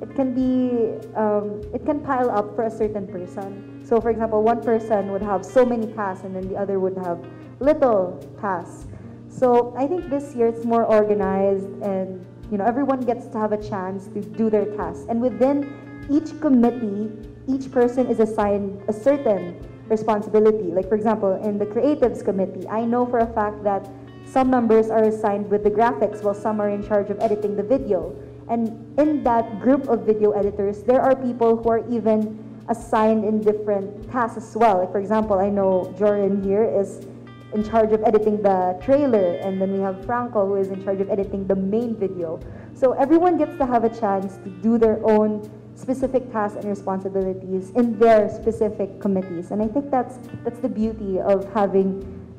it 0.00 0.14
can 0.14 0.34
be, 0.34 0.96
um, 1.16 1.60
it 1.74 1.84
can 1.84 2.00
pile 2.00 2.30
up 2.30 2.54
for 2.54 2.64
a 2.64 2.70
certain 2.70 3.06
person. 3.06 3.84
So 3.84 4.00
for 4.00 4.10
example, 4.10 4.42
one 4.42 4.62
person 4.62 5.10
would 5.12 5.22
have 5.22 5.44
so 5.44 5.64
many 5.64 5.86
tasks 5.92 6.24
and 6.24 6.34
then 6.34 6.48
the 6.48 6.56
other 6.56 6.78
would 6.78 6.96
have 6.98 7.24
little 7.60 8.18
tasks. 8.40 8.86
So 9.30 9.72
I 9.78 9.86
think 9.86 10.10
this 10.10 10.34
year 10.34 10.48
it's 10.48 10.64
more 10.64 10.84
organized 10.84 11.70
and 11.82 12.26
you 12.50 12.58
know 12.58 12.64
everyone 12.64 13.00
gets 13.00 13.26
to 13.28 13.38
have 13.38 13.52
a 13.52 13.62
chance 13.62 14.08
to 14.08 14.20
do 14.20 14.50
their 14.50 14.66
tasks. 14.76 15.06
And 15.08 15.22
within 15.22 15.72
each 16.10 16.38
committee, 16.40 17.10
each 17.46 17.70
person 17.70 18.06
is 18.08 18.18
assigned 18.18 18.82
a 18.88 18.92
certain 18.92 19.56
responsibility. 19.88 20.74
Like 20.74 20.88
for 20.88 20.96
example, 20.96 21.40
in 21.42 21.58
the 21.58 21.66
creatives 21.66 22.24
committee, 22.24 22.68
I 22.68 22.84
know 22.84 23.06
for 23.06 23.18
a 23.18 23.32
fact 23.32 23.62
that 23.64 23.88
some 24.26 24.50
members 24.50 24.90
are 24.90 25.04
assigned 25.04 25.48
with 25.48 25.64
the 25.64 25.70
graphics 25.70 26.22
while 26.22 26.34
some 26.34 26.60
are 26.60 26.68
in 26.68 26.86
charge 26.86 27.10
of 27.10 27.18
editing 27.20 27.56
the 27.56 27.62
video. 27.62 28.14
And 28.48 28.68
in 28.98 29.22
that 29.24 29.60
group 29.60 29.88
of 29.88 30.04
video 30.04 30.32
editors, 30.32 30.82
there 30.82 31.00
are 31.00 31.14
people 31.14 31.56
who 31.56 31.68
are 31.70 31.88
even 31.88 32.38
assigned 32.68 33.24
in 33.24 33.40
different 33.40 34.10
tasks 34.10 34.38
as 34.38 34.56
well. 34.56 34.78
Like 34.78 34.92
for 34.92 34.98
example, 34.98 35.38
I 35.38 35.50
know 35.50 35.94
Joeren 35.98 36.44
here 36.44 36.64
is 36.64 37.06
in 37.52 37.64
charge 37.68 37.92
of 37.92 38.02
editing 38.04 38.40
the 38.42 38.78
trailer, 38.82 39.36
and 39.36 39.60
then 39.60 39.72
we 39.72 39.80
have 39.80 40.04
Franco 40.04 40.46
who 40.46 40.56
is 40.56 40.68
in 40.68 40.82
charge 40.84 41.00
of 41.00 41.10
editing 41.10 41.46
the 41.46 41.56
main 41.56 41.96
video. 41.96 42.40
So 42.74 42.92
everyone 42.92 43.38
gets 43.38 43.56
to 43.58 43.66
have 43.66 43.84
a 43.84 43.88
chance 43.88 44.36
to 44.38 44.50
do 44.62 44.78
their 44.78 45.04
own 45.04 45.50
specific 45.74 46.30
tasks 46.30 46.56
and 46.56 46.66
responsibilities 46.66 47.70
in 47.70 47.98
their 47.98 48.28
specific 48.28 49.00
committees. 49.00 49.50
And 49.50 49.62
I 49.62 49.68
think 49.68 49.90
that's 49.90 50.18
that's 50.44 50.60
the 50.60 50.68
beauty 50.68 51.18
of 51.20 51.50
having 51.52 51.88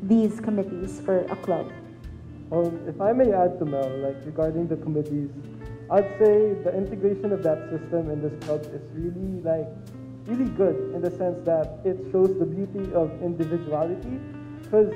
these 0.04 0.40
committees 0.40 1.00
for 1.02 1.20
a 1.26 1.36
club. 1.38 1.72
Um, 2.52 2.80
if 2.88 3.00
I 3.00 3.14
may 3.14 3.32
add 3.32 3.60
to 3.60 3.66
Mel, 3.66 3.90
like 4.00 4.18
regarding 4.26 4.68
the 4.68 4.76
committees, 4.78 5.30
I'd 5.90 6.10
say 6.20 6.54
the 6.64 6.76
integration 6.76 7.32
of 7.32 7.44
that 7.44 7.70
system 7.70 8.10
in 8.10 8.22
this 8.22 8.34
club 8.44 8.62
is 8.74 8.82
really 8.94 9.42
like 9.42 9.68
really 10.26 10.50
good 10.52 10.94
in 10.94 11.02
the 11.02 11.12
sense 11.12 11.40
that 11.46 11.80
it 11.84 11.98
shows 12.12 12.38
the 12.38 12.46
beauty 12.46 12.94
of 12.94 13.12
individuality. 13.22 14.20
Because 14.72 14.96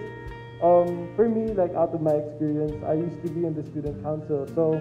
Um, 0.64 1.12
for 1.20 1.28
me, 1.28 1.52
like 1.52 1.76
out 1.76 1.92
of 1.94 2.00
my 2.00 2.16
experience, 2.16 2.80
I 2.88 2.94
used 2.96 3.20
to 3.22 3.28
be 3.28 3.44
in 3.44 3.54
the 3.54 3.62
student 3.62 4.00
council. 4.02 4.48
So, 4.56 4.80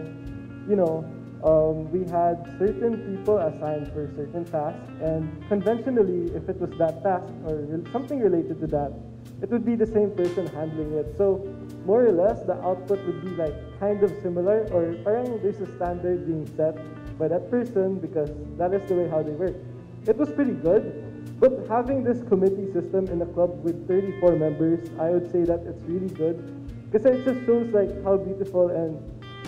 you 0.71 0.79
know, 0.79 1.03
um, 1.43 1.91
we 1.91 2.07
had 2.07 2.39
certain 2.63 3.03
people 3.03 3.43
assigned 3.43 3.91
for 3.91 4.07
certain 4.15 4.47
tasks, 4.55 4.87
and 5.03 5.27
conventionally, 5.51 6.31
if 6.39 6.47
it 6.49 6.63
was 6.63 6.71
that 6.79 7.03
task 7.03 7.27
or 7.43 7.59
re- 7.67 7.83
something 7.91 8.23
related 8.23 8.63
to 8.63 8.71
that, 8.71 8.95
it 9.43 9.51
would 9.51 9.67
be 9.67 9.75
the 9.75 9.91
same 9.91 10.15
person 10.15 10.47
handling 10.55 10.95
it. 10.95 11.11
So, 11.19 11.43
more 11.85 12.07
or 12.07 12.15
less, 12.15 12.39
the 12.47 12.55
output 12.63 13.03
would 13.03 13.21
be 13.27 13.35
like 13.35 13.59
kind 13.83 13.99
of 14.07 14.15
similar, 14.23 14.71
or 14.71 14.95
parang 15.03 15.43
there's 15.43 15.59
a 15.59 15.69
standard 15.75 16.23
being 16.25 16.47
set 16.55 16.79
by 17.19 17.27
that 17.27 17.51
person 17.51 17.99
because 17.99 18.31
that 18.63 18.73
is 18.73 18.87
the 18.87 18.95
way 18.95 19.11
how 19.11 19.27
they 19.27 19.35
work. 19.35 19.59
It 20.07 20.17
was 20.17 20.31
pretty 20.31 20.55
good, 20.55 20.87
but 21.41 21.67
having 21.69 22.05
this 22.05 22.23
committee 22.29 22.73
system 22.73 23.07
in 23.09 23.21
a 23.23 23.27
club 23.27 23.65
with 23.65 23.89
34 23.89 24.37
members, 24.37 24.89
I 25.01 25.11
would 25.11 25.31
say 25.33 25.43
that 25.45 25.61
it's 25.67 25.83
really 25.85 26.09
good 26.15 26.39
because 26.91 27.07
it 27.07 27.25
just 27.25 27.45
shows 27.45 27.73
like 27.73 27.91
how 28.05 28.17
beautiful 28.17 28.69
and 28.69 29.01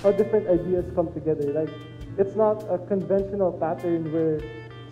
how 0.02 0.12
different 0.12 0.48
ideas 0.48 0.84
come 0.94 1.12
together. 1.12 1.52
Like 1.52 1.70
it's 2.18 2.34
not 2.34 2.64
a 2.70 2.78
conventional 2.78 3.52
pattern 3.52 4.12
where 4.12 4.40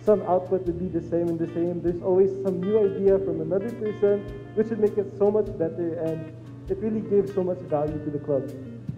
some 0.05 0.21
output 0.23 0.65
would 0.67 0.79
be 0.79 0.87
the 0.87 1.01
same 1.01 1.27
and 1.27 1.39
the 1.39 1.47
same. 1.47 1.81
There's 1.81 2.01
always 2.01 2.31
some 2.43 2.61
new 2.61 2.79
idea 2.79 3.19
from 3.19 3.41
another 3.41 3.71
person, 3.71 4.21
which 4.55 4.67
would 4.67 4.79
make 4.79 4.97
it 4.97 5.17
so 5.17 5.29
much 5.29 5.47
better 5.57 5.99
and 6.05 6.31
it 6.69 6.77
really 6.77 7.01
gave 7.01 7.29
so 7.33 7.43
much 7.43 7.59
value 7.69 7.97
to 8.05 8.09
the 8.09 8.19
club. 8.19 8.49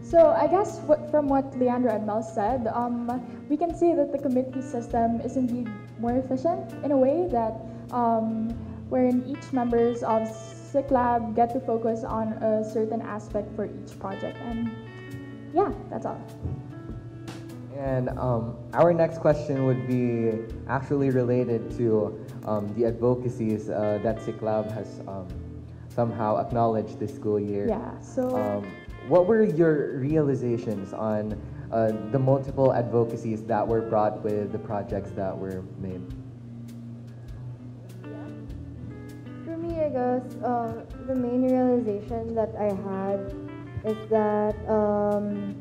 So 0.04 0.36
I 0.38 0.48
guess 0.48 0.80
what, 0.86 1.10
from 1.12 1.28
what 1.28 1.58
Leandro 1.58 1.94
and 1.94 2.06
Mel 2.06 2.22
said, 2.22 2.68
um, 2.68 3.10
we 3.50 3.58
can 3.58 3.76
see 3.76 3.94
that 3.94 4.12
the 4.12 4.20
committee 4.20 4.62
system 4.62 5.20
is 5.22 5.36
indeed 5.36 5.68
more 6.00 6.14
efficient 6.14 6.72
in 6.84 6.92
a 6.92 6.98
way 6.98 7.28
that 7.32 7.54
um, 7.92 8.50
wherein 8.90 9.24
each 9.26 9.52
members 9.52 10.04
of 10.04 10.24
Siklab 10.28 11.36
get 11.36 11.52
to 11.54 11.60
focus 11.60 12.04
on 12.04 12.34
a 12.44 12.64
certain 12.64 13.02
aspect 13.02 13.54
for 13.56 13.66
each 13.66 13.98
project. 14.00 14.38
And 14.40 14.72
yeah, 15.54 15.72
that's 15.90 16.06
all. 16.06 16.22
And 17.78 18.10
um, 18.18 18.58
our 18.74 18.92
next 18.94 19.20
question 19.20 19.66
would 19.66 19.88
be 19.88 20.34
actually 20.68 21.12
related 21.12 21.70
to 21.78 22.18
um, 22.46 22.74
the 22.76 22.86
advocacies 22.86 23.70
uh, 23.70 24.00
that 24.02 24.18
Siklab 24.18 24.72
has 24.72 25.00
um, 25.08 25.28
somehow 25.88 26.38
acknowledged 26.38 27.00
this 27.00 27.14
school 27.14 27.40
year. 27.40 27.68
Yeah, 27.68 28.00
so 28.00 28.36
Um, 28.36 28.66
what 29.08 29.28
were 29.28 29.44
your 29.44 29.98
realizations 30.00 30.92
on 30.92 31.40
uh, 31.72 31.92
the 32.12 32.20
multiple 32.20 32.74
advocacies 32.74 33.44
that 33.44 33.66
were 33.66 33.82
brought 33.82 34.24
with 34.24 34.52
the 34.52 34.60
projects 34.60 35.12
that 35.12 35.38
were 35.38 35.64
made? 35.80 36.02
I 39.88 39.90
guess 39.90 40.36
uh, 40.44 40.84
the 41.08 41.16
main 41.16 41.48
realization 41.48 42.36
that 42.36 42.52
I 42.60 42.76
had 42.76 43.32
is 43.88 43.96
that 44.10 44.52
um, 44.68 45.56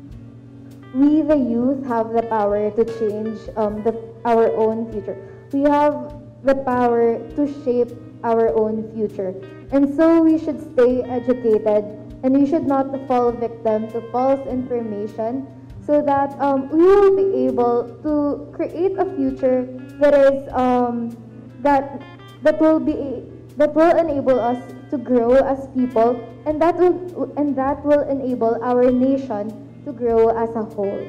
we, 0.93 1.21
the 1.21 1.37
youth, 1.37 1.87
have 1.87 2.11
the 2.11 2.23
power 2.23 2.69
to 2.71 2.83
change 2.99 3.39
um, 3.55 3.83
the, 3.83 3.95
our 4.25 4.51
own 4.57 4.91
future. 4.91 5.15
We 5.53 5.61
have 5.61 6.19
the 6.43 6.55
power 6.55 7.19
to 7.37 7.63
shape 7.63 7.95
our 8.25 8.53
own 8.53 8.91
future. 8.91 9.33
And 9.71 9.95
so 9.95 10.21
we 10.21 10.37
should 10.37 10.59
stay 10.73 11.03
educated 11.03 11.87
and 12.23 12.35
we 12.37 12.45
should 12.49 12.67
not 12.67 12.91
fall 13.07 13.31
victim 13.31 13.87
to 13.95 14.01
false 14.11 14.45
information 14.45 15.47
so 15.85 16.01
that 16.01 16.37
um, 16.41 16.67
we 16.67 16.83
will 16.83 17.15
be 17.15 17.47
able 17.47 17.95
to 18.03 18.51
create 18.51 18.99
a 18.99 19.05
future 19.15 19.63
that 20.01 20.13
is 20.13 20.51
um, 20.51 21.15
that 21.61 22.01
that 22.43 22.59
will 22.59 22.81
be 22.81 23.23
that 23.57 23.73
will 23.73 23.97
enable 23.97 24.39
us 24.39 24.57
to 24.91 24.97
grow 24.97 25.33
as 25.33 25.67
people 25.73 26.15
and 26.45 26.61
that 26.61 26.77
will 26.77 27.33
and 27.37 27.55
that 27.55 27.83
will 27.83 28.07
enable 28.07 28.57
our 28.63 28.91
nation 28.91 29.51
to 29.83 29.91
grow 29.91 30.29
as 30.29 30.49
a 30.55 30.63
whole 30.63 31.01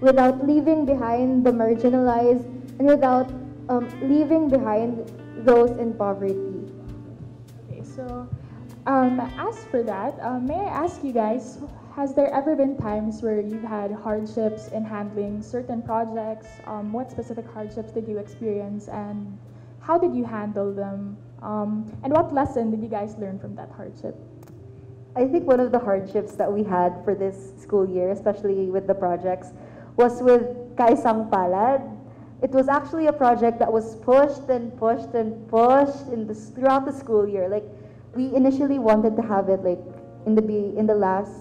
without 0.00 0.46
leaving 0.46 0.84
behind 0.84 1.44
the 1.44 1.50
marginalized 1.50 2.44
and 2.78 2.86
without 2.86 3.32
um, 3.68 3.88
leaving 4.02 4.48
behind 4.48 5.00
those 5.44 5.70
in 5.78 5.94
poverty. 5.94 6.68
Okay, 7.64 7.82
so 7.82 8.28
um, 8.86 9.18
as 9.38 9.64
for 9.64 9.82
that, 9.82 10.14
uh, 10.20 10.38
may 10.38 10.54
I 10.54 10.84
ask 10.84 11.02
you 11.02 11.12
guys, 11.12 11.58
has 11.96 12.14
there 12.14 12.32
ever 12.32 12.54
been 12.54 12.76
times 12.76 13.22
where 13.22 13.40
you've 13.40 13.64
had 13.64 13.90
hardships 13.90 14.68
in 14.68 14.84
handling 14.84 15.42
certain 15.42 15.82
projects? 15.82 16.46
Um, 16.64 16.92
what 16.92 17.10
specific 17.10 17.46
hardships 17.46 17.90
did 17.90 18.06
you 18.06 18.18
experience 18.18 18.88
and 18.88 19.38
how 19.80 19.98
did 19.98 20.14
you 20.14 20.24
handle 20.24 20.74
them? 20.74 21.16
Um, 21.42 21.92
and 22.02 22.12
what 22.12 22.32
lesson 22.32 22.70
did 22.70 22.82
you 22.82 22.88
guys 22.88 23.16
learn 23.18 23.38
from 23.38 23.54
that 23.56 23.70
hardship? 23.76 24.16
I 25.16 25.26
think 25.26 25.44
one 25.44 25.60
of 25.60 25.72
the 25.72 25.78
hardships 25.78 26.36
that 26.36 26.52
we 26.52 26.62
had 26.62 27.02
for 27.04 27.14
this 27.14 27.52
school 27.58 27.88
year, 27.88 28.10
especially 28.10 28.66
with 28.70 28.86
the 28.86 28.94
projects, 28.94 29.52
was 29.96 30.20
with 30.20 30.42
Kaisang 30.76 31.30
Palad. 31.30 31.80
It 32.42 32.50
was 32.50 32.68
actually 32.68 33.06
a 33.06 33.12
project 33.12 33.58
that 33.60 33.72
was 33.72 33.96
pushed 33.96 34.50
and 34.50 34.76
pushed 34.76 35.14
and 35.14 35.48
pushed 35.48 36.08
in 36.12 36.26
the, 36.26 36.34
throughout 36.34 36.84
the 36.84 36.92
school 36.92 37.26
year. 37.26 37.48
Like 37.48 37.64
we 38.14 38.34
initially 38.34 38.78
wanted 38.78 39.16
to 39.16 39.22
have 39.22 39.48
it 39.48 39.64
like 39.64 39.80
in 40.26 40.34
the 40.34 40.44
in 40.76 40.86
the 40.86 40.94
last 40.94 41.32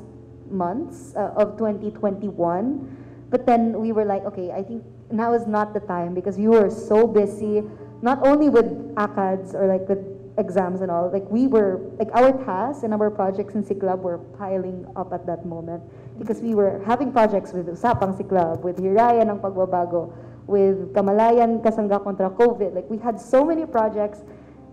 months 0.50 1.14
uh, 1.16 1.34
of 1.36 1.58
2021, 1.58 3.28
but 3.30 3.46
then 3.46 3.80
we 3.82 3.92
were 3.92 4.06
like, 4.06 4.24
okay, 4.24 4.52
I 4.52 4.64
think 4.64 4.84
now 5.12 5.34
is 5.34 5.48
not 5.48 5.74
the 5.74 5.82
time 5.82 6.14
because 6.14 6.38
we 6.38 6.48
were 6.48 6.70
so 6.70 7.08
busy, 7.08 7.64
not 8.02 8.26
only 8.26 8.50
with 8.50 8.66
ACADS 8.96 9.54
or 9.54 9.68
like 9.68 9.88
with 9.88 10.16
exams 10.38 10.82
and 10.82 10.92
all. 10.92 11.10
Like 11.12 11.30
we 11.30 11.48
were, 11.48 11.80
like 11.98 12.10
our 12.14 12.32
tasks 12.46 12.84
and 12.84 12.94
our 12.94 13.10
projects 13.10 13.56
in 13.56 13.64
Siklab 13.64 14.00
were 14.00 14.18
piling 14.38 14.86
up 14.96 15.14
at 15.14 15.26
that 15.28 15.46
moment 15.46 15.84
because 16.20 16.40
we 16.42 16.56
were 16.56 16.82
having 16.86 17.12
projects 17.12 17.54
with 17.54 17.68
Usapang 17.68 18.18
Siklab, 18.18 18.62
with 18.62 18.78
Hiraya 18.78 19.22
ng 19.22 19.40
Pagbabago, 19.40 20.14
with 20.48 20.94
Kamalayan 20.94 21.64
Kasangga 21.64 22.04
kontra 22.04 22.30
COVID. 22.30 22.76
Like 22.76 22.90
we 22.90 22.98
had 22.98 23.20
so 23.20 23.46
many 23.46 23.66
projects, 23.66 24.22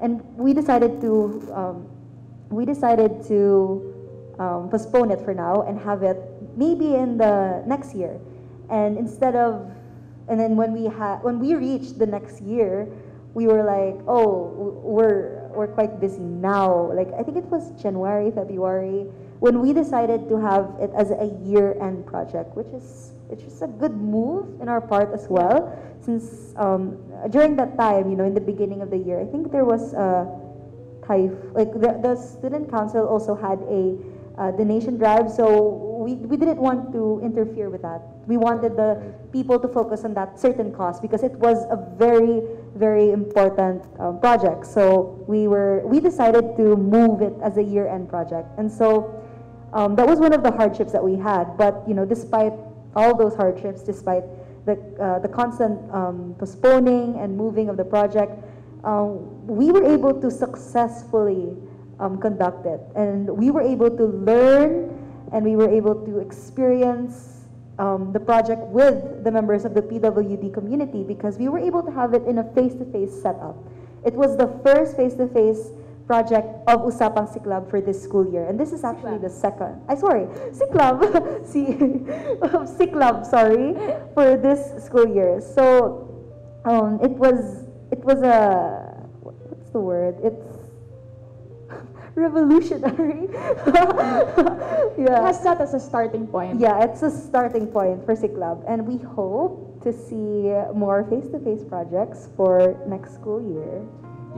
and 0.01 0.23
we 0.37 0.53
decided 0.53 1.01
to, 1.01 1.43
um, 1.55 1.89
we 2.51 2.65
decided 2.65 3.25
to 3.29 3.95
um, 4.39 4.69
postpone 4.69 5.11
it 5.11 5.21
for 5.21 5.35
now 5.35 5.63
and 5.63 5.79
have 5.79 6.03
it 6.03 6.19
maybe 6.57 6.95
in 6.95 7.17
the 7.17 7.63
next 7.67 7.95
year. 7.95 8.19
And 8.71 8.97
instead 8.97 9.37
of, 9.37 9.71
and 10.29 10.39
then 10.39 10.57
when 10.57 10.73
we 10.73 10.87
had, 10.87 11.23
when 11.23 11.39
we 11.39 11.55
reached 11.55 11.99
the 11.99 12.07
next 12.07 12.41
year, 12.41 12.89
we 13.35 13.47
were 13.47 13.65
like, 13.65 14.03
oh, 14.07 14.53
we're 14.85 15.49
we're 15.55 15.69
quite 15.69 16.01
busy 16.01 16.21
now. 16.21 16.93
Like 16.93 17.09
I 17.19 17.23
think 17.23 17.37
it 17.37 17.45
was 17.47 17.71
January, 17.81 18.31
February, 18.31 19.07
when 19.41 19.61
we 19.61 19.73
decided 19.73 20.29
to 20.29 20.37
have 20.41 20.73
it 20.81 20.91
as 20.97 21.11
a 21.11 21.33
year-end 21.45 22.07
project, 22.07 22.57
which 22.57 22.69
is 22.69 23.13
which 23.29 23.43
is 23.43 23.63
a 23.63 23.69
good 23.69 23.97
move 23.97 24.61
in 24.61 24.69
our 24.69 24.81
part 24.81 25.13
as 25.13 25.29
well. 25.29 25.73
Since 26.01 26.53
um, 26.57 26.99
during 27.31 27.57
that 27.57 27.79
time, 27.79 28.11
you 28.11 28.17
know, 28.17 28.25
in 28.25 28.35
the 28.35 28.41
beginning 28.41 28.83
of 28.83 28.91
the 28.91 28.99
year, 28.99 29.21
I 29.21 29.27
think 29.27 29.53
there 29.53 29.65
was 29.65 29.95
a 29.95 30.29
typh 31.07 31.33
like 31.55 31.73
the, 31.73 31.99
the 32.03 32.17
student 32.17 32.71
council 32.71 33.07
also 33.07 33.35
had 33.35 33.59
a 33.69 33.97
uh, 34.39 34.51
donation 34.53 34.97
drive, 34.97 35.31
so 35.31 35.93
we, 36.03 36.15
we 36.15 36.37
didn't 36.37 36.59
want 36.59 36.93
to 36.93 37.21
interfere 37.23 37.71
with 37.71 37.83
that. 37.83 38.03
We 38.27 38.37
wanted 38.37 38.77
the 38.77 39.15
people 39.33 39.59
to 39.61 39.69
focus 39.69 40.05
on 40.05 40.15
that 40.15 40.41
certain 40.41 40.73
cause 40.73 41.01
because 41.01 41.23
it 41.23 41.33
was 41.33 41.65
a 41.71 41.77
very 41.97 42.43
very 42.77 43.11
important 43.11 43.85
um, 43.99 44.21
project. 44.21 44.67
So 44.67 45.23
we 45.27 45.49
were 45.49 45.83
we 45.87 46.01
decided 46.01 46.57
to 46.57 46.77
move 46.77 47.23
it 47.23 47.35
as 47.43 47.57
a 47.57 47.63
year-end 47.63 48.09
project, 48.09 48.49
and 48.59 48.71
so 48.71 49.23
um, 49.73 49.97
that 49.97 50.07
was 50.07 50.19
one 50.19 50.33
of 50.33 50.43
the 50.43 50.51
hardships 50.51 50.93
that 50.93 51.03
we 51.03 51.17
had. 51.17 51.57
But 51.57 51.83
you 51.87 51.95
know, 51.95 52.05
despite 52.05 52.53
all 52.95 53.17
those 53.17 53.35
hardships, 53.35 53.83
despite 53.83 54.25
the 54.67 54.79
uh, 55.01 55.19
the 55.19 55.29
constant 55.29 55.79
um, 55.93 56.35
postponing 56.39 57.19
and 57.19 57.37
moving 57.37 57.69
of 57.69 57.77
the 57.77 57.85
project, 57.85 58.33
um, 58.85 59.47
we 59.47 59.71
were 59.71 59.85
able 59.85 60.21
to 60.21 60.31
successfully 60.31 61.57
um, 62.01 62.21
conduct 62.21 62.67
it, 62.67 62.81
and 62.97 63.29
we 63.29 63.51
were 63.51 63.63
able 63.63 63.91
to 63.91 64.05
learn, 64.05 64.93
and 65.33 65.45
we 65.45 65.57
were 65.57 65.71
able 65.71 65.95
to 66.07 66.19
experience 66.19 67.32
um, 67.83 68.13
the 68.13 68.21
project 68.21 68.63
with 68.71 69.25
the 69.25 69.31
members 69.31 69.65
of 69.65 69.75
the 69.75 69.83
PWD 69.83 70.55
community 70.55 71.03
because 71.03 71.37
we 71.37 71.49
were 71.49 71.59
able 71.59 71.83
to 71.83 71.91
have 71.91 72.15
it 72.15 72.23
in 72.31 72.39
a 72.39 72.45
face-to-face 72.55 73.11
setup. 73.11 73.59
It 74.07 74.15
was 74.15 74.37
the 74.37 74.47
first 74.63 74.97
face-to-face 74.97 75.75
project 76.07 76.47
of 76.69 76.87
Usapang 76.87 77.27
Siklab 77.27 77.69
for 77.69 77.81
this 77.81 78.01
school 78.01 78.31
year, 78.31 78.47
and 78.47 78.59
this 78.59 78.73
is 78.73 78.85
actually 78.85 79.19
the 79.19 79.29
second. 79.29 79.83
I 79.89 79.97
sorry, 79.97 80.27
Siklab, 80.55 81.03
si 81.53 81.75
Siklab, 82.79 83.27
sorry, 83.27 83.75
for 84.15 84.37
this 84.37 84.85
school 84.85 85.09
year. 85.11 85.41
So 85.43 86.07
um, 86.65 87.01
it 87.03 87.11
was 87.11 87.67
it 87.91 87.99
was 88.05 88.23
a 88.23 88.95
what's 89.27 89.71
the 89.71 89.81
word? 89.81 90.23
It's 90.23 90.52
revolutionary. 92.15 93.29
It 93.29 94.99
yeah. 94.99 95.27
has 95.27 95.43
that 95.43 95.61
as 95.61 95.75
a 95.75 95.81
starting 95.81 96.27
point. 96.27 96.61
Yeah, 96.61 96.83
it's 96.85 97.03
a 97.03 97.11
starting 97.11 97.67
point 97.67 98.05
for 98.05 98.15
Siklab, 98.15 98.65
and 98.69 98.87
we 98.87 98.99
hope 98.99 99.83
to 99.83 99.93
see 99.93 100.53
more 100.75 101.05
face-to-face 101.11 101.65
projects 101.65 102.29
for 102.37 102.77
next 102.87 103.15
school 103.15 103.43
year. 103.43 103.83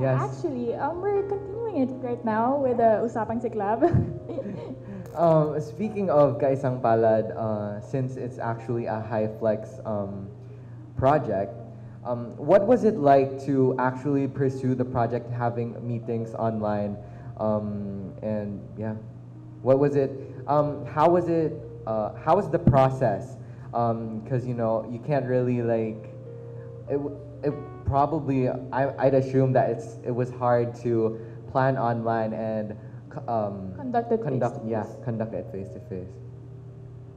Yes. 0.01 0.19
Actually, 0.21 0.75
um, 0.75 1.01
we're 1.01 1.23
continuing 1.29 1.83
it 1.83 1.91
right 2.03 2.25
now 2.25 2.57
with 2.57 2.79
the 2.79 3.03
Usapang 3.03 3.43
Siklab? 3.43 3.83
Um, 5.15 5.61
speaking 5.61 6.11
of 6.11 6.43
Kaisang 6.43 6.83
Palad, 6.83 7.31
uh, 7.39 7.81
since 7.81 8.17
it's 8.17 8.43
actually 8.43 8.87
a 8.87 8.99
high 8.99 9.31
flex 9.39 9.79
um, 9.87 10.27
project, 10.97 11.55
um, 12.05 12.37
what 12.37 12.67
was 12.67 12.83
it 12.83 12.99
like 12.99 13.39
to 13.47 13.77
actually 13.79 14.27
pursue 14.27 14.75
the 14.75 14.85
project, 14.85 15.31
having 15.31 15.79
meetings 15.87 16.35
online, 16.35 16.99
um, 17.39 18.13
and 18.23 18.61
yeah, 18.79 18.95
what 19.63 19.79
was 19.79 19.97
it? 19.97 20.11
Um, 20.47 20.85
how 20.87 21.09
was 21.09 21.29
it? 21.29 21.53
Uh, 21.87 22.15
how 22.15 22.37
was 22.37 22.51
the 22.51 22.59
process? 22.59 23.37
Because 23.71 24.47
you 24.47 24.55
know 24.55 24.87
you 24.91 24.99
can't 25.01 25.27
really 25.27 25.63
like 25.63 26.11
it. 26.89 27.01
It 27.43 27.53
probably 27.85 28.49
I, 28.49 28.95
I'd 28.99 29.15
assume 29.15 29.53
that 29.53 29.71
it's 29.71 29.99
it 30.05 30.11
was 30.15 30.31
hard 30.31 30.75
to 30.83 31.21
plan 31.51 31.77
online 31.77 32.33
and 32.33 32.77
c- 33.13 33.21
um, 33.29 33.73
Conduct 33.77 34.13
it 34.13 34.23
conduct 34.23 34.61
yeah 34.67 34.83
face-to-face. 34.83 35.05
conduct 35.05 35.35
it 35.35 35.47
face 35.53 35.69
to 35.75 35.81
face. 35.89 36.09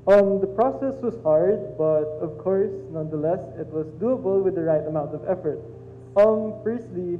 Um, 0.07 0.39
the 0.39 0.47
process 0.47 0.95
was 1.01 1.15
hard, 1.23 1.77
but 1.77 2.07
of 2.23 2.37
course, 2.39 2.71
nonetheless, 2.91 3.39
it 3.59 3.67
was 3.67 3.87
doable 3.99 4.41
with 4.41 4.55
the 4.55 4.61
right 4.61 4.85
amount 4.87 5.13
of 5.13 5.21
effort. 5.27 5.59
Um, 6.15 6.53
firstly, 6.63 7.19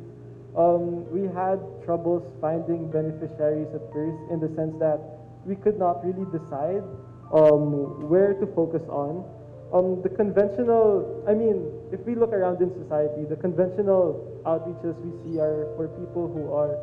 um, 0.57 1.05
we 1.13 1.29
had 1.29 1.61
troubles 1.85 2.25
finding 2.41 2.89
beneficiaries 2.89 3.69
at 3.73 3.81
first 3.93 4.17
in 4.31 4.39
the 4.41 4.49
sense 4.55 4.73
that 4.79 4.99
we 5.45 5.55
could 5.55 5.77
not 5.77 6.03
really 6.03 6.25
decide 6.33 6.83
um, 7.31 8.09
where 8.09 8.33
to 8.33 8.45
focus 8.57 8.81
on. 8.89 9.23
Um, 9.71 10.01
the 10.01 10.09
conventional, 10.09 11.23
I 11.27 11.33
mean, 11.33 11.69
if 11.91 11.99
we 12.05 12.15
look 12.15 12.31
around 12.31 12.61
in 12.61 12.71
society, 12.73 13.25
the 13.29 13.35
conventional 13.35 14.41
outreaches 14.45 14.95
we 15.03 15.11
see 15.23 15.39
are 15.39 15.67
for 15.75 15.87
people 15.99 16.27
who 16.31 16.51
are 16.51 16.79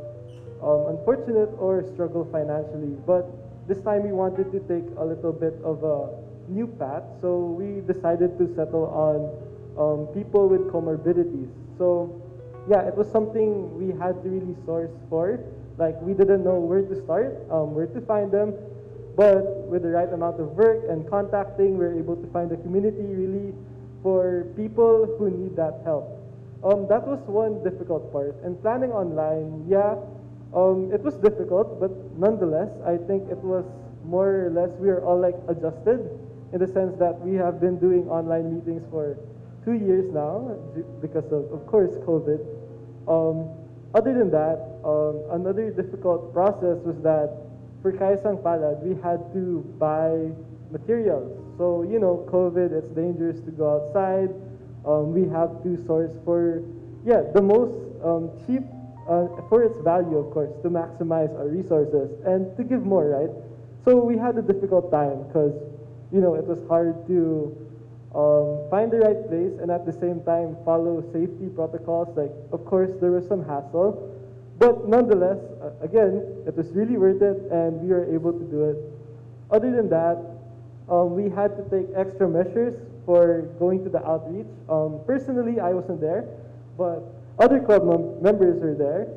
um, 0.62 0.96
unfortunate 0.96 1.50
or 1.58 1.82
struggle 1.92 2.28
financially. 2.30 2.96
But 3.06 3.26
this 3.66 3.80
time 3.80 4.04
we 4.04 4.12
wanted 4.12 4.52
to 4.52 4.60
take 4.68 4.84
a 4.98 5.04
little 5.04 5.32
bit 5.32 5.56
of 5.64 5.82
a 5.82 6.12
new 6.48 6.66
path, 6.66 7.02
so 7.20 7.56
we 7.56 7.80
decided 7.90 8.38
to 8.38 8.54
settle 8.54 8.86
on 8.92 9.32
um, 9.80 10.06
people 10.14 10.48
with 10.48 10.68
comorbidities. 10.70 11.48
So, 11.78 12.20
yeah, 12.68 12.80
it 12.82 12.96
was 12.96 13.10
something 13.10 13.76
we 13.76 13.92
had 13.98 14.22
to 14.22 14.28
really 14.28 14.56
source 14.64 14.92
for. 15.10 15.40
Like, 15.76 16.00
we 16.00 16.14
didn't 16.14 16.44
know 16.44 16.58
where 16.58 16.82
to 16.82 16.94
start, 17.02 17.36
um, 17.50 17.74
where 17.74 17.86
to 17.86 18.00
find 18.02 18.30
them, 18.30 18.54
but 19.16 19.66
with 19.68 19.82
the 19.82 19.90
right 19.90 20.10
amount 20.12 20.40
of 20.40 20.54
work 20.56 20.84
and 20.88 21.08
contacting, 21.08 21.76
we're 21.76 21.98
able 21.98 22.16
to 22.16 22.26
find 22.28 22.50
a 22.52 22.56
community 22.56 23.04
really 23.04 23.52
for 24.02 24.46
people 24.56 25.06
who 25.18 25.30
need 25.30 25.56
that 25.56 25.80
help. 25.84 26.20
Um, 26.62 26.86
that 26.88 27.06
was 27.06 27.20
one 27.26 27.62
difficult 27.62 28.10
part. 28.12 28.34
And 28.42 28.60
planning 28.62 28.92
online, 28.92 29.66
yeah, 29.68 29.96
um, 30.54 30.90
it 30.92 31.02
was 31.02 31.14
difficult, 31.16 31.80
but 31.80 31.90
nonetheless, 32.16 32.70
I 32.86 32.96
think 32.96 33.28
it 33.30 33.38
was 33.38 33.64
more 34.04 34.46
or 34.46 34.50
less 34.50 34.70
we 34.78 34.88
are 34.88 35.04
all 35.04 35.18
like 35.18 35.36
adjusted 35.48 36.08
in 36.52 36.60
the 36.60 36.68
sense 36.68 36.96
that 36.98 37.20
we 37.20 37.34
have 37.34 37.60
been 37.60 37.78
doing 37.78 38.08
online 38.08 38.54
meetings 38.54 38.84
for 38.90 39.18
two 39.64 39.74
years 39.74 40.12
now 40.12 40.56
because 41.00 41.24
of, 41.32 41.50
of 41.52 41.66
course, 41.66 41.94
COVID. 42.06 42.40
Um, 43.08 43.50
other 43.94 44.12
than 44.12 44.30
that, 44.30 44.80
um, 44.84 45.22
another 45.30 45.70
difficult 45.70 46.32
process 46.32 46.78
was 46.84 46.96
that 47.02 47.30
for 47.82 47.92
Kaisang 47.92 48.42
Palad, 48.42 48.82
we 48.82 49.00
had 49.02 49.32
to 49.32 49.60
buy 49.78 50.32
materials. 50.70 51.40
So, 51.56 51.82
you 51.82 51.98
know, 51.98 52.26
COVID, 52.30 52.72
it's 52.72 52.90
dangerous 52.96 53.40
to 53.44 53.50
go 53.50 53.76
outside. 53.76 54.30
Um, 54.84 55.12
we 55.12 55.28
have 55.28 55.62
to 55.62 55.76
source 55.86 56.12
for, 56.24 56.62
yeah, 57.04 57.22
the 57.32 57.42
most 57.42 57.72
um, 58.02 58.30
cheap, 58.46 58.62
uh, 59.08 59.28
for 59.48 59.62
its 59.62 59.78
value, 59.84 60.18
of 60.18 60.32
course, 60.32 60.50
to 60.62 60.68
maximize 60.68 61.32
our 61.38 61.46
resources 61.46 62.10
and 62.24 62.56
to 62.56 62.64
give 62.64 62.84
more, 62.84 63.06
right? 63.06 63.30
So 63.84 64.02
we 64.02 64.16
had 64.16 64.36
a 64.38 64.42
difficult 64.42 64.90
time 64.90 65.28
because, 65.28 65.54
you 66.10 66.20
know, 66.20 66.34
it 66.34 66.46
was 66.46 66.58
hard 66.68 67.06
to 67.06 67.52
um, 68.14 68.70
find 68.70 68.90
the 68.92 68.98
right 68.98 69.26
place 69.28 69.52
and 69.60 69.70
at 69.70 69.84
the 69.84 69.92
same 69.92 70.22
time 70.22 70.56
follow 70.64 71.02
safety 71.12 71.48
protocols. 71.54 72.08
Like, 72.16 72.32
of 72.52 72.64
course, 72.64 72.90
there 73.00 73.10
was 73.10 73.26
some 73.26 73.44
hassle, 73.44 73.98
but 74.58 74.88
nonetheless, 74.88 75.38
uh, 75.60 75.70
again, 75.82 76.22
it 76.46 76.56
was 76.56 76.70
really 76.70 76.96
worth 76.96 77.22
it 77.22 77.50
and 77.50 77.80
we 77.80 77.88
were 77.88 78.06
able 78.14 78.32
to 78.32 78.44
do 78.44 78.70
it. 78.70 78.78
Other 79.50 79.70
than 79.74 79.88
that, 79.90 80.18
um, 80.88 81.16
we 81.16 81.28
had 81.28 81.56
to 81.56 81.64
take 81.70 81.88
extra 81.96 82.28
measures 82.28 82.74
for 83.04 83.42
going 83.58 83.82
to 83.84 83.90
the 83.90 84.04
outreach. 84.06 84.46
Um, 84.68 85.00
personally, 85.06 85.60
I 85.60 85.72
wasn't 85.72 86.00
there, 86.00 86.28
but 86.78 87.02
other 87.38 87.60
club 87.60 87.84
mem- 87.84 88.22
members 88.22 88.60
were 88.60 88.74
there. 88.74 89.08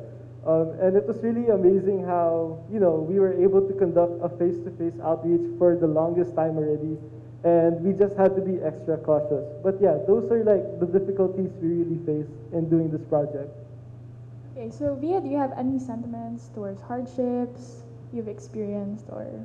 Um, 0.46 0.74
and 0.80 0.96
it 0.96 1.06
was 1.06 1.18
really 1.22 1.48
amazing 1.48 2.04
how, 2.04 2.58
you 2.72 2.80
know, 2.80 2.94
we 2.94 3.20
were 3.20 3.34
able 3.34 3.60
to 3.60 3.74
conduct 3.74 4.12
a 4.22 4.28
face-to-face 4.28 4.98
outreach 5.04 5.44
for 5.58 5.76
the 5.76 5.86
longest 5.86 6.34
time 6.34 6.56
already. 6.56 6.96
And 7.44 7.80
we 7.84 7.92
just 7.92 8.16
had 8.16 8.34
to 8.36 8.42
be 8.42 8.60
extra 8.62 8.98
cautious. 8.98 9.46
But 9.62 9.80
yeah, 9.80 9.98
those 10.06 10.30
are 10.30 10.42
like 10.42 10.80
the 10.80 10.86
difficulties 10.86 11.50
we 11.62 11.68
really 11.84 11.98
face 12.04 12.30
in 12.52 12.68
doing 12.68 12.90
this 12.90 13.02
project. 13.08 13.50
okay, 14.52 14.70
so 14.70 14.94
Via, 14.96 15.20
do 15.20 15.28
you 15.28 15.38
have 15.38 15.52
any 15.56 15.78
sentiments 15.78 16.48
towards 16.54 16.80
hardships 16.82 17.82
you've 18.12 18.28
experienced 18.28 19.06
or? 19.10 19.44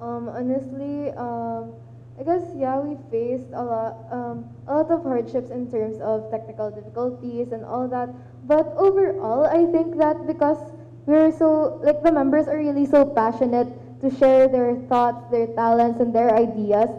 Um, 0.00 0.28
honestly, 0.28 1.10
um, 1.12 1.72
I 2.18 2.24
guess 2.24 2.42
yeah, 2.56 2.78
we 2.80 2.96
faced 3.10 3.50
a 3.54 3.62
lot, 3.62 3.96
um, 4.10 4.44
a 4.66 4.76
lot 4.76 4.90
of 4.90 5.02
hardships 5.04 5.50
in 5.50 5.70
terms 5.70 6.00
of 6.00 6.30
technical 6.30 6.70
difficulties 6.70 7.52
and 7.52 7.64
all 7.64 7.88
that. 7.88 8.10
But 8.46 8.66
overall, 8.76 9.46
I 9.46 9.64
think 9.70 9.96
that 9.98 10.26
because 10.26 10.58
we're 11.06 11.32
so 11.32 11.80
like 11.82 12.02
the 12.02 12.12
members 12.12 12.48
are 12.48 12.58
really 12.58 12.86
so 12.86 13.04
passionate 13.06 13.68
to 14.00 14.10
share 14.10 14.48
their 14.48 14.74
thoughts, 14.90 15.30
their 15.30 15.46
talents, 15.54 16.00
and 16.00 16.14
their 16.14 16.34
ideas 16.34 16.90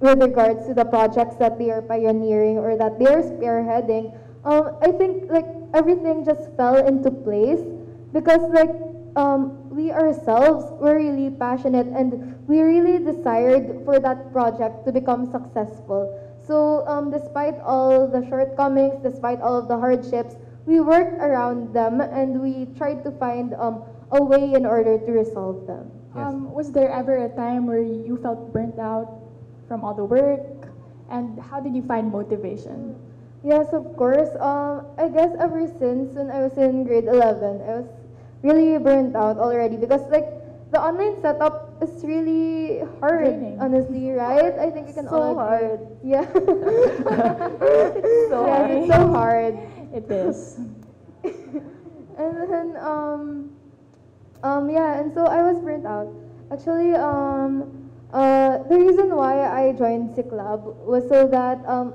with 0.00 0.20
regards 0.20 0.66
to 0.66 0.74
the 0.74 0.84
projects 0.84 1.36
that 1.36 1.58
they 1.58 1.70
are 1.70 1.82
pioneering 1.82 2.56
or 2.56 2.76
that 2.76 2.98
they 2.98 3.06
are 3.06 3.22
spearheading. 3.22 4.16
Um, 4.44 4.76
I 4.80 4.92
think 4.92 5.30
like 5.30 5.46
everything 5.74 6.24
just 6.24 6.56
fell 6.56 6.76
into 6.86 7.10
place 7.10 7.60
because 8.12 8.40
like 8.50 8.72
um, 9.16 9.68
we 9.68 9.92
ourselves 9.92 10.64
were 10.80 10.96
really 10.96 11.30
passionate 11.30 11.86
and 11.86 12.36
we 12.48 12.60
really 12.60 12.98
desired 13.04 13.84
for 13.84 14.00
that 14.00 14.32
project 14.32 14.86
to 14.86 14.92
become 14.92 15.30
successful. 15.30 16.08
So 16.46 16.86
um, 16.88 17.10
despite 17.10 17.60
all 17.60 18.08
the 18.08 18.26
shortcomings, 18.26 19.02
despite 19.02 19.40
all 19.40 19.58
of 19.58 19.68
the 19.68 19.78
hardships, 19.78 20.34
we 20.64 20.80
worked 20.80 21.20
around 21.20 21.74
them 21.74 22.00
and 22.00 22.40
we 22.40 22.66
tried 22.76 23.04
to 23.04 23.10
find 23.12 23.54
um, 23.54 23.84
a 24.12 24.22
way 24.22 24.54
in 24.54 24.64
order 24.64 24.98
to 24.98 25.12
resolve 25.12 25.66
them. 25.66 25.90
Yes. 26.16 26.26
Um, 26.26 26.52
was 26.52 26.72
there 26.72 26.90
ever 26.90 27.24
a 27.24 27.28
time 27.36 27.66
where 27.66 27.82
you 27.82 28.18
felt 28.22 28.52
burnt 28.52 28.78
out 28.78 29.29
from 29.70 29.86
all 29.86 29.94
the 29.94 30.02
work? 30.04 30.66
And 31.14 31.38
how 31.38 31.60
did 31.62 31.78
you 31.78 31.82
find 31.86 32.10
motivation? 32.10 32.98
Yes, 33.46 33.70
of 33.72 33.86
course. 33.96 34.28
Um, 34.42 34.82
I 34.98 35.06
guess 35.06 35.30
ever 35.38 35.62
since 35.78 36.18
when 36.18 36.26
I 36.28 36.42
was 36.42 36.58
in 36.58 36.82
grade 36.82 37.06
11, 37.06 37.62
I 37.62 37.78
was 37.78 37.86
really 38.42 38.76
burnt 38.82 39.14
out 39.14 39.38
already 39.38 39.76
because 39.78 40.02
like 40.10 40.26
the 40.74 40.80
online 40.82 41.22
setup 41.22 41.78
is 41.82 42.02
really 42.02 42.82
hard, 42.98 43.38
Draining. 43.38 43.58
honestly, 43.62 44.10
right? 44.10 44.58
I 44.58 44.70
think 44.74 44.88
you 44.90 44.94
can 44.94 45.06
So 45.06 45.14
all 45.16 45.38
agree. 45.38 45.46
hard. 45.46 45.80
Yeah. 46.02 46.26
it's 47.94 48.28
so 48.28 48.46
yeah, 48.46 48.58
hard. 48.58 48.70
it's 48.74 48.88
so 48.90 49.00
hard. 49.14 49.54
It 49.94 50.06
is. 50.10 50.58
And 52.18 52.36
then 52.52 52.76
um 52.76 53.50
um 54.42 54.68
yeah, 54.68 55.00
and 55.00 55.14
so 55.14 55.24
I 55.26 55.42
was 55.42 55.58
burnt 55.62 55.86
out. 55.86 56.12
Actually, 56.52 56.92
um 56.94 57.79
uh 58.12 58.58
the 58.66 58.78
reason 58.78 59.14
why 59.14 59.46
I 59.46 59.72
joined 59.72 60.14
Club 60.28 60.66
was 60.82 61.06
so 61.08 61.26
that 61.28 61.62
um 61.66 61.94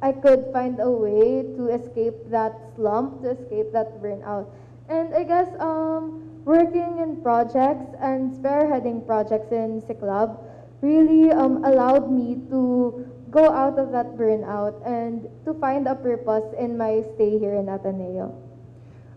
I 0.00 0.12
could 0.12 0.46
find 0.52 0.78
a 0.78 0.90
way 0.90 1.42
to 1.58 1.74
escape 1.74 2.14
that 2.30 2.54
slump, 2.76 3.22
to 3.22 3.34
escape 3.34 3.72
that 3.74 3.98
burnout. 3.98 4.46
And 4.88 5.10
I 5.14 5.24
guess 5.24 5.50
um 5.58 6.22
working 6.46 7.02
in 7.02 7.20
projects 7.20 7.90
and 8.00 8.30
spearheading 8.38 9.04
projects 9.06 9.50
in 9.50 9.82
Club 9.98 10.38
really 10.80 11.34
um 11.34 11.64
allowed 11.64 12.10
me 12.10 12.38
to 12.50 13.04
go 13.30 13.50
out 13.50 13.78
of 13.78 13.92
that 13.92 14.16
burnout 14.16 14.78
and 14.86 15.28
to 15.44 15.52
find 15.60 15.86
a 15.86 15.94
purpose 15.94 16.46
in 16.56 16.78
my 16.78 17.02
stay 17.14 17.38
here 17.38 17.54
in 17.54 17.68
Ateneo. 17.68 18.32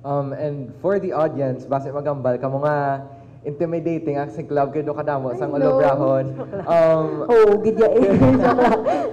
Um, 0.04 0.34
and 0.34 0.74
for 0.82 0.98
the 0.98 1.14
audience, 1.14 1.64
base 1.70 1.86
magambal 1.94 2.42
ka 2.42 2.50
mga 2.50 2.74
intimidating 3.42 4.22
ang 4.22 4.30
Siklab 4.30 4.70
kay 4.70 4.86
do 4.86 4.94
kadamo 4.94 5.34
sang 5.34 5.50
I 5.50 5.58
know. 5.58 5.82
ulobrahon. 5.82 6.26
Um, 6.72 7.26
Oh, 7.26 7.58
gidya 7.58 7.90
eh. 7.90 8.06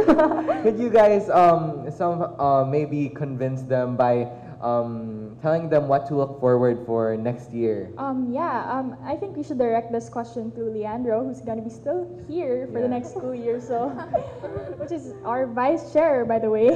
could 0.63 0.77
you 0.77 0.93
guys 0.93 1.33
um 1.33 1.89
some 1.89 2.21
uh, 2.37 2.65
maybe 2.65 3.09
convince 3.09 3.65
them 3.65 3.97
by 3.97 4.29
um 4.61 5.33
telling 5.41 5.71
them 5.73 5.89
what 5.89 6.05
to 6.11 6.19
look 6.19 6.37
forward 6.43 6.83
for 6.85 7.17
next 7.17 7.55
year? 7.57 7.89
Um, 7.97 8.29
yeah, 8.29 8.69
um, 8.69 8.99
I 9.07 9.17
think 9.17 9.33
we 9.39 9.43
should 9.43 9.57
direct 9.59 9.93
this 9.95 10.11
question 10.11 10.51
to 10.59 10.67
Leandro, 10.67 11.25
who's 11.25 11.41
gonna 11.41 11.63
be 11.65 11.71
still 11.73 12.05
here 12.29 12.69
for 12.69 12.83
the 12.83 12.89
next 12.91 13.15
school 13.17 13.33
year, 13.33 13.63
so, 13.63 13.89
which 14.77 14.93
is 14.93 15.15
our 15.25 15.47
vice 15.47 15.93
chair, 15.95 16.27
by 16.27 16.39
the 16.43 16.51
way. 16.51 16.75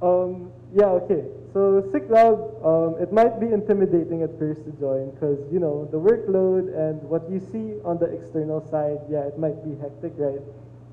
Um, 0.00 0.52
yeah, 0.72 0.94
okay. 1.04 1.26
So 1.56 1.80
Siklab, 1.88 2.36
Um, 2.60 3.00
it 3.00 3.16
might 3.16 3.40
be 3.40 3.48
intimidating 3.48 4.20
at 4.20 4.28
first 4.38 4.60
to 4.68 4.72
join 4.76 5.08
because 5.16 5.40
you 5.48 5.56
know 5.56 5.88
the 5.88 5.96
workload 5.96 6.68
and 6.68 7.00
what 7.08 7.24
you 7.32 7.40
see 7.40 7.80
on 7.80 7.96
the 7.96 8.12
external 8.12 8.60
side. 8.68 9.00
Yeah, 9.08 9.24
it 9.24 9.38
might 9.40 9.64
be 9.64 9.72
hectic, 9.80 10.12
right? 10.20 10.44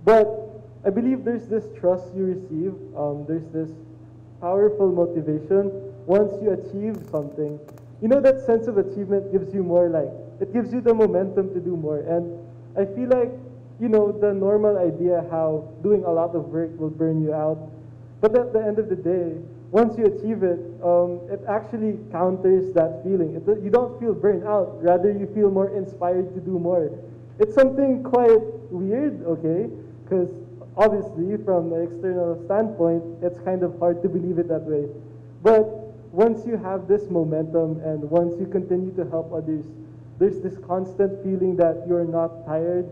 But 0.08 0.24
I 0.88 0.90
believe 0.90 1.28
there's 1.28 1.52
this 1.52 1.68
trust 1.76 2.16
you 2.16 2.24
receive. 2.32 2.72
Um, 2.96 3.28
there's 3.28 3.44
this 3.52 3.76
powerful 4.40 4.88
motivation 4.88 5.68
once 6.08 6.32
you 6.40 6.56
achieve 6.56 6.96
something. 7.12 7.60
You 8.00 8.08
know 8.08 8.24
that 8.24 8.40
sense 8.48 8.72
of 8.72 8.80
achievement 8.80 9.36
gives 9.36 9.52
you 9.52 9.68
more 9.68 9.92
like 9.92 10.16
it 10.40 10.56
gives 10.56 10.72
you 10.72 10.80
the 10.80 10.96
momentum 10.96 11.52
to 11.52 11.60
do 11.60 11.76
more. 11.76 12.08
And 12.08 12.40
I 12.80 12.88
feel 12.88 13.12
like 13.12 13.36
you 13.84 13.92
know 13.92 14.16
the 14.16 14.32
normal 14.32 14.80
idea 14.80 15.28
how 15.28 15.68
doing 15.84 16.08
a 16.08 16.14
lot 16.22 16.40
of 16.40 16.56
work 16.56 16.72
will 16.80 16.96
burn 17.04 17.20
you 17.20 17.36
out. 17.36 17.60
But 18.24 18.32
at 18.40 18.56
the 18.56 18.64
end 18.64 18.80
of 18.80 18.88
the 18.88 18.96
day, 18.96 19.44
once 19.74 19.98
you 19.98 20.06
achieve 20.06 20.44
it, 20.44 20.62
um, 20.86 21.20
it 21.34 21.42
actually 21.50 21.98
counters 22.12 22.72
that 22.76 23.02
feeling. 23.02 23.34
It, 23.34 23.42
you 23.64 23.72
don't 23.72 24.00
feel 24.00 24.14
burnt 24.14 24.46
out. 24.46 24.78
Rather, 24.84 25.12
you 25.12 25.26
feel 25.34 25.50
more 25.50 25.76
inspired 25.76 26.32
to 26.36 26.40
do 26.40 26.60
more. 26.60 26.92
It's 27.40 27.56
something 27.56 28.04
quite 28.04 28.38
weird, 28.70 29.26
okay? 29.26 29.74
Because 30.04 30.30
obviously, 30.78 31.44
from 31.44 31.72
the 31.72 31.90
external 31.90 32.38
standpoint, 32.46 33.02
it's 33.24 33.40
kind 33.40 33.64
of 33.64 33.74
hard 33.80 34.04
to 34.04 34.10
believe 34.10 34.38
it 34.38 34.48
that 34.48 34.62
way. 34.62 34.86
But 35.42 35.66
once 36.14 36.46
you 36.46 36.56
have 36.56 36.88
this 36.88 37.10
momentum 37.10 37.82
and 37.82 38.06
once 38.12 38.36
you 38.40 38.46
continue 38.46 38.94
to 38.94 39.10
help 39.10 39.34
others, 39.34 39.66
there's 40.20 40.40
this 40.40 40.54
constant 40.68 41.18
feeling 41.24 41.56
that 41.58 41.82
you're 41.88 42.06
not 42.06 42.46
tired. 42.46 42.86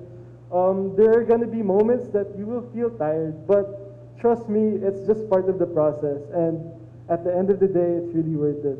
Um, 0.52 0.96
there 0.98 1.14
are 1.14 1.24
going 1.24 1.42
to 1.42 1.48
be 1.48 1.62
moments 1.62 2.10
that 2.10 2.34
you 2.36 2.48
will 2.48 2.66
feel 2.74 2.90
tired, 2.90 3.46
but 3.46 3.81
trust 4.22 4.48
me, 4.48 4.78
it's 4.86 5.06
just 5.08 5.28
part 5.28 5.50
of 5.50 5.58
the 5.58 5.66
process. 5.66 6.22
And 6.32 6.62
at 7.10 7.26
the 7.26 7.36
end 7.36 7.50
of 7.50 7.60
the 7.60 7.68
day, 7.68 8.00
it's 8.00 8.14
really 8.14 8.38
worth 8.38 8.64
it. 8.64 8.80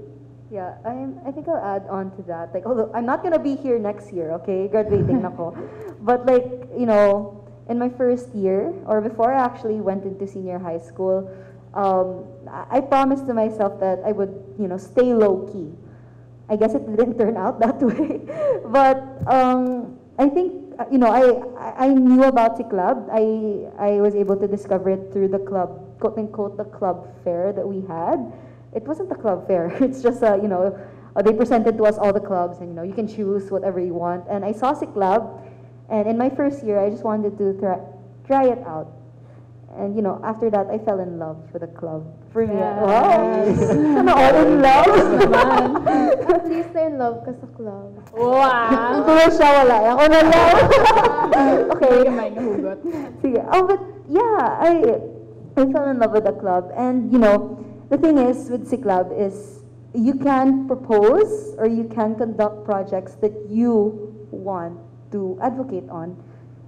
Yeah, 0.52 0.76
I'm, 0.86 1.20
I 1.26 1.32
think 1.32 1.48
I'll 1.48 1.64
add 1.64 1.88
on 1.90 2.16
to 2.16 2.22
that. 2.24 2.54
Like, 2.54 2.66
although 2.66 2.92
I'm 2.94 3.06
not 3.06 3.24
gonna 3.24 3.40
be 3.40 3.56
here 3.56 3.80
next 3.80 4.14
year, 4.14 4.32
okay, 4.44 4.68
graduating 4.68 5.22
nako. 5.22 5.58
But 6.02 6.26
like, 6.26 6.46
you 6.78 6.86
know, 6.86 7.46
in 7.70 7.78
my 7.80 7.90
first 7.90 8.34
year, 8.36 8.74
or 8.86 9.02
before 9.02 9.34
I 9.34 9.44
actually 9.44 9.82
went 9.82 10.04
into 10.04 10.28
senior 10.28 10.60
high 10.60 10.80
school, 10.80 11.30
um, 11.74 12.26
I 12.70 12.82
promised 12.82 13.28
to 13.28 13.34
myself 13.34 13.80
that 13.80 14.00
I 14.06 14.12
would, 14.12 14.34
you 14.60 14.68
know, 14.68 14.78
stay 14.78 15.14
low 15.14 15.48
key. 15.52 15.72
I 16.50 16.58
guess 16.58 16.74
it 16.74 16.84
didn't 16.98 17.18
turn 17.18 17.38
out 17.38 17.60
that 17.64 17.80
way, 17.82 18.20
but 18.66 18.98
um, 19.32 19.98
I 20.20 20.28
think 20.28 20.71
you 20.92 20.98
know 20.98 21.12
I 21.12 21.86
I 21.86 21.88
knew 21.90 22.24
about 22.24 22.58
the 22.58 22.64
club. 22.64 23.10
I 23.12 23.68
I 23.78 24.02
was 24.02 24.16
able 24.16 24.38
to 24.38 24.48
discover 24.48 24.90
it 24.90 25.12
through 25.12 25.30
the 25.30 25.40
club, 25.40 26.00
quote 26.00 26.18
unquote, 26.18 26.58
the 26.58 26.66
club 26.66 27.08
fair 27.24 27.52
that 27.54 27.68
we 27.68 27.82
had. 27.88 28.32
It 28.74 28.84
wasn't 28.84 29.10
the 29.10 29.16
club 29.16 29.48
fair. 29.48 29.76
It's 29.82 30.02
just 30.02 30.24
a 30.24 30.40
you 30.42 30.48
know 30.48 30.78
uh, 31.16 31.22
they 31.22 31.34
presented 31.34 31.78
to 31.78 31.84
us 31.84 31.98
all 31.98 32.14
the 32.14 32.24
clubs, 32.24 32.60
and 32.60 32.70
you 32.70 32.76
know 32.76 32.84
you 32.84 32.94
can 32.94 33.08
choose 33.08 33.52
whatever 33.52 33.80
you 33.80 33.94
want. 33.94 34.28
And 34.30 34.46
I 34.46 34.54
saw 34.54 34.74
the 34.74 34.88
club, 34.88 35.44
and 35.90 36.08
in 36.08 36.18
my 36.18 36.30
first 36.30 36.64
year, 36.64 36.80
I 36.80 36.90
just 36.90 37.04
wanted 37.04 37.38
to 37.38 37.54
try 37.60 37.80
try 38.26 38.46
it 38.48 38.60
out. 38.66 39.01
And 39.78 39.96
you 39.96 40.02
know, 40.02 40.20
after 40.24 40.50
that, 40.50 40.68
I 40.68 40.78
fell 40.84 41.00
in 41.00 41.18
love 41.18 41.38
with 41.54 41.62
the 41.62 41.72
club. 41.72 42.04
For 42.32 42.46
me, 42.46 42.56
wow, 42.56 43.56
Sana 43.56 44.12
all 44.12 44.36
in 44.36 44.62
love. 44.62 44.88
At 46.28 46.48
least 46.50 46.74
na 46.76 46.88
in 46.88 46.98
love 46.98 47.24
ka 47.24 47.32
sa 47.32 47.48
club. 47.56 47.96
Wow! 48.12 49.04
Kung 49.08 49.32
siya 49.32 49.50
wala, 49.64 49.76
ako 49.96 50.04
na 50.12 50.22
lang. 50.28 50.56
okay. 51.76 51.98
May 52.12 52.30
nahugot. 52.36 52.80
Sige. 53.24 53.40
Oh, 53.52 53.64
but 53.64 53.80
yeah, 54.12 54.60
I 54.60 54.72
I 55.56 55.64
fell 55.72 55.88
in 55.88 56.00
love 56.00 56.12
with 56.12 56.28
the 56.28 56.36
club, 56.36 56.72
and 56.76 57.12
you 57.12 57.20
know, 57.20 57.60
the 57.88 57.98
thing 57.98 58.20
is 58.20 58.52
with 58.52 58.68
the 58.68 58.80
club 58.80 59.12
is 59.16 59.64
you 59.94 60.16
can 60.16 60.68
propose 60.68 61.56
or 61.60 61.68
you 61.68 61.84
can 61.92 62.16
conduct 62.16 62.64
projects 62.64 63.16
that 63.20 63.36
you 63.48 64.12
want 64.32 64.80
to 65.12 65.40
advocate 65.44 65.88
on. 65.92 66.16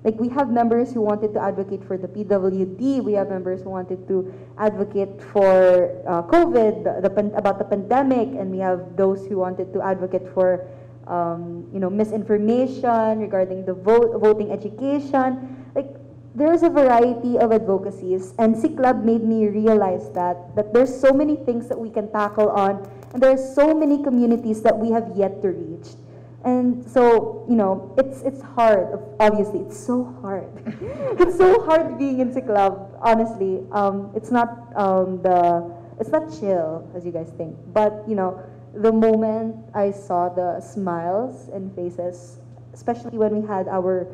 Like 0.04 0.20
we 0.20 0.28
have 0.30 0.52
members 0.52 0.92
who 0.92 1.00
wanted 1.00 1.34
to 1.34 1.40
advocate 1.40 1.84
for 1.88 1.98
the 1.98 2.08
PWD. 2.08 3.02
We 3.04 3.14
have 3.14 3.30
members 3.30 3.64
who 3.64 3.70
wanted 3.70 4.06
to 4.10 4.34
advocate 4.58 5.24
for 5.32 5.96
uh, 6.04 6.24
COVID, 6.28 6.84
the, 6.84 7.08
the 7.08 7.38
about 7.38 7.58
the 7.58 7.64
pandemic, 7.64 8.36
and 8.36 8.52
we 8.52 8.60
have 8.60 8.98
those 8.98 9.26
who 9.28 9.38
wanted 9.38 9.72
to 9.72 9.82
advocate 9.82 10.28
for, 10.34 10.68
um, 11.08 11.70
you 11.72 11.80
know, 11.80 11.90
misinformation 11.90 13.20
regarding 13.20 13.66
the 13.66 13.74
vote, 13.74 14.20
voting 14.20 14.52
education. 14.52 15.72
Like 15.74 15.88
there's 16.36 16.64
a 16.64 16.70
variety 16.70 17.40
of 17.40 17.54
advocacies, 17.54 18.34
and 18.40 18.56
Siklab 18.60 19.06
made 19.06 19.24
me 19.24 19.48
realize 19.48 20.12
that 20.12 20.54
that 20.60 20.74
there's 20.74 20.92
so 20.92 21.14
many 21.14 21.38
things 21.38 21.70
that 21.70 21.80
we 21.80 21.90
can 21.90 22.12
tackle 22.12 22.50
on, 22.52 22.84
and 23.16 23.24
there's 23.24 23.56
so 23.56 23.72
many 23.72 24.04
communities 24.04 24.62
that 24.68 24.76
we 24.76 24.92
have 24.92 25.16
yet 25.16 25.42
to 25.44 25.56
reach. 25.56 25.96
And 26.44 26.84
so, 26.90 27.46
you 27.48 27.56
know, 27.56 27.96
it's 27.98 28.22
it's 28.22 28.42
hard. 28.42 29.00
Obviously, 29.20 29.60
it's 29.60 29.80
so 29.80 30.04
hard. 30.22 30.52
it's 31.20 31.38
so 31.38 31.64
hard 31.64 31.98
being 31.98 32.20
in 32.20 32.36
club. 32.44 32.92
Honestly, 33.00 33.64
um, 33.72 34.12
it's 34.14 34.30
not 34.30 34.76
um, 34.76 35.22
the 35.22 35.64
it's 36.00 36.10
not 36.10 36.28
chill 36.40 36.84
as 36.96 37.06
you 37.06 37.12
guys 37.12 37.32
think. 37.38 37.56
But 37.72 38.04
you 38.08 38.16
know, 38.16 38.44
the 38.76 38.92
moment 38.92 39.56
I 39.74 39.92
saw 39.92 40.28
the 40.28 40.60
smiles 40.60 41.48
and 41.54 41.74
faces, 41.76 42.40
especially 42.74 43.18
when 43.18 43.40
we 43.40 43.48
had 43.48 43.70
our 43.70 44.12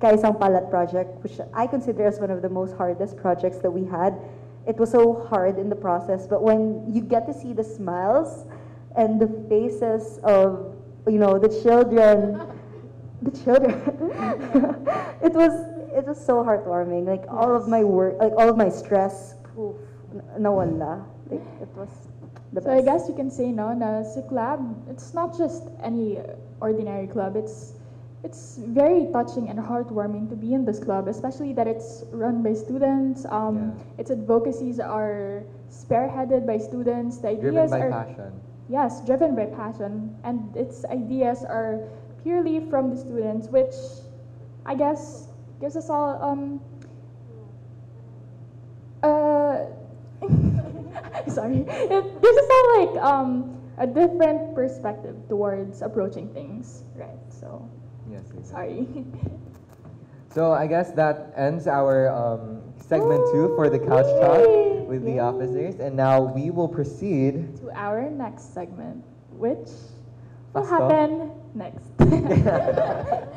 Kaisang 0.00 0.40
Palad 0.40 0.68
project, 0.70 1.22
which 1.22 1.40
I 1.54 1.66
consider 1.66 2.06
as 2.06 2.20
one 2.20 2.30
of 2.30 2.42
the 2.42 2.48
most 2.48 2.76
hardest 2.76 3.16
projects 3.16 3.58
that 3.58 3.70
we 3.70 3.84
had. 3.84 4.16
It 4.66 4.76
was 4.76 4.90
so 4.90 5.26
hard 5.28 5.58
in 5.58 5.68
the 5.68 5.76
process, 5.76 6.26
but 6.26 6.42
when 6.42 6.84
you 6.92 7.00
get 7.00 7.26
to 7.26 7.32
see 7.32 7.52
the 7.52 7.64
smiles 7.64 8.44
and 8.96 9.20
the 9.20 9.28
faces 9.48 10.18
of 10.24 10.76
you 11.06 11.18
know 11.18 11.38
the 11.38 11.48
children 11.62 12.40
the 13.22 13.30
children 13.44 13.74
it 15.22 15.32
was 15.32 15.52
it 15.92 16.06
was 16.06 16.18
so 16.24 16.42
heartwarming 16.44 17.06
like 17.06 17.24
all 17.28 17.54
of 17.54 17.68
my 17.68 17.82
work 17.84 18.14
like 18.20 18.32
all 18.38 18.48
of 18.48 18.56
my 18.56 18.68
stress 18.68 19.34
poof 19.54 19.76
n- 20.14 20.22
nawala 20.38 21.04
like 21.30 21.42
it 21.60 21.68
was 21.76 22.08
the 22.52 22.60
So 22.62 22.70
I 22.72 22.82
guess 22.82 23.06
you 23.08 23.14
can 23.14 23.30
say 23.30 23.52
no 23.52 23.72
na 23.72 24.02
Siklab, 24.02 24.58
it's 24.90 25.14
not 25.14 25.38
just 25.38 25.70
any 25.86 26.18
ordinary 26.60 27.06
club. 27.06 27.36
It's 27.36 27.78
it's 28.26 28.58
very 28.58 29.06
touching 29.14 29.48
and 29.48 29.54
heartwarming 29.56 30.28
to 30.30 30.36
be 30.36 30.52
in 30.52 30.64
this 30.66 30.82
club, 30.82 31.06
especially 31.06 31.52
that 31.54 31.68
it's 31.70 32.02
run 32.10 32.42
by 32.42 32.52
students. 32.54 33.24
Um, 33.30 33.78
Its 33.98 34.10
advocacies 34.10 34.80
are 34.82 35.46
spearheaded 35.70 36.44
by 36.44 36.58
students. 36.58 37.22
The 37.22 37.38
ideas 37.38 37.54
Driven 37.54 37.58
ideas 37.58 37.70
by 37.70 37.80
are 37.86 37.90
passion. 37.90 38.30
Yes, 38.70 39.02
driven 39.04 39.34
by 39.34 39.46
passion, 39.46 40.14
and 40.24 40.54
its 40.56 40.84
ideas 40.86 41.44
are 41.44 41.82
purely 42.22 42.60
from 42.70 42.90
the 42.90 42.96
students, 42.96 43.48
which 43.48 43.74
I 44.64 44.74
guess 44.74 45.28
gives 45.60 45.76
us 45.76 45.90
all 45.90 46.16
um. 46.22 46.60
Uh, 49.02 49.66
sorry, 51.28 51.64
it 51.66 52.22
gives 52.22 52.38
us 52.38 52.48
all 52.50 52.66
like 52.78 52.94
um 53.02 53.56
a 53.78 53.86
different 53.86 54.54
perspective 54.54 55.16
towards 55.28 55.82
approaching 55.82 56.28
things, 56.32 56.84
right? 56.94 57.18
So 57.28 57.68
Yes, 58.10 58.30
exactly. 58.36 58.86
sorry. 58.86 59.06
So 60.30 60.52
I 60.52 60.68
guess 60.68 60.92
that 60.92 61.34
ends 61.34 61.66
our 61.66 62.06
um, 62.06 62.59
segment 62.90 63.22
two 63.30 63.54
for 63.54 63.70
the 63.70 63.78
couch 63.78 64.04
talk 64.20 64.42
with 64.88 65.04
the 65.04 65.20
officers, 65.20 65.78
and 65.78 65.94
now 65.94 66.20
we 66.20 66.50
will 66.50 66.66
proceed. 66.66 67.56
to 67.62 67.70
our 67.78 68.10
next 68.10 68.52
segment, 68.52 69.04
which 69.30 69.68
will 70.52 70.66
happen 70.66 71.30
next. 71.54 71.86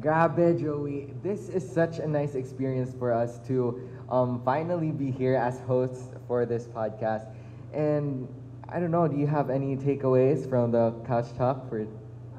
Grabe, 0.00 0.58
Joey. 0.58 1.12
This 1.22 1.50
is 1.50 1.68
such 1.68 1.98
a 1.98 2.08
nice 2.08 2.34
experience 2.34 2.94
for 2.98 3.12
us 3.12 3.38
to 3.48 3.86
um, 4.08 4.40
finally 4.44 4.92
be 4.92 5.10
here 5.10 5.36
as 5.36 5.60
hosts 5.60 6.08
for 6.26 6.46
this 6.46 6.66
podcast. 6.66 7.26
And 7.74 8.26
I 8.66 8.80
don't 8.80 8.90
know, 8.90 9.06
do 9.06 9.18
you 9.18 9.26
have 9.26 9.50
any 9.50 9.76
takeaways 9.76 10.48
from 10.48 10.72
the 10.72 10.94
couch 11.06 11.26
talk 11.36 11.68
for 11.68 11.80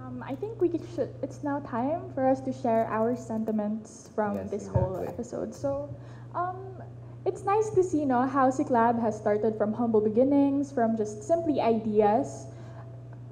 Um, 0.02 0.26
I 0.28 0.34
think 0.34 0.60
we 0.60 0.72
should. 0.96 1.14
It's 1.22 1.44
now 1.44 1.60
time 1.60 2.10
for 2.16 2.28
us 2.28 2.42
to 2.42 2.52
share 2.52 2.88
our 2.89 3.16
sentiments 3.16 4.10
from 4.16 4.38
Yes, 4.38 4.50
this 4.50 4.68
whole 4.68 5.06
episode. 5.08 5.54
So, 5.54 5.88
um, 6.36 6.84
it's 7.26 7.44
nice 7.44 7.70
to 7.70 7.84
see, 7.84 8.00
you 8.00 8.06
know, 8.06 8.28
how 8.28 8.52
Lab 8.70 9.00
has 9.00 9.18
started 9.18 9.58
from 9.58 9.74
humble 9.74 10.02
beginnings, 10.02 10.72
from 10.72 10.98
just 10.98 11.24
simply 11.24 11.62
ideas, 11.62 12.48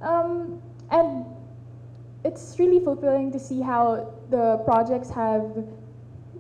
um, 0.02 0.62
and 0.92 1.26
it's 2.24 2.58
really 2.60 2.80
fulfilling 2.80 3.32
to 3.32 3.40
see 3.40 3.62
how 3.62 4.14
the 4.30 4.58
projects 4.66 5.10
have 5.10 5.66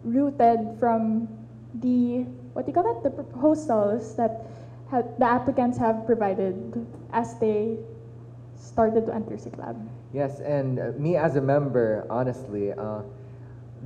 rooted 0.03 0.78
from 0.80 1.28
the 1.76 2.26
what 2.53 2.66
do 2.66 2.72
you 2.72 2.74
call 2.74 2.93
that? 2.93 3.03
The 3.03 3.10
proposals 3.10 4.16
that 4.16 4.45
ha- 4.89 5.03
the 5.18 5.26
applicants 5.26 5.78
have 5.78 6.05
provided 6.05 6.86
as 7.14 7.38
they 7.39 7.78
started 8.55 9.05
to 9.05 9.14
enter 9.14 9.38
Lab. 9.57 9.78
Yes, 10.14 10.39
and 10.41 10.80
uh, 10.80 10.91
me 10.97 11.16
as 11.16 11.36
a 11.36 11.41
member, 11.41 12.05
honestly, 12.10 12.74
uh, 12.74 13.01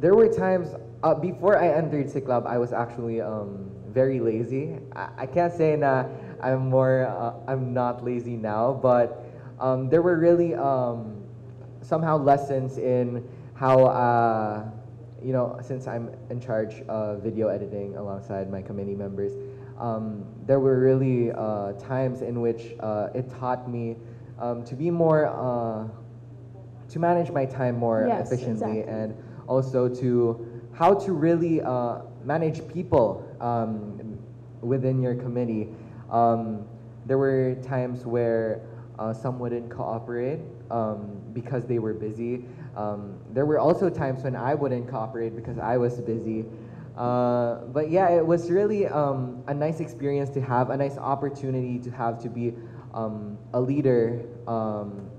there 0.04 0.14
were 0.14 0.28
times 0.28 0.76
uh, 1.02 1.16
before 1.16 1.58
I 1.58 1.70
entered 1.70 2.12
Club, 2.26 2.46
I 2.46 2.58
was 2.58 2.74
actually 2.74 3.22
um, 3.22 3.72
very 3.88 4.20
lazy. 4.20 4.76
I, 4.98 5.08
I 5.20 5.26
can't 5.26 5.54
say 5.54 5.78
na 5.78 6.04
I'm 6.42 6.70
more 6.70 7.08
uh, 7.08 7.50
I'm 7.50 7.74
not 7.74 8.04
lazy 8.04 8.36
now, 8.36 8.74
but 8.84 9.24
um, 9.62 9.88
there 9.90 10.02
were 10.02 10.18
really 10.20 10.56
um, 10.56 11.24
somehow 11.82 12.18
lessons 12.18 12.78
in 12.78 13.24
how 13.54 13.86
uh, 13.86 14.66
you 15.24 15.32
know 15.32 15.58
since 15.64 15.88
I'm 15.88 16.10
in 16.30 16.42
charge 16.42 16.82
of 16.90 17.24
video 17.24 17.48
editing 17.48 17.96
alongside 17.96 18.52
my 18.52 18.62
committee 18.62 18.96
members. 18.96 19.32
Um, 19.80 20.26
there 20.46 20.60
were 20.60 20.82
really 20.82 21.32
uh, 21.32 21.74
times 21.80 22.24
in 22.24 22.42
which 22.42 22.76
uh, 22.82 23.08
it 23.16 23.30
taught 23.40 23.70
me 23.72 23.96
um, 24.38 24.66
to 24.66 24.76
be 24.76 24.92
more 24.92 25.28
uh, 25.28 25.88
to 26.90 27.00
manage 27.00 27.32
my 27.32 27.46
time 27.46 27.78
more 27.78 28.04
Yes, 28.06 28.28
efficiently 28.28 28.80
exactly. 28.80 28.94
and 28.94 29.16
also 29.48 29.88
to 29.88 30.62
how 30.74 30.94
to 30.94 31.14
really 31.14 31.62
uh, 31.62 32.00
manage 32.24 32.68
people 32.68 33.24
um, 33.40 34.18
within 34.62 35.02
your 35.02 35.16
committee. 35.16 35.70
Um, 36.10 36.66
there 37.06 37.18
were 37.18 37.56
times 37.64 38.06
where 38.06 38.62
uh, 38.98 39.14
some 39.14 39.40
wouldn't 39.40 39.70
cooperate 39.70 40.40
um, 40.72 41.20
because 41.34 41.66
they 41.66 41.80
were 41.80 41.94
busy. 41.94 42.46
Um, 42.76 43.18
there 43.34 43.46
were 43.46 43.60
also 43.60 43.90
times 43.90 44.24
when 44.24 44.36
I 44.36 44.56
wouldn't 44.56 44.90
cooperate 44.90 45.36
because 45.36 45.60
I 45.60 45.78
was 45.78 46.00
busy. 46.02 46.46
Uh, 46.98 47.56
but 47.74 47.90
yeah, 47.90 48.10
it 48.10 48.26
was 48.26 48.52
really 48.52 48.88
um, 48.88 49.44
a 49.48 49.54
nice 49.54 49.80
experience 49.80 50.30
to 50.32 50.42
have, 50.42 50.70
a 50.70 50.78
nice 50.78 50.98
opportunity 50.98 51.80
to 51.80 51.92
have 51.92 52.22
to 52.22 52.30
be 52.30 52.54
um, 52.94 53.38
a 53.54 53.60
leader, 53.60 54.24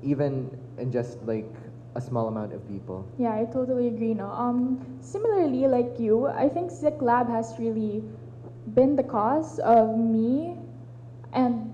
even 0.02 0.50
in 0.78 0.90
just 0.92 1.20
like 1.24 1.50
a 1.94 2.00
small 2.00 2.28
amount 2.28 2.52
of 2.52 2.66
people. 2.68 3.06
Yeah, 3.18 3.34
I 3.34 3.44
totally 3.44 3.88
agree. 3.88 4.14
No, 4.14 4.30
um, 4.30 4.84
similarly, 5.00 5.66
like 5.66 5.98
you, 5.98 6.26
I 6.26 6.48
think 6.48 6.70
Siklab 6.70 7.28
has 7.30 7.54
really 7.58 8.02
been 8.74 8.96
the 8.96 9.02
cause 9.02 9.58
of 9.60 9.96
me, 9.96 10.56
and 11.32 11.72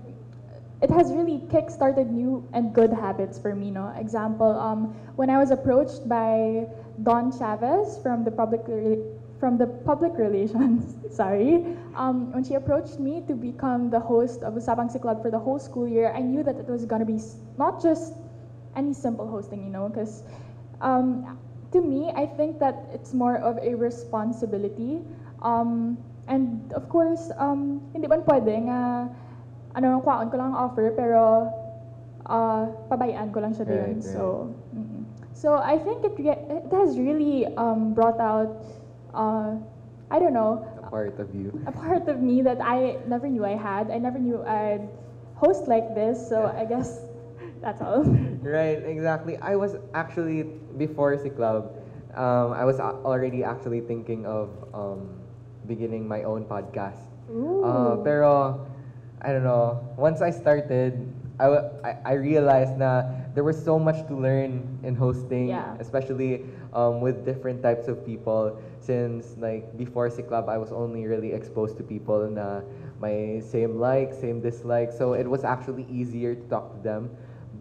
it 0.81 0.89
has 0.89 1.11
really 1.11 1.41
kick-started 1.49 2.11
new 2.11 2.47
and 2.53 2.73
good 2.73 2.91
habits 2.91 3.39
for 3.39 3.55
me. 3.55 3.71
No, 3.71 3.93
example, 3.97 4.51
um, 4.59 4.93
when 5.15 5.29
I 5.29 5.37
was 5.37 5.51
approached 5.51 6.07
by 6.07 6.67
Don 7.03 7.31
Chavez 7.37 7.97
from 8.01 8.23
the 8.23 8.31
public 8.31 8.61
from 9.39 9.57
the 9.57 9.65
public 9.65 10.13
relations, 10.17 10.95
sorry, 11.15 11.65
um, 11.95 12.31
when 12.31 12.43
she 12.43 12.53
approached 12.53 12.99
me 12.99 13.23
to 13.27 13.33
become 13.33 13.89
the 13.89 13.99
host 13.99 14.43
of 14.43 14.53
Usapang 14.53 14.91
Siklab 14.93 15.21
for 15.23 15.31
the 15.31 15.39
whole 15.39 15.57
school 15.57 15.87
year, 15.87 16.13
I 16.15 16.21
knew 16.21 16.43
that 16.43 16.57
it 16.57 16.67
was 16.67 16.85
gonna 16.85 17.05
be 17.05 17.19
not 17.57 17.81
just 17.81 18.13
any 18.75 18.93
simple 18.93 19.27
hosting, 19.27 19.63
you 19.63 19.69
know, 19.69 19.89
because 19.89 20.23
um, 20.81 21.37
to 21.71 21.81
me, 21.81 22.11
I 22.15 22.25
think 22.25 22.59
that 22.59 22.89
it's 22.93 23.13
more 23.13 23.37
of 23.37 23.57
a 23.61 23.75
responsibility. 23.75 24.99
Um, 25.41 25.97
and 26.27 26.71
of 26.73 26.87
course, 26.89 27.31
um, 27.37 27.81
hindi 27.93 28.07
man 28.07 28.21
pwede 28.23 28.53
nga, 28.67 29.09
ano, 29.75 29.99
kwaon 30.03 30.31
ko 30.31 30.37
lang 30.37 30.53
ang 30.53 30.69
offer, 30.69 30.91
pero 30.95 31.49
uh, 32.27 32.63
pabayaan 32.91 33.31
ko 33.33 33.39
lang 33.39 33.53
siya 33.55 33.65
Right, 33.67 33.95
right. 33.95 34.03
So, 34.03 34.53
mm. 34.75 35.03
so 35.33 35.55
I 35.57 35.77
think 35.79 36.03
it, 36.05 36.15
re- 36.19 36.43
it 36.49 36.71
has 36.71 36.97
really 36.99 37.47
um, 37.57 37.93
brought 37.93 38.19
out, 38.19 38.63
uh, 39.13 39.55
I 40.11 40.19
don't 40.19 40.33
know, 40.33 40.63
A 40.83 40.89
part 40.91 41.19
of 41.19 41.31
you. 41.33 41.55
a 41.67 41.71
part 41.71 42.07
of 42.11 42.19
me 42.19 42.41
that 42.43 42.59
I 42.59 42.99
never 43.07 43.27
knew 43.27 43.45
I 43.47 43.55
had. 43.55 43.89
I 43.89 43.97
never 43.97 44.19
knew 44.19 44.43
I'd 44.43 44.83
host 45.39 45.67
like 45.71 45.95
this, 45.95 46.19
so 46.19 46.51
Yeah. 46.51 46.61
I 46.61 46.65
guess 46.67 46.99
that's 47.63 47.81
all. 47.81 48.03
Right, 48.41 48.81
exactly. 48.83 49.37
I 49.37 49.55
was 49.55 49.77
actually 49.93 50.43
before 50.77 51.15
Siklab, 51.17 51.77
um, 52.17 52.53
I 52.53 52.65
was 52.65 52.79
already 52.79 53.43
actually 53.43 53.81
thinking 53.81 54.25
of 54.25 54.49
um, 54.73 55.09
beginning 55.67 56.07
my 56.07 56.23
own 56.23 56.45
podcast. 56.45 57.05
Uh, 57.63 57.95
pero 58.03 58.65
I 59.21 59.31
don't 59.31 59.43
know. 59.45 59.79
Once 59.95 60.21
I 60.21 60.31
started, 60.31 60.97
I, 61.39 61.47
I, 61.85 61.91
I 62.05 62.13
realized 62.17 62.79
that 62.79 63.33
there 63.35 63.43
was 63.43 63.55
so 63.61 63.77
much 63.79 64.05
to 64.09 64.15
learn 64.17 64.65
in 64.83 64.95
hosting, 64.95 65.49
Yeah. 65.49 65.77
especially 65.79 66.43
um, 66.73 66.99
with 66.99 67.23
different 67.23 67.61
types 67.61 67.87
of 67.87 68.03
people. 68.05 68.57
Since 68.81 69.37
like 69.37 69.77
before 69.77 70.09
Siklab, 70.09 70.49
I 70.49 70.57
was 70.57 70.71
only 70.73 71.05
really 71.05 71.31
exposed 71.31 71.77
to 71.77 71.83
people 71.83 72.25
na 72.27 72.61
my 72.99 73.39
same 73.45 73.77
like, 73.79 74.11
same 74.17 74.41
dislike. 74.41 74.91
So 74.91 75.13
it 75.13 75.29
was 75.29 75.45
actually 75.45 75.85
easier 75.93 76.33
to 76.35 76.45
talk 76.49 76.73
to 76.75 76.79
them. 76.81 77.09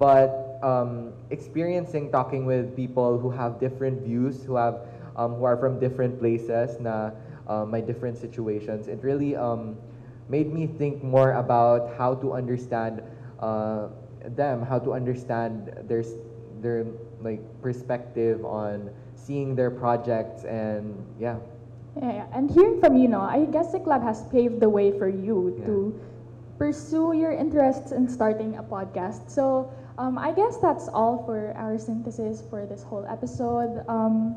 But 0.00 0.49
um, 0.62 1.12
experiencing 1.30 2.10
talking 2.10 2.46
with 2.46 2.76
people 2.76 3.18
who 3.18 3.30
have 3.30 3.58
different 3.60 4.02
views, 4.02 4.42
who 4.44 4.56
have 4.56 4.80
um, 5.16 5.34
who 5.34 5.44
are 5.44 5.56
from 5.56 5.78
different 5.80 6.18
places, 6.18 6.78
na 6.80 7.10
uh, 7.48 7.64
my 7.64 7.80
different 7.80 8.16
situations, 8.16 8.88
it 8.88 9.02
really 9.02 9.36
um, 9.36 9.76
made 10.28 10.52
me 10.52 10.66
think 10.66 11.02
more 11.02 11.32
about 11.32 11.96
how 11.98 12.14
to 12.14 12.32
understand 12.32 13.02
uh, 13.40 13.88
them, 14.36 14.62
how 14.62 14.78
to 14.78 14.92
understand 14.92 15.72
their 15.88 16.04
their 16.60 16.86
like 17.20 17.40
perspective 17.62 18.44
on 18.44 18.90
seeing 19.14 19.54
their 19.54 19.70
projects, 19.70 20.44
and 20.44 20.94
yeah, 21.18 21.36
Yeah, 21.96 22.24
yeah. 22.24 22.26
And 22.32 22.50
hearing 22.50 22.78
from 22.80 22.96
you, 22.96 23.08
no, 23.08 23.20
I 23.20 23.44
guess 23.50 23.72
the 23.72 23.80
club 23.80 24.02
has 24.02 24.22
paved 24.30 24.60
the 24.60 24.68
way 24.70 24.94
for 24.94 25.08
you 25.08 25.56
Yeah. 25.58 25.66
to 25.66 26.00
pursue 26.56 27.12
your 27.16 27.32
interests 27.32 27.90
in 27.90 28.06
starting 28.08 28.56
a 28.56 28.62
podcast. 28.62 29.28
So 29.28 29.72
um, 29.98 30.18
I 30.18 30.32
guess 30.32 30.56
that's 30.58 30.88
all 30.88 31.24
for 31.26 31.52
our 31.56 31.78
synthesis 31.78 32.42
for 32.48 32.66
this 32.66 32.82
whole 32.82 33.06
episode. 33.08 33.84
Um, 33.88 34.36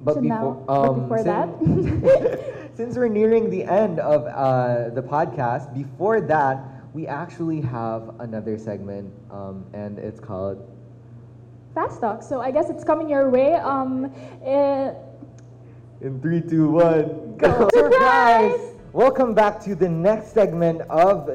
But 0.00 0.14
so 0.14 0.20
before, 0.20 0.54
now, 0.54 0.64
but 0.66 0.72
um, 0.72 1.00
before 1.02 1.22
that, 1.24 1.48
since, 1.58 2.76
since 2.76 2.96
we're 2.96 3.08
nearing 3.08 3.50
the 3.50 3.64
end 3.64 3.98
of 3.98 4.26
uh, 4.26 4.90
the 4.94 5.02
podcast, 5.02 5.74
before 5.74 6.20
that, 6.20 6.62
we 6.94 7.06
actually 7.06 7.60
have 7.60 8.14
another 8.20 8.56
segment, 8.58 9.12
um, 9.30 9.64
and 9.74 9.98
it's 9.98 10.20
called 10.20 10.62
fast 11.74 12.00
talk. 12.00 12.22
So 12.22 12.40
I 12.40 12.50
guess 12.50 12.70
it's 12.70 12.84
coming 12.84 13.08
your 13.10 13.28
way. 13.30 13.54
Um, 13.54 14.12
eh, 14.44 14.92
In 16.00 16.20
three, 16.22 16.40
two, 16.40 16.70
one, 16.70 17.36
Go. 17.36 17.68
Surprise! 17.74 18.60
Welcome 18.92 19.34
back 19.34 19.60
to 19.66 19.74
the 19.74 19.88
next 19.88 20.32
segment 20.32 20.80
of 20.82 21.28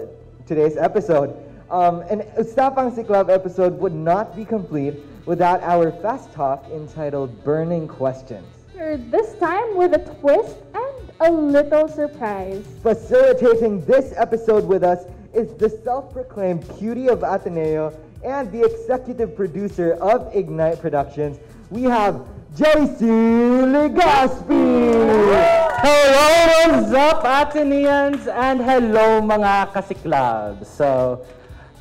today's 0.46 0.78
episode. 0.78 1.36
Um, 1.74 2.02
an 2.02 2.22
Usapang 2.38 2.94
Siklab 2.94 3.34
episode 3.34 3.80
would 3.80 3.96
not 3.96 4.36
be 4.36 4.46
complete 4.46 4.94
without 5.26 5.60
our 5.64 5.92
fast 5.92 6.32
talk 6.32 6.70
entitled 6.70 7.34
Burning 7.44 7.88
Questions. 7.88 8.46
this 8.78 9.34
time 9.40 9.76
with 9.76 9.96
a 9.96 10.06
twist 10.22 10.58
and 10.76 11.12
a 11.20 11.32
little 11.32 11.88
surprise. 11.88 12.64
Facilitating 12.84 13.84
this 13.86 14.14
episode 14.18 14.68
with 14.68 14.84
us 14.84 15.10
is 15.34 15.52
the 15.56 15.68
self-proclaimed 15.68 16.62
cutie 16.78 17.10
of 17.10 17.24
Ateneo 17.24 17.92
and 18.24 18.52
the 18.52 18.62
executive 18.62 19.36
producer 19.36 19.94
of 19.94 20.30
Ignite 20.36 20.80
Productions. 20.80 21.40
We 21.72 21.90
have 21.90 22.22
JC 22.54 23.02
Legaspi! 23.66 24.94
Hello, 25.82 26.78
what's 26.78 26.94
up, 26.94 27.24
Ateneans? 27.24 28.28
And 28.28 28.62
hello, 28.62 29.26
mga 29.26 29.74
kasiklab. 29.74 30.64
So, 30.68 31.26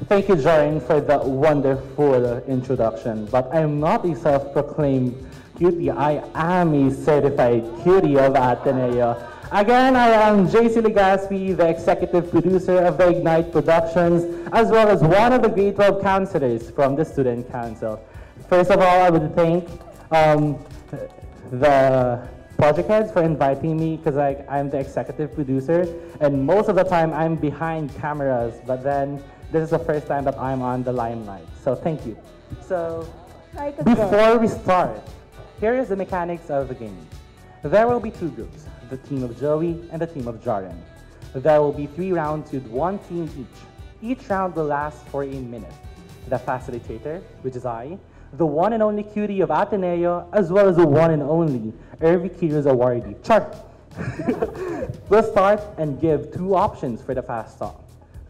thank 0.06 0.28
you, 0.28 0.34
Joeren, 0.36 0.84
for 0.86 1.00
the 1.00 1.18
wonderful 1.18 2.38
introduction. 2.44 3.26
But 3.26 3.54
I'm 3.54 3.80
not 3.80 4.04
a 4.04 4.14
self-proclaimed 4.16 5.14
cutie. 5.56 5.90
I 5.90 6.22
am 6.34 6.74
a 6.74 6.94
certified 6.94 7.64
cutie 7.82 8.18
of 8.18 8.34
Ateneo. 8.34 9.28
Again, 9.52 9.96
I 9.96 10.08
am 10.08 10.48
JC 10.48 10.82
Legaspi, 10.82 11.56
the 11.56 11.68
executive 11.68 12.30
producer 12.30 12.78
of 12.78 12.96
the 12.96 13.08
Ignite 13.08 13.52
Productions, 13.52 14.24
as 14.52 14.70
well 14.70 14.88
as 14.88 15.02
one 15.02 15.32
of 15.32 15.42
the 15.42 15.48
grade 15.48 15.76
12 15.76 16.00
counselors 16.02 16.70
from 16.70 16.96
the 16.96 17.04
Student 17.04 17.50
Council. 17.52 18.02
First 18.48 18.70
of 18.70 18.80
all, 18.80 19.02
I 19.02 19.10
would 19.10 19.34
thank 19.34 19.68
um, 20.10 20.58
the 21.50 22.26
project 22.56 22.88
heads 22.88 23.12
for 23.12 23.22
inviting 23.22 23.76
me 23.78 23.96
because 23.96 24.16
I'm 24.48 24.70
the 24.70 24.78
executive 24.78 25.34
producer 25.34 25.86
and 26.20 26.46
most 26.46 26.68
of 26.68 26.76
the 26.76 26.84
time 26.84 27.12
I'm 27.12 27.34
behind 27.34 27.94
cameras 27.96 28.54
but 28.66 28.84
then 28.84 29.22
this 29.52 29.62
is 29.64 29.70
the 29.70 29.78
first 29.78 30.06
time 30.06 30.24
that 30.24 30.38
I'm 30.38 30.62
on 30.62 30.82
the 30.82 30.92
limelight 30.92 31.46
so 31.62 31.74
thank 31.74 32.06
you 32.06 32.16
so 32.66 33.06
Like 33.54 33.78
a 33.78 33.84
girl. 33.84 33.94
before 33.94 34.38
we 34.38 34.48
start 34.48 35.00
here 35.60 35.74
is 35.74 35.88
the 35.88 35.96
mechanics 35.96 36.50
of 36.50 36.68
the 36.68 36.74
game 36.74 37.06
there 37.62 37.86
will 37.86 38.00
be 38.00 38.10
two 38.10 38.30
groups 38.30 38.64
the 38.90 38.96
team 38.96 39.22
of 39.22 39.38
Joey 39.38 39.78
and 39.92 40.00
the 40.00 40.06
team 40.06 40.26
of 40.26 40.36
Joeren 40.42 40.76
there 41.34 41.60
will 41.60 41.72
be 41.72 41.86
three 41.86 42.12
rounds 42.12 42.50
with 42.52 42.66
one 42.66 42.98
team 43.00 43.30
each 43.38 43.58
each 44.18 44.28
round 44.28 44.56
will 44.56 44.64
last 44.64 45.06
for 45.08 45.22
a 45.22 45.26
minute 45.54 45.72
the 46.28 46.36
facilitator 46.38 47.20
which 47.42 47.54
is 47.56 47.66
I 47.66 47.98
the 48.34 48.46
one 48.46 48.72
and 48.72 48.82
only 48.82 49.02
cutie 49.02 49.42
of 49.42 49.50
Ateneo, 49.50 50.26
as 50.32 50.50
well 50.50 50.66
as 50.66 50.76
the 50.76 50.86
one 50.86 51.10
and 51.10 51.22
only 51.22 51.72
Irvi 52.00 52.30
Kiros 52.30 52.64
awardee, 52.64 53.22
Char. 53.22 53.52
we'll 55.10 55.22
start 55.22 55.60
and 55.76 56.00
give 56.00 56.32
two 56.32 56.54
options 56.56 57.02
for 57.02 57.12
the 57.14 57.22
fast 57.22 57.58
talk. 57.58 57.78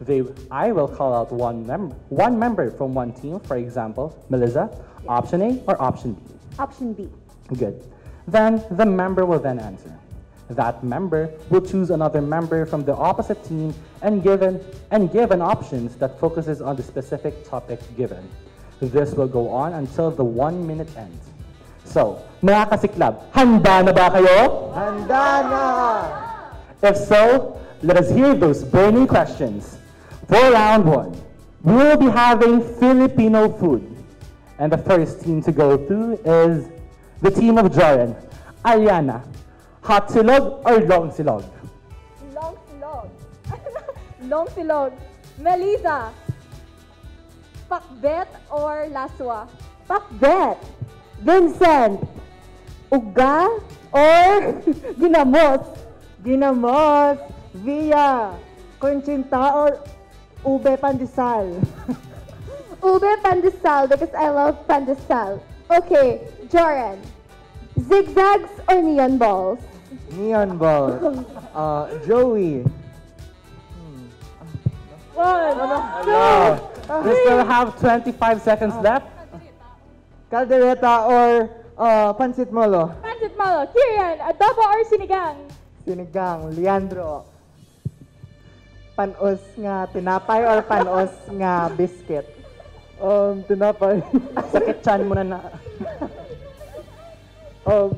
They, 0.05 0.23
I 0.51 0.71
will 0.71 0.87
call 0.87 1.13
out 1.13 1.31
one, 1.31 1.65
mem- 1.65 1.91
one 2.09 2.37
member 2.37 2.71
from 2.71 2.93
one 2.93 3.13
team, 3.13 3.39
for 3.39 3.57
example, 3.57 4.17
Meliza, 4.29 4.69
option 5.07 5.41
A 5.41 5.63
or 5.67 5.81
option 5.81 6.13
B. 6.13 6.21
Option 6.59 6.93
B. 6.93 7.09
Good. 7.57 7.83
Then 8.27 8.63
the 8.71 8.85
member 8.85 9.25
will 9.25 9.39
then 9.39 9.59
answer. 9.59 9.91
That 10.49 10.83
member 10.83 11.31
will 11.49 11.61
choose 11.61 11.89
another 11.89 12.21
member 12.21 12.65
from 12.65 12.83
the 12.83 12.93
opposite 12.95 13.43
team 13.45 13.73
and 14.01 14.21
given 14.21 14.59
and 14.91 15.11
give 15.11 15.31
an 15.31 15.41
options 15.41 15.95
that 15.97 16.19
focuses 16.19 16.61
on 16.61 16.75
the 16.75 16.83
specific 16.83 17.47
topic 17.47 17.79
given. 17.95 18.27
This 18.81 19.13
will 19.13 19.27
go 19.27 19.49
on 19.49 19.73
until 19.73 20.11
the 20.11 20.23
one 20.23 20.67
minute 20.67 20.89
ends. 20.97 21.29
So, 21.85 22.21
mga 22.43 22.69
kasiklab, 22.71 23.31
handa 23.31 23.83
na 23.87 23.91
ba 23.91 24.11
kayo? 24.11 24.71
Handa 24.75 25.25
na! 25.47 25.63
If 26.83 26.97
so, 26.97 27.59
let 27.81 27.95
us 27.97 28.09
hear 28.11 28.35
those 28.35 28.63
burning 28.63 29.07
questions. 29.07 29.77
For 30.33 30.49
round 30.49 30.85
one, 30.89 31.13
we 31.61 31.75
will 31.75 31.95
be 31.95 32.09
having 32.09 32.57
Filipino 32.81 33.53
food. 33.53 33.85
And 34.57 34.71
the 34.71 34.79
first 34.79 35.21
team 35.21 35.43
to 35.43 35.51
go 35.51 35.77
through 35.77 36.17
is 36.25 36.69
the 37.21 37.29
team 37.29 37.59
of 37.59 37.69
Joeren. 37.69 38.17
Alyanna, 38.65 39.21
hot 39.83 40.09
silog 40.09 40.65
or 40.65 40.81
long 40.89 41.11
silog? 41.11 41.45
Long 42.33 42.57
silog. 42.65 43.09
Long 44.23 44.47
silog. 44.57 44.97
Meliza. 45.39 46.09
Pakbet 47.69 48.25
or 48.49 48.89
laswa? 48.89 49.47
Pakbet. 49.87 50.57
Vincent. 51.21 52.01
Uga 52.91 53.61
or 53.93 54.41
ginamos? 54.97 55.77
Ginamos, 56.25 57.21
Via, 57.53 58.33
Conchinta, 58.81 59.53
or 59.53 59.77
Ube 60.45 60.77
Pandesal. 60.77 61.59
Ube 62.83 63.11
pandesal 63.23 63.87
because 63.87 64.11
I 64.11 64.27
love 64.27 64.67
pandesal. 64.67 65.39
Okay, 65.71 66.19
Joeren. 66.51 66.99
Zigzags 67.79 68.51
or 68.67 68.81
neon 68.83 69.17
balls? 69.17 69.59
Neon 70.11 70.57
ball. 70.57 70.99
Uh, 71.53 71.85
Joey. 72.01 72.65
One, 75.13 75.53
No. 76.09 76.71
We 77.05 77.13
still 77.21 77.45
have 77.45 77.77
25 77.79 78.41
seconds 78.41 78.73
left. 78.81 79.05
Caldereta 80.33 81.05
or 81.05 81.29
uh, 81.77 82.09
Pansit 82.17 82.49
Molo? 82.49 82.89
Pancit 83.05 83.37
malo. 83.37 83.69
Kirian, 83.69 84.17
adobo 84.17 84.65
or 84.65 84.81
sinigang? 84.89 85.37
Sinigang, 85.85 86.57
Leandro. 86.57 87.29
Panos 88.93 89.41
nga 89.57 89.89
tinapay 89.89 90.45
or 90.45 90.61
panos 90.61 91.09
nga 91.33 91.65
biscuit? 91.73 92.29
Um, 93.01 93.41
tinapay. 93.49 94.05
Sakit 94.53 94.77
chan 94.85 95.01
mo 95.01 95.17
na 95.17 95.25
na. 95.25 95.39
um, 97.65 97.97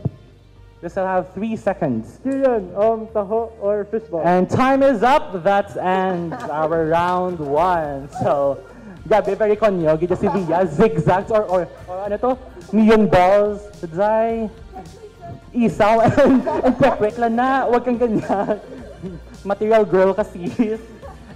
We 0.82 0.90
still 0.94 1.08
have 1.08 1.34
3 1.34 1.56
seconds. 1.58 2.20
Kirian, 2.22 2.70
um, 2.78 3.08
taho 3.10 3.50
or 3.58 3.90
fishball? 3.90 4.22
And 4.22 4.46
time 4.46 4.84
is 4.84 5.02
up. 5.02 5.42
That 5.42 5.74
ends 5.82 6.38
our 6.46 6.86
round 6.86 7.42
one. 7.42 8.06
So, 8.22 8.62
gabi, 9.10 9.34
very 9.34 9.58
konyo. 9.58 9.98
Gita 9.98 10.14
si 10.16 10.30
Via, 10.30 10.62
zigzags 10.70 11.32
or, 11.34 11.42
or, 11.50 11.62
or 11.90 11.98
ano 12.06 12.18
to? 12.22 12.32
Neon 12.70 13.10
balls. 13.10 13.66
Dry. 13.90 14.46
Isaw 15.58 16.06
and, 16.22 16.46
and 16.46 17.18
lang 17.18 17.34
na. 17.34 17.66
Huwag 17.66 17.82
kang 17.82 17.98
ganyan. 17.98 18.62
Material 19.46 19.86
girl 19.86 20.14
kasi. 20.14 20.50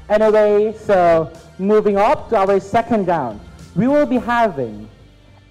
Anyway, 0.09 0.73
so 0.73 1.29
moving 1.61 1.97
up 1.97 2.29
to 2.29 2.35
our 2.35 2.59
second 2.59 3.05
round. 3.05 3.37
We 3.77 3.85
will 3.87 4.09
be 4.09 4.17
having 4.17 4.89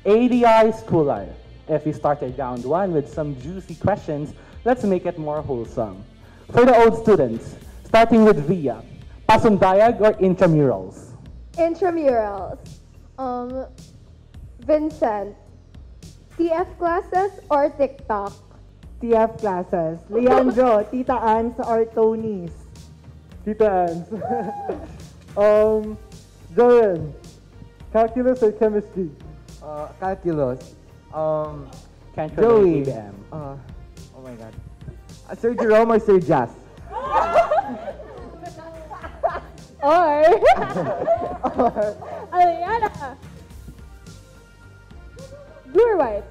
ADI 0.05 0.73
School 0.75 1.05
Life. 1.05 1.31
If 1.69 1.87
we 1.87 1.93
started 1.93 2.37
round 2.37 2.65
one 2.65 2.91
with 2.93 3.07
some 3.07 3.39
juicy 3.39 3.77
questions, 3.77 4.35
let's 4.65 4.83
make 4.83 5.07
it 5.07 5.17
more 5.17 5.43
wholesome. 5.43 6.03
For 6.51 6.65
the 6.65 6.75
old 6.75 6.99
students, 6.99 7.55
starting 7.85 8.25
with 8.25 8.49
Via, 8.51 8.83
pasundayag 9.29 10.01
or 10.01 10.19
intramurals? 10.19 11.15
Intramurals. 11.55 12.59
Um, 13.17 13.67
Vincent. 14.67 15.37
TF 16.35 16.79
classes 16.79 17.39
or 17.51 17.71
TikTok? 17.71 18.48
TF 19.01 19.39
classes. 19.39 19.99
Leandro, 20.11 20.83
Tita 20.91 21.15
Ans, 21.15 21.55
or 21.59 21.85
Tony's? 21.87 22.51
Tita 23.45 23.71
Ans. 23.89 24.09
um, 25.37 25.97
Joeren, 26.55 27.13
calculus 27.93 28.43
or 28.43 28.53
chemistry? 28.53 29.11
Uh, 29.63 29.89
calculus. 30.01 30.75
Um, 31.15 31.71
Can't 32.15 32.35
Joey. 32.37 32.81
relate 32.81 32.89
Uh, 33.31 33.57
oh 34.17 34.21
my 34.23 34.35
god. 34.35 34.55
Uh, 35.31 35.35
Sir 35.37 35.55
Jerome 35.55 35.93
or 35.93 36.01
Sir 36.01 36.19
Jas? 36.21 36.51
Or, 39.81 40.25
Alyanna. 42.35 43.17
Blue 45.67 45.87
or 45.87 45.97
white? 45.97 46.25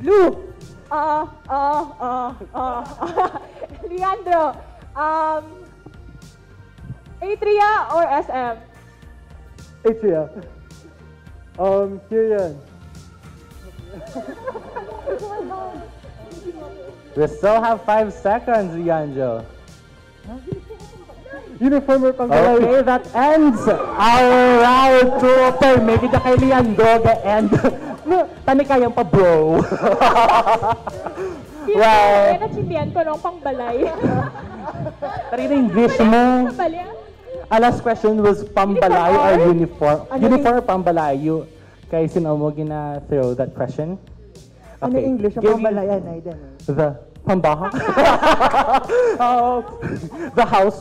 Blue. 0.00 0.53
Ah, 0.90 1.28
ah, 1.48 1.84
ah, 2.00 2.30
ah. 2.54 3.42
Leandro. 3.88 4.56
Um, 4.94 5.44
Atria 7.20 7.70
or 7.94 8.04
SM? 8.22 8.56
Atria. 9.84 10.22
Um, 11.58 12.00
Kirian, 12.10 12.58
We 17.16 17.26
still 17.28 17.62
have 17.62 17.84
five 17.84 18.12
seconds, 18.12 18.74
Leandro. 18.74 19.46
Uniform 21.64 22.00
or 22.04 22.12
pangalawi? 22.12 22.60
Okay, 22.60 22.78
that 22.84 23.04
ends 23.16 23.62
our 23.96 24.28
round 24.60 25.08
two. 25.16 25.40
Per, 25.56 25.74
may 25.80 25.96
kita 25.96 26.18
kay 26.20 26.34
Leandro, 26.36 26.90
the 27.00 27.16
end. 27.24 27.50
Tani 28.44 28.62
kayang 28.68 28.92
pa, 28.92 29.00
bro. 29.00 29.56
Kaya 31.64 31.80
well, 31.80 32.44
nachimbian 32.44 32.88
ko 32.92 33.00
nung 33.02 33.22
pangbalay. 33.24 33.88
tari 35.32 35.44
na 35.48 35.54
English 35.56 35.96
mo. 36.04 36.22
Pambalay? 36.52 36.86
Our 37.48 37.60
last 37.60 37.80
question 37.80 38.20
was 38.20 38.44
pambalay 38.44 39.12
or 39.16 39.32
uniform? 39.48 39.98
Uniform 40.20 40.54
or 40.60 40.64
pambalay? 40.64 41.16
You, 41.18 41.48
kay 41.88 42.04
sino 42.06 42.36
mo 42.36 42.52
gina-throw 42.52 43.32
that 43.34 43.56
question? 43.56 43.96
Ano 44.84 45.00
English? 45.00 45.40
Ang 45.40 45.42
Give 45.42 45.50
you 45.50 45.56
pambalayan 45.64 46.02
ay 46.04 46.20
din. 46.20 46.38
The 46.68 47.00
pambaha? 47.24 47.72
oh, 49.20 49.64
the 50.34 50.44
house, 50.44 50.80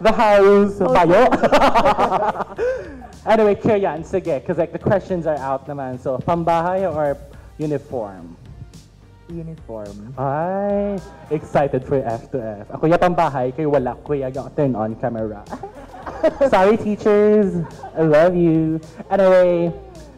the 0.00 0.12
house, 0.12 0.78
bayo? 0.80 1.22
anyway, 3.26 3.54
Kirian, 3.54 4.00
sige, 4.04 4.40
because 4.40 4.58
like 4.58 4.72
the 4.72 4.78
questions 4.78 5.26
are 5.26 5.36
out 5.36 5.68
naman. 5.68 6.00
So, 6.00 6.18
pambahay 6.18 6.88
or 6.88 7.16
uniform? 7.58 8.36
Uniform. 9.28 10.12
Ay, 10.18 10.98
excited 11.30 11.84
for 11.84 12.02
F 12.04 12.28
to 12.32 12.42
F. 12.42 12.68
Ako 12.76 12.84
ya 12.86 12.98
pambahay, 12.98 13.54
kayo 13.54 13.72
wala, 13.72 13.96
kuya 14.04 14.28
turn 14.56 14.76
on 14.76 14.96
camera. 14.96 15.40
Sorry, 16.50 16.76
teachers. 16.76 17.64
I 17.96 18.02
love 18.02 18.36
you. 18.36 18.80
Anyway, 19.10 19.72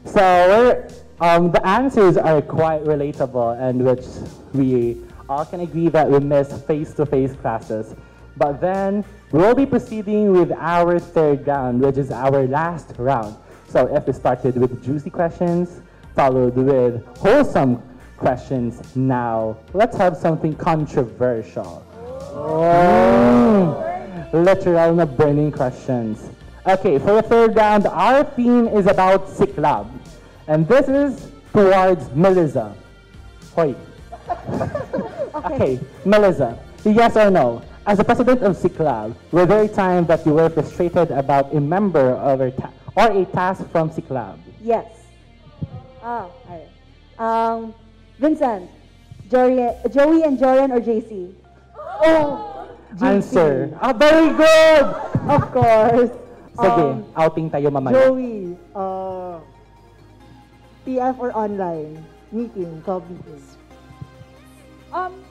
so 0.05 0.21
we're, 0.21 0.89
um, 1.21 1.53
the 1.53 1.63
answers 1.67 2.17
are 2.17 2.43
quite 2.43 2.83
relatable 2.83 3.55
and 3.61 3.85
which 3.85 4.05
we 4.53 4.99
all 5.29 5.45
can 5.45 5.61
agree 5.61 5.89
that 5.89 6.11
we 6.11 6.19
miss 6.21 6.53
face-to-face 6.63 7.35
classes. 7.37 7.95
But 8.37 8.61
then 8.61 9.05
we'll 9.31 9.55
be 9.55 9.67
proceeding 9.67 10.33
with 10.33 10.53
our 10.53 10.99
third 10.99 11.47
round, 11.47 11.81
which 11.81 11.97
is 11.97 12.11
our 12.11 12.47
last 12.47 12.93
round. 12.99 13.37
So 13.69 13.87
if 13.95 14.07
we 14.07 14.13
started 14.13 14.57
with 14.57 14.85
juicy 14.85 15.11
questions, 15.11 15.81
followed 16.15 16.55
with 16.55 17.05
wholesome 17.19 17.83
questions, 18.17 18.97
now 18.97 19.57
let's 19.73 19.97
have 19.97 20.17
something 20.17 20.55
controversial. 20.57 21.85
Mm, 22.35 24.33
literal 24.33 24.95
na 24.95 25.07
burning 25.07 25.53
questions. 25.53 26.29
Okay, 26.67 26.99
for 26.99 27.15
the 27.15 27.23
third 27.23 27.55
round, 27.55 27.87
our 27.87 28.25
theme 28.25 28.69
is 28.69 28.87
about 28.87 29.29
Siklab. 29.29 29.91
And 30.49 30.67
this 30.67 30.89
is 30.89 31.31
towards 31.53 32.09
Meliza. 32.11 32.75
Hoy. 33.55 33.75
okay, 35.45 35.81
Meliza, 36.05 36.59
yes 36.85 37.17
or 37.17 37.31
no? 37.31 37.63
As 37.87 37.99
a 38.01 38.05
president 38.05 38.41
of 38.43 38.57
Siklab, 38.57 39.15
were 39.31 39.45
there 39.45 39.63
a 39.65 39.69
time 39.69 40.07
that 40.07 40.25
you 40.25 40.33
were 40.33 40.49
frustrated 40.49 41.11
about 41.13 41.53
a 41.55 41.61
member 41.61 42.17
of 42.17 42.41
a 42.41 42.51
ta- 42.51 42.73
or 42.97 43.13
a 43.13 43.25
task 43.27 43.69
from 43.69 43.91
Siklab? 43.91 44.39
Yes. 44.63 44.89
Ah, 46.03 46.29
alright. 46.49 46.69
Um, 47.21 47.75
Vincent, 48.19 48.71
Jory, 49.31 49.69
Joey 49.93 50.23
and 50.25 50.39
Joeren 50.39 50.71
or 50.73 50.81
JC? 50.81 51.33
Oh, 51.77 52.69
Answer. 53.03 53.77
Ah, 53.83 53.93
very 53.93 54.31
good! 54.33 54.85
Of 55.29 55.43
course. 55.53 56.11
Sige, 56.55 56.79
Um, 56.79 57.05
outing 57.19 57.51
tayo 57.51 57.67
mamaya. 57.69 57.93
Joey, 57.99 58.55
uh, 58.73 59.43
PF 60.87 61.19
or 61.19 61.35
online? 61.35 61.99
Meeting, 62.31 62.81
club 62.87 63.03
meeting. 63.11 63.43
Um, 64.95 65.24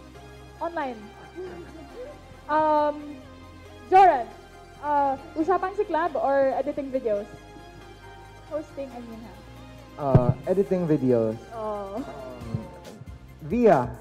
online. 0.64 1.00
Um, 2.48 3.20
Joran, 3.92 4.28
uh, 4.80 5.18
Usapang 5.36 5.76
Siklab 5.76 6.16
or 6.16 6.56
editing 6.56 6.88
videos? 6.92 7.28
Hosting, 8.48 8.88
I 8.96 9.00
mean, 9.04 9.20
ha? 9.20 9.34
Uh, 10.00 10.30
editing 10.48 10.88
videos. 10.88 11.36
Oh. 11.54 12.00
Um, 12.00 12.04
via. 13.44 13.92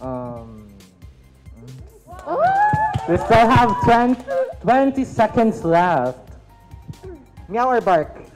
Um, 0.00 0.68
We 3.08 3.16
still 3.16 3.48
have 3.48 3.72
20, 3.88 4.20
20 4.60 5.04
seconds 5.04 5.64
left. 5.64 6.20
meow 7.48 7.72
or 7.72 7.80
bark? 7.80 8.27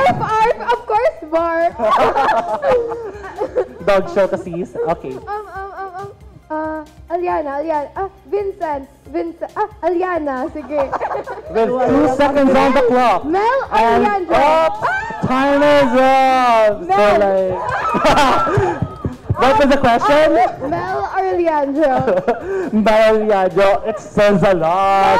Arf, 0.00 0.20
arf, 0.20 0.56
of 0.72 0.80
course, 0.86 1.16
Mark. 1.30 1.72
Dog 3.86 4.04
show 4.14 4.26
kasi. 4.28 4.64
Okay. 4.68 5.14
um, 5.16 5.46
um, 5.48 5.72
um, 5.72 5.90
um, 5.96 6.08
uh, 6.50 6.84
Aliana, 7.08 7.50
Aliana, 7.62 7.88
ah, 7.96 8.08
Vincent, 8.28 8.84
Vincent, 9.08 9.50
ah, 9.56 9.68
Aliana, 9.82 10.44
sige. 10.52 10.90
With 11.50 11.68
two 11.72 12.08
seconds 12.16 12.50
on 12.52 12.74
the 12.74 12.82
clock. 12.88 13.24
Mel, 13.24 13.60
And 13.72 14.04
Aliandro. 14.04 14.36
oops, 14.36 14.80
time 15.26 15.62
is 15.62 15.92
up. 15.96 16.84
So 16.84 16.86
Mel. 16.86 17.18
like, 17.22 17.54
what 19.40 19.58
was 19.58 19.68
the 19.68 19.80
question? 19.80 20.26
Mel 20.68 21.08
or 21.08 21.26
Leandro? 21.36 21.96
Mel 22.72 23.14
Leandro, 23.24 23.82
it 23.88 23.98
says 23.98 24.42
a 24.42 24.54
lot. 24.54 25.18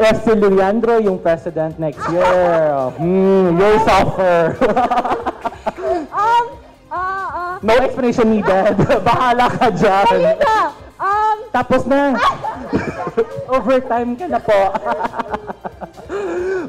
If 0.00 0.24
si 0.24 0.32
Leandro 0.32 0.98
yung 0.98 1.18
president 1.20 1.78
next 1.78 2.00
year, 2.08 2.90
hmm, 2.98 3.58
you'll 3.58 3.80
suffer. 3.84 4.56
Um, 5.84 6.44
uh, 6.88 6.96
uh, 6.96 7.58
no 7.60 7.76
explanation 7.76 8.30
needed. 8.30 8.72
Bahala 9.04 9.52
ka 9.52 9.68
dyan. 9.68 10.06
Malika, 10.08 10.58
um, 10.96 11.36
Tapos 11.52 11.84
na. 11.84 12.16
Overtime 13.52 14.16
ka 14.16 14.26
na 14.26 14.40
po. 14.40 14.60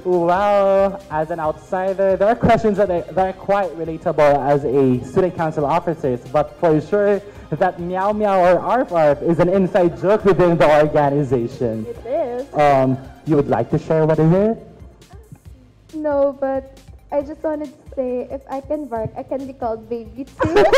Wow, 0.05 0.99
as 1.09 1.31
an 1.31 1.39
outsider, 1.39 2.15
there 2.15 2.27
are 2.27 2.35
questions 2.35 2.77
that 2.77 2.89
are, 2.89 3.01
that 3.13 3.27
are 3.27 3.33
quite 3.33 3.71
relatable 3.71 4.37
as 4.47 4.63
a 4.65 5.03
student 5.05 5.35
council 5.35 5.65
officers, 5.65 6.19
but 6.31 6.59
for 6.59 6.79
sure 6.81 7.21
that 7.51 7.79
meow 7.79 8.11
meow 8.11 8.39
or 8.41 8.59
arf 8.59 8.91
arf 8.91 9.21
is 9.21 9.39
an 9.39 9.49
inside 9.49 9.99
joke 10.01 10.25
within 10.25 10.57
the 10.57 10.81
organization. 10.81 11.85
it 11.85 12.05
is. 12.05 12.53
Um, 12.53 12.97
you 13.25 13.35
would 13.35 13.47
like 13.47 13.69
to 13.71 13.79
share 13.79 14.05
what 14.05 14.19
is 14.19 14.31
it? 14.31 14.57
No, 15.93 16.37
but 16.39 16.77
I 17.11 17.21
just 17.21 17.41
wanted 17.43 17.71
to 17.71 17.95
say, 17.95 18.27
if 18.29 18.41
I 18.49 18.59
can 18.61 18.85
bark, 18.85 19.09
I 19.15 19.23
can 19.23 19.47
be 19.47 19.53
called 19.53 19.89
baby 19.89 20.25
too. 20.25 20.65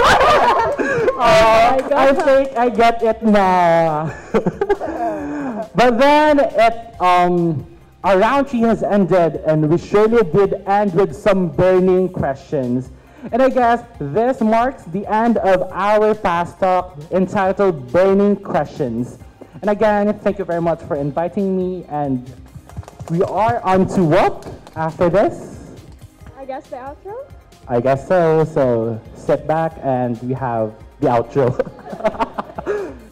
Oh, 1.20 1.90
I 1.96 2.14
think 2.14 2.56
I 2.58 2.70
get 2.70 3.02
it 3.02 3.24
now. 3.24 4.14
but 5.76 5.98
then 5.98 6.40
it 6.40 7.02
um 7.02 7.66
our 8.08 8.20
round 8.20 8.48
three 8.48 8.62
has 8.62 8.84
ended 8.84 9.36
and 9.46 9.70
we 9.70 9.78
surely 9.78 10.24
did 10.32 10.64
end 10.66 10.94
with 10.94 11.14
some 11.14 11.50
burning 11.50 12.08
questions. 12.08 12.90
And 13.34 13.42
I 13.42 13.50
guess 13.50 13.84
this 14.00 14.40
marks 14.40 14.84
the 14.84 15.06
end 15.08 15.36
of 15.40 15.70
our 15.74 16.14
fast 16.16 16.58
talk 16.58 16.98
entitled 17.12 17.92
Burning 17.92 18.38
Questions. 18.38 19.20
And 19.62 19.70
again, 19.70 20.18
thank 20.20 20.40
you 20.40 20.46
very 20.46 20.62
much 20.62 20.82
for 20.84 20.96
inviting 20.96 21.58
me 21.58 21.84
and 21.90 22.32
we 23.10 23.24
are 23.24 23.60
on 23.64 23.88
to 23.88 24.06
what 24.06 24.48
after 24.78 25.10
this? 25.10 25.74
I 26.38 26.46
guess 26.46 26.66
the 26.68 26.78
outro? 26.78 27.30
I 27.68 27.82
guess 27.82 28.08
so. 28.08 28.46
So 28.46 29.02
sit 29.16 29.46
back 29.46 29.74
and 29.84 30.18
we 30.24 30.32
have 30.32 30.74
the 31.02 31.08
outro. 31.08 32.98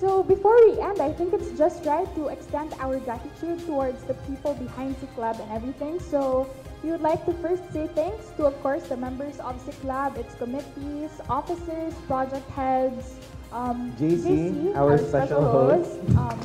So 0.00 0.22
before 0.22 0.56
we 0.64 0.80
end, 0.80 0.98
I 0.98 1.12
think 1.12 1.34
it's 1.34 1.52
just 1.58 1.84
right 1.84 2.08
to 2.14 2.28
extend 2.28 2.72
our 2.80 2.98
gratitude 3.00 3.60
towards 3.66 4.02
the 4.04 4.14
people 4.24 4.54
behind 4.54 4.96
Club 5.14 5.36
and 5.38 5.52
everything. 5.52 6.00
So 6.00 6.48
we 6.82 6.90
would 6.90 7.02
like 7.02 7.26
to 7.26 7.34
first 7.34 7.60
say 7.70 7.86
thanks 7.88 8.32
to, 8.38 8.46
of 8.46 8.56
course, 8.62 8.88
the 8.88 8.96
members 8.96 9.38
of 9.40 9.60
Club, 9.82 10.16
its 10.16 10.34
committees, 10.36 11.10
officers, 11.28 11.92
project 12.08 12.48
heads, 12.52 13.12
um, 13.52 13.92
JC, 14.00 14.74
our 14.74 14.96
special 14.96 15.44
host. 15.44 16.00
um, 16.16 16.40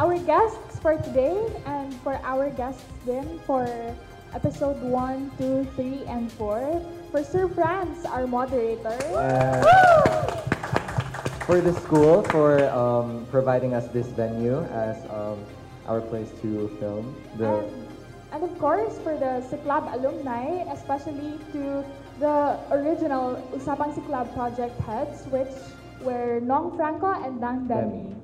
our 0.00 0.16
guests 0.24 0.80
for 0.80 0.96
today, 0.96 1.36
and 1.66 1.92
for 2.00 2.16
our 2.24 2.48
guests 2.48 2.84
then 3.04 3.38
for 3.44 3.68
episode 4.32 4.80
1, 4.80 5.30
2, 5.36 5.68
3, 5.76 6.04
and 6.08 6.32
4. 6.32 6.80
For 7.12 7.22
Sir 7.22 7.48
Franz, 7.48 8.06
our 8.06 8.26
moderator. 8.26 8.96
Uh, 9.12 10.46
for 11.46 11.60
the 11.60 11.72
school 11.78 12.26
for 12.34 12.58
um, 12.74 13.24
providing 13.30 13.72
us 13.72 13.86
this 13.94 14.08
venue 14.18 14.58
as 14.74 14.98
um, 15.14 15.38
our 15.86 16.00
place 16.00 16.28
to 16.42 16.66
film 16.82 17.14
the 17.38 17.46
And, 17.46 18.42
and 18.42 18.42
of 18.42 18.58
course, 18.58 18.98
for 19.06 19.14
the 19.14 19.46
Siklab 19.46 19.94
alumni, 19.94 20.66
especially 20.74 21.38
to 21.54 21.86
the 22.18 22.58
original 22.74 23.38
Usapang 23.54 23.94
Siklab 23.94 24.34
project 24.34 24.74
heads, 24.82 25.22
which 25.30 25.54
were 26.02 26.42
Nong 26.42 26.74
Franco 26.74 27.14
and 27.14 27.40
Dang 27.40 27.70
Demi. 27.70 28.15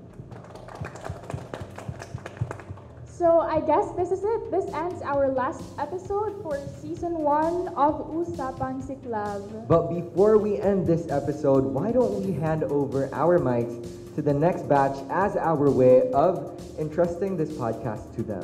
So 3.23 3.39
I 3.39 3.61
guess 3.61 3.93
this 3.93 4.11
is 4.11 4.25
it. 4.25 4.51
This 4.51 4.67
ends 4.75 5.01
our 5.01 5.29
last 5.29 5.63
episode 5.79 6.43
for 6.43 6.59
season 6.83 7.23
one 7.23 7.69
of 7.79 8.11
Usapang 8.11 8.83
Siklab. 8.83 9.69
But 9.69 9.95
before 9.95 10.39
we 10.39 10.59
end 10.59 10.89
this 10.89 11.07
episode, 11.07 11.63
why 11.63 11.93
don't 11.93 12.19
we 12.19 12.33
hand 12.33 12.65
over 12.65 13.09
our 13.15 13.39
mics 13.39 13.79
to 14.17 14.23
the 14.23 14.35
next 14.35 14.69
batch 14.69 14.99
as 15.09 15.37
our 15.37 15.71
way 15.71 16.11
of 16.11 16.59
entrusting 16.81 17.37
this 17.37 17.51
podcast 17.51 18.11
to 18.17 18.27
them? 18.27 18.43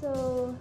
So 0.00 0.58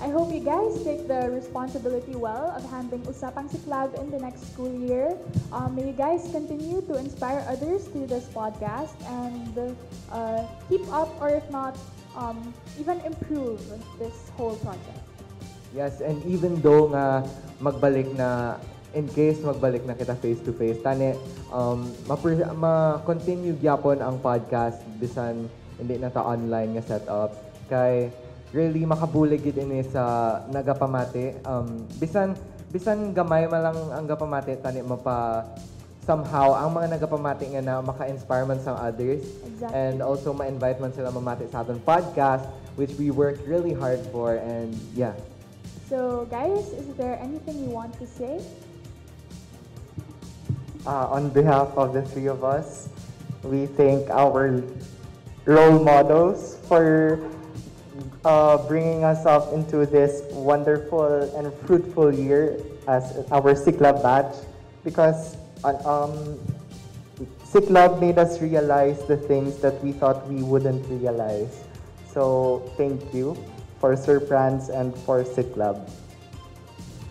I 0.00 0.08
hope 0.08 0.32
you 0.32 0.40
guys 0.40 0.80
take 0.80 1.04
the 1.04 1.28
responsibility 1.28 2.16
well 2.16 2.56
of 2.56 2.64
handling 2.72 3.04
Usapang 3.04 3.52
Siklab 3.52 3.92
in 4.00 4.08
the 4.08 4.16
next 4.16 4.48
school 4.48 4.72
year. 4.72 5.12
Um, 5.52 5.76
may 5.76 5.92
you 5.92 5.96
guys 5.96 6.24
continue 6.32 6.80
to 6.88 6.96
inspire 6.96 7.44
others 7.44 7.84
through 7.92 8.08
this 8.08 8.24
podcast 8.32 8.96
and 9.04 9.76
uh, 10.08 10.48
keep 10.72 10.80
up, 10.88 11.12
or 11.20 11.28
if 11.28 11.44
not, 11.52 11.76
um, 12.16 12.40
even 12.80 12.96
improve 13.04 13.60
this 14.00 14.32
whole 14.40 14.56
project. 14.64 15.04
Yes, 15.76 16.00
and 16.00 16.24
even 16.24 16.56
though 16.64 16.88
nga 16.96 17.20
magbalik 17.60 18.08
na 18.16 18.56
in 18.96 19.04
case 19.04 19.44
magbalik 19.44 19.84
na 19.84 19.92
kita 19.92 20.16
face 20.16 20.40
to 20.42 20.50
face 20.56 20.80
tani 20.82 21.14
um 21.54 21.86
ma-continue 22.58 23.54
gyapon 23.60 24.02
ang 24.02 24.18
podcast 24.18 24.82
bisan 24.98 25.46
hindi 25.78 25.94
na 26.00 26.10
ta 26.10 26.26
online 26.26 26.74
nga 26.74 26.82
setup 26.82 27.30
kay 27.70 28.10
really 28.50 28.82
makabulig 28.82 29.42
gid 29.42 29.58
ini 29.58 29.86
sa 29.86 30.42
nagapamati 30.50 31.38
um 31.46 31.86
bisan 32.02 32.34
bisan 32.70 33.14
gamay 33.14 33.46
man 33.46 33.70
lang 33.70 33.78
ang 33.94 34.04
gapamati 34.06 34.58
tani 34.58 34.82
mapa 34.82 35.46
somehow 36.02 36.54
ang 36.58 36.74
mga 36.74 36.98
nagapamati 36.98 37.46
nga 37.54 37.62
na 37.62 37.74
maka-inspire 37.78 38.46
man 38.48 38.58
sa 38.58 38.74
others 38.78 39.22
Exactly. 39.46 39.74
and 39.76 40.02
also 40.02 40.34
ma-invite 40.34 40.82
man 40.82 40.90
sila 40.90 41.14
mamati 41.14 41.46
sa 41.46 41.62
aton 41.62 41.78
podcast 41.82 42.46
which 42.74 42.90
we 42.98 43.10
worked 43.14 43.42
really 43.46 43.74
hard 43.74 44.00
for 44.10 44.38
and 44.38 44.74
yeah 44.94 45.14
So, 45.90 46.22
guys, 46.30 46.70
is 46.70 46.86
there 46.94 47.18
anything 47.18 47.66
you 47.66 47.74
want 47.74 47.98
to 47.98 48.06
say? 48.06 48.38
Uh, 50.86 51.10
on 51.10 51.34
behalf 51.34 51.74
of 51.74 51.90
the 51.92 52.02
three 52.14 52.30
of 52.30 52.46
us, 52.46 52.86
we 53.42 53.66
thank 53.66 54.06
our 54.06 54.62
role 55.50 55.82
models 55.82 56.62
for 56.70 57.18
uh, 58.24 58.58
bringing 58.68 59.04
us 59.04 59.24
up 59.26 59.52
into 59.52 59.86
this 59.86 60.22
wonderful 60.32 61.22
and 61.36 61.52
fruitful 61.66 62.12
year 62.12 62.60
as 62.88 63.24
our 63.30 63.54
Siklab 63.54 64.02
batch 64.02 64.34
because 64.84 65.36
uh, 65.64 65.76
um, 65.84 66.38
Siklab 67.44 68.00
made 68.00 68.18
us 68.18 68.40
realize 68.40 69.04
the 69.06 69.16
things 69.16 69.56
that 69.58 69.82
we 69.82 69.92
thought 69.92 70.26
we 70.28 70.42
wouldn't 70.42 70.86
realize. 70.88 71.64
So 72.12 72.70
thank 72.76 73.02
you 73.14 73.36
for 73.80 73.96
Sir 73.96 74.20
Franz 74.20 74.68
and 74.68 74.94
for 75.04 75.24
Siklab. 75.24 75.88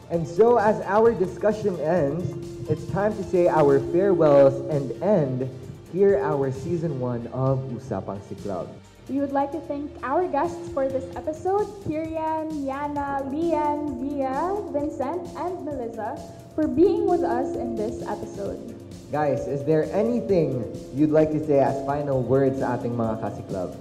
And 0.09 0.27
so, 0.27 0.57
as 0.57 0.81
our 0.89 1.13
discussion 1.13 1.79
ends, 1.81 2.33
it's 2.67 2.85
time 2.89 3.15
to 3.17 3.23
say 3.23 3.47
our 3.47 3.79
farewells 3.93 4.57
and 4.69 4.89
end 5.03 5.49
here 5.93 6.17
our 6.17 6.51
season 6.51 6.99
one 6.99 7.27
of 7.27 7.59
Usapang 7.69 8.17
Siklab. 8.25 8.78
We 9.09 9.19
would 9.19 9.33
like 9.33 9.51
to 9.53 9.59
thank 9.65 9.89
our 10.03 10.27
guests 10.29 10.69
for 10.69 10.87
this 10.87 11.03
episode, 11.17 11.65
Kirian, 11.81 12.53
Yana, 12.61 13.25
Lian, 13.33 13.97
Via, 13.97 14.53
Vincent, 14.69 15.25
and 15.33 15.65
Meliza, 15.65 16.13
for 16.53 16.67
being 16.67 17.09
with 17.09 17.25
us 17.25 17.57
in 17.57 17.73
this 17.73 18.05
episode. 18.05 18.77
Guys, 19.11 19.47
is 19.47 19.65
there 19.65 19.89
anything 19.97 20.61
you'd 20.93 21.09
like 21.09 21.31
to 21.31 21.41
say 21.41 21.57
as 21.57 21.73
final 21.89 22.21
words 22.21 22.61
sa 22.61 22.77
ating 22.77 22.93
mga 22.93 23.17
kasiklab? 23.17 23.73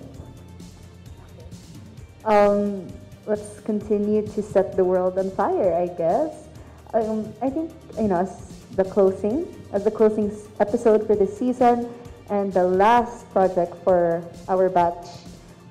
Um, 2.24 2.88
let's 3.28 3.60
continue 3.68 4.24
to 4.32 4.40
set 4.40 4.80
the 4.80 4.84
world 4.84 5.20
on 5.20 5.28
fire, 5.36 5.76
I 5.76 5.92
guess. 5.92 6.48
Um, 6.96 7.28
I 7.44 7.52
think, 7.52 7.68
you 8.00 8.08
know, 8.08 8.24
as 8.24 8.32
the 8.80 8.84
closing, 8.88 9.44
as 9.76 9.84
the 9.84 9.92
closing 9.92 10.32
episode 10.56 11.04
for 11.04 11.12
this 11.12 11.36
season 11.36 11.84
and 12.30 12.52
the 12.52 12.64
last 12.64 13.30
project 13.32 13.74
for 13.84 14.22
our 14.48 14.68
batch 14.68 15.06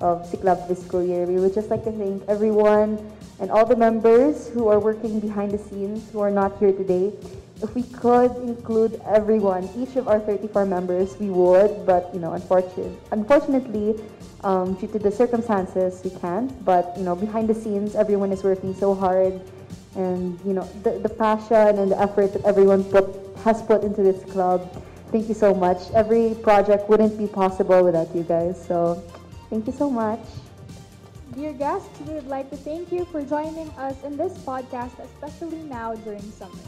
of 0.01 0.29
Siklab 0.29 0.67
this 0.67 0.83
school 0.83 1.03
year, 1.03 1.25
we 1.25 1.39
would 1.39 1.53
just 1.53 1.69
like 1.69 1.83
to 1.83 1.91
thank 1.91 2.23
everyone 2.27 2.97
and 3.39 3.51
all 3.51 3.65
the 3.65 3.75
members 3.75 4.47
who 4.49 4.67
are 4.67 4.79
working 4.79 5.19
behind 5.19 5.51
the 5.51 5.57
scenes 5.57 6.09
who 6.11 6.19
are 6.19 6.31
not 6.31 6.57
here 6.57 6.71
today. 6.71 7.13
If 7.61 7.73
we 7.73 7.83
could 7.83 8.35
include 8.37 9.01
everyone, 9.05 9.69
each 9.77 9.95
of 9.95 10.07
our 10.07 10.19
34 10.19 10.65
members, 10.65 11.17
we 11.19 11.29
would, 11.29 11.85
but 11.85 12.09
you 12.13 12.19
know, 12.19 12.33
unfortunately, 12.33 12.95
unfortunately, 13.11 13.95
um, 14.43 14.75
due 14.75 14.87
to 14.87 14.99
the 14.99 15.11
circumstances, 15.11 16.01
we 16.03 16.11
can't. 16.19 16.53
But 16.63 16.93
you 16.97 17.03
know, 17.03 17.15
behind 17.15 17.49
the 17.49 17.55
scenes, 17.55 17.95
everyone 17.95 18.31
is 18.31 18.43
working 18.43 18.75
so 18.75 18.93
hard, 18.93 19.41
and 19.95 20.39
you 20.45 20.53
know, 20.53 20.69
the, 20.83 20.99
the 20.99 21.09
passion 21.09 21.79
and 21.79 21.91
the 21.91 21.99
effort 21.99 22.33
that 22.33 22.45
everyone 22.45 22.83
put 22.83 23.09
has 23.43 23.61
put 23.61 23.83
into 23.83 24.03
this 24.03 24.23
club. 24.31 24.61
Thank 25.11 25.29
you 25.29 25.35
so 25.35 25.53
much. 25.53 25.89
Every 25.93 26.35
project 26.35 26.89
wouldn't 26.89 27.17
be 27.17 27.27
possible 27.27 27.83
without 27.83 28.13
you 28.13 28.23
guys. 28.23 28.59
So, 28.61 29.01
thank 29.49 29.65
you 29.65 29.73
so 29.73 29.89
much. 29.89 30.19
Dear 31.33 31.53
guests, 31.53 31.87
we 32.01 32.13
would 32.15 32.27
like 32.27 32.49
to 32.49 32.57
thank 32.57 32.91
you 32.91 33.05
for 33.05 33.21
joining 33.21 33.69
us 33.77 33.95
in 34.03 34.17
this 34.17 34.37
podcast, 34.39 34.99
especially 34.99 35.63
now 35.63 35.95
during 35.95 36.21
summer. 36.31 36.59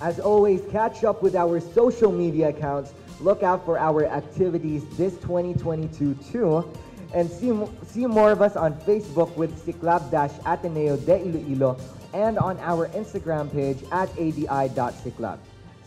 As 0.00 0.18
always, 0.18 0.62
catch 0.70 1.04
up 1.04 1.22
with 1.22 1.34
our 1.34 1.60
social 1.60 2.10
media 2.10 2.48
accounts. 2.48 2.92
Look 3.20 3.42
out 3.42 3.64
for 3.64 3.78
our 3.78 4.06
activities 4.06 4.84
this 4.96 5.14
2022 5.18 6.14
too. 6.14 6.72
And 7.12 7.30
see, 7.30 7.52
see 7.86 8.06
more 8.06 8.32
of 8.32 8.40
us 8.40 8.56
on 8.56 8.74
Facebook 8.80 9.36
with 9.36 9.54
Siklab-Ateneo 9.64 10.96
de 11.04 11.18
Iloilo 11.20 11.78
and 12.12 12.38
on 12.38 12.58
our 12.60 12.88
Instagram 12.88 13.52
page 13.52 13.78
at 13.92 14.08
adi.siklab. 14.18 15.38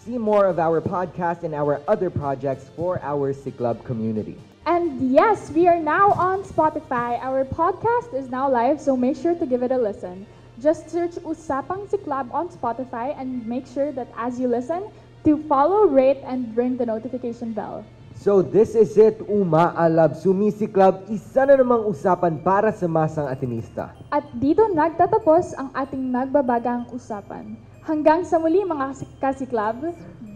See 0.08 0.16
more 0.16 0.48
of 0.48 0.56
our 0.56 0.80
podcast 0.80 1.44
and 1.44 1.52
our 1.52 1.84
other 1.84 2.08
projects 2.08 2.72
for 2.80 2.96
our 3.04 3.36
Siklab 3.36 3.84
community. 3.84 4.40
And 4.64 5.12
yes, 5.12 5.52
we 5.52 5.68
are 5.68 5.84
now 5.84 6.16
on 6.16 6.48
Spotify. 6.48 7.20
Our 7.20 7.44
podcast 7.44 8.16
is 8.16 8.32
now 8.32 8.48
live, 8.48 8.80
so 8.80 8.96
make 8.96 9.20
sure 9.20 9.36
to 9.36 9.44
give 9.44 9.68
it 9.68 9.72
a 9.76 9.78
listen. 9.78 10.24
Just 10.64 10.88
search 10.88 11.20
Usapang 11.28 11.92
Siklab 11.92 12.32
on 12.32 12.48
Spotify 12.48 13.20
and 13.20 13.44
make 13.44 13.68
sure 13.68 13.92
that 14.00 14.08
as 14.16 14.40
you 14.40 14.48
listen, 14.48 14.88
to 15.28 15.44
follow, 15.44 15.92
rate, 15.92 16.24
and 16.24 16.56
ring 16.56 16.80
the 16.80 16.88
notification 16.88 17.52
bell. 17.52 17.84
So 18.16 18.40
this 18.40 18.80
is 18.80 18.96
it, 18.96 19.20
Umaalab 19.28 20.16
Sumisiklab, 20.16 21.12
isa 21.12 21.52
na 21.52 21.60
namang 21.60 21.84
usapan 21.84 22.40
para 22.40 22.72
sa 22.72 22.88
masang 22.88 23.28
Atenista. 23.28 23.92
At 24.08 24.24
dito 24.40 24.72
nagtatapos 24.72 25.52
ang 25.60 25.68
ating 25.76 26.00
nagbabagang 26.00 26.88
usapan. 26.96 27.60
Hanggang 27.88 28.28
sa 28.28 28.36
muli 28.36 28.68
mga 28.68 28.92
kas- 28.92 29.16
kasiklab. 29.24 29.80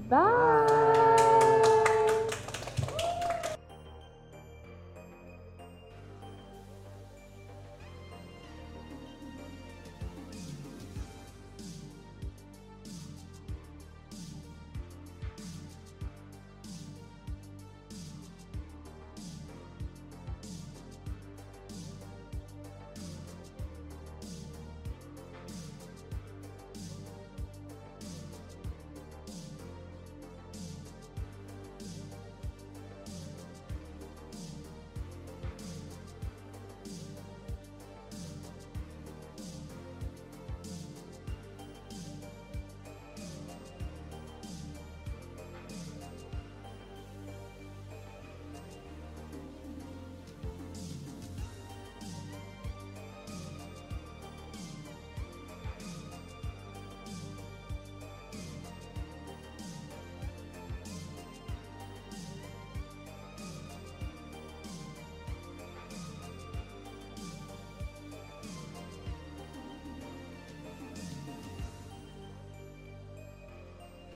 Bye! 0.07 1.10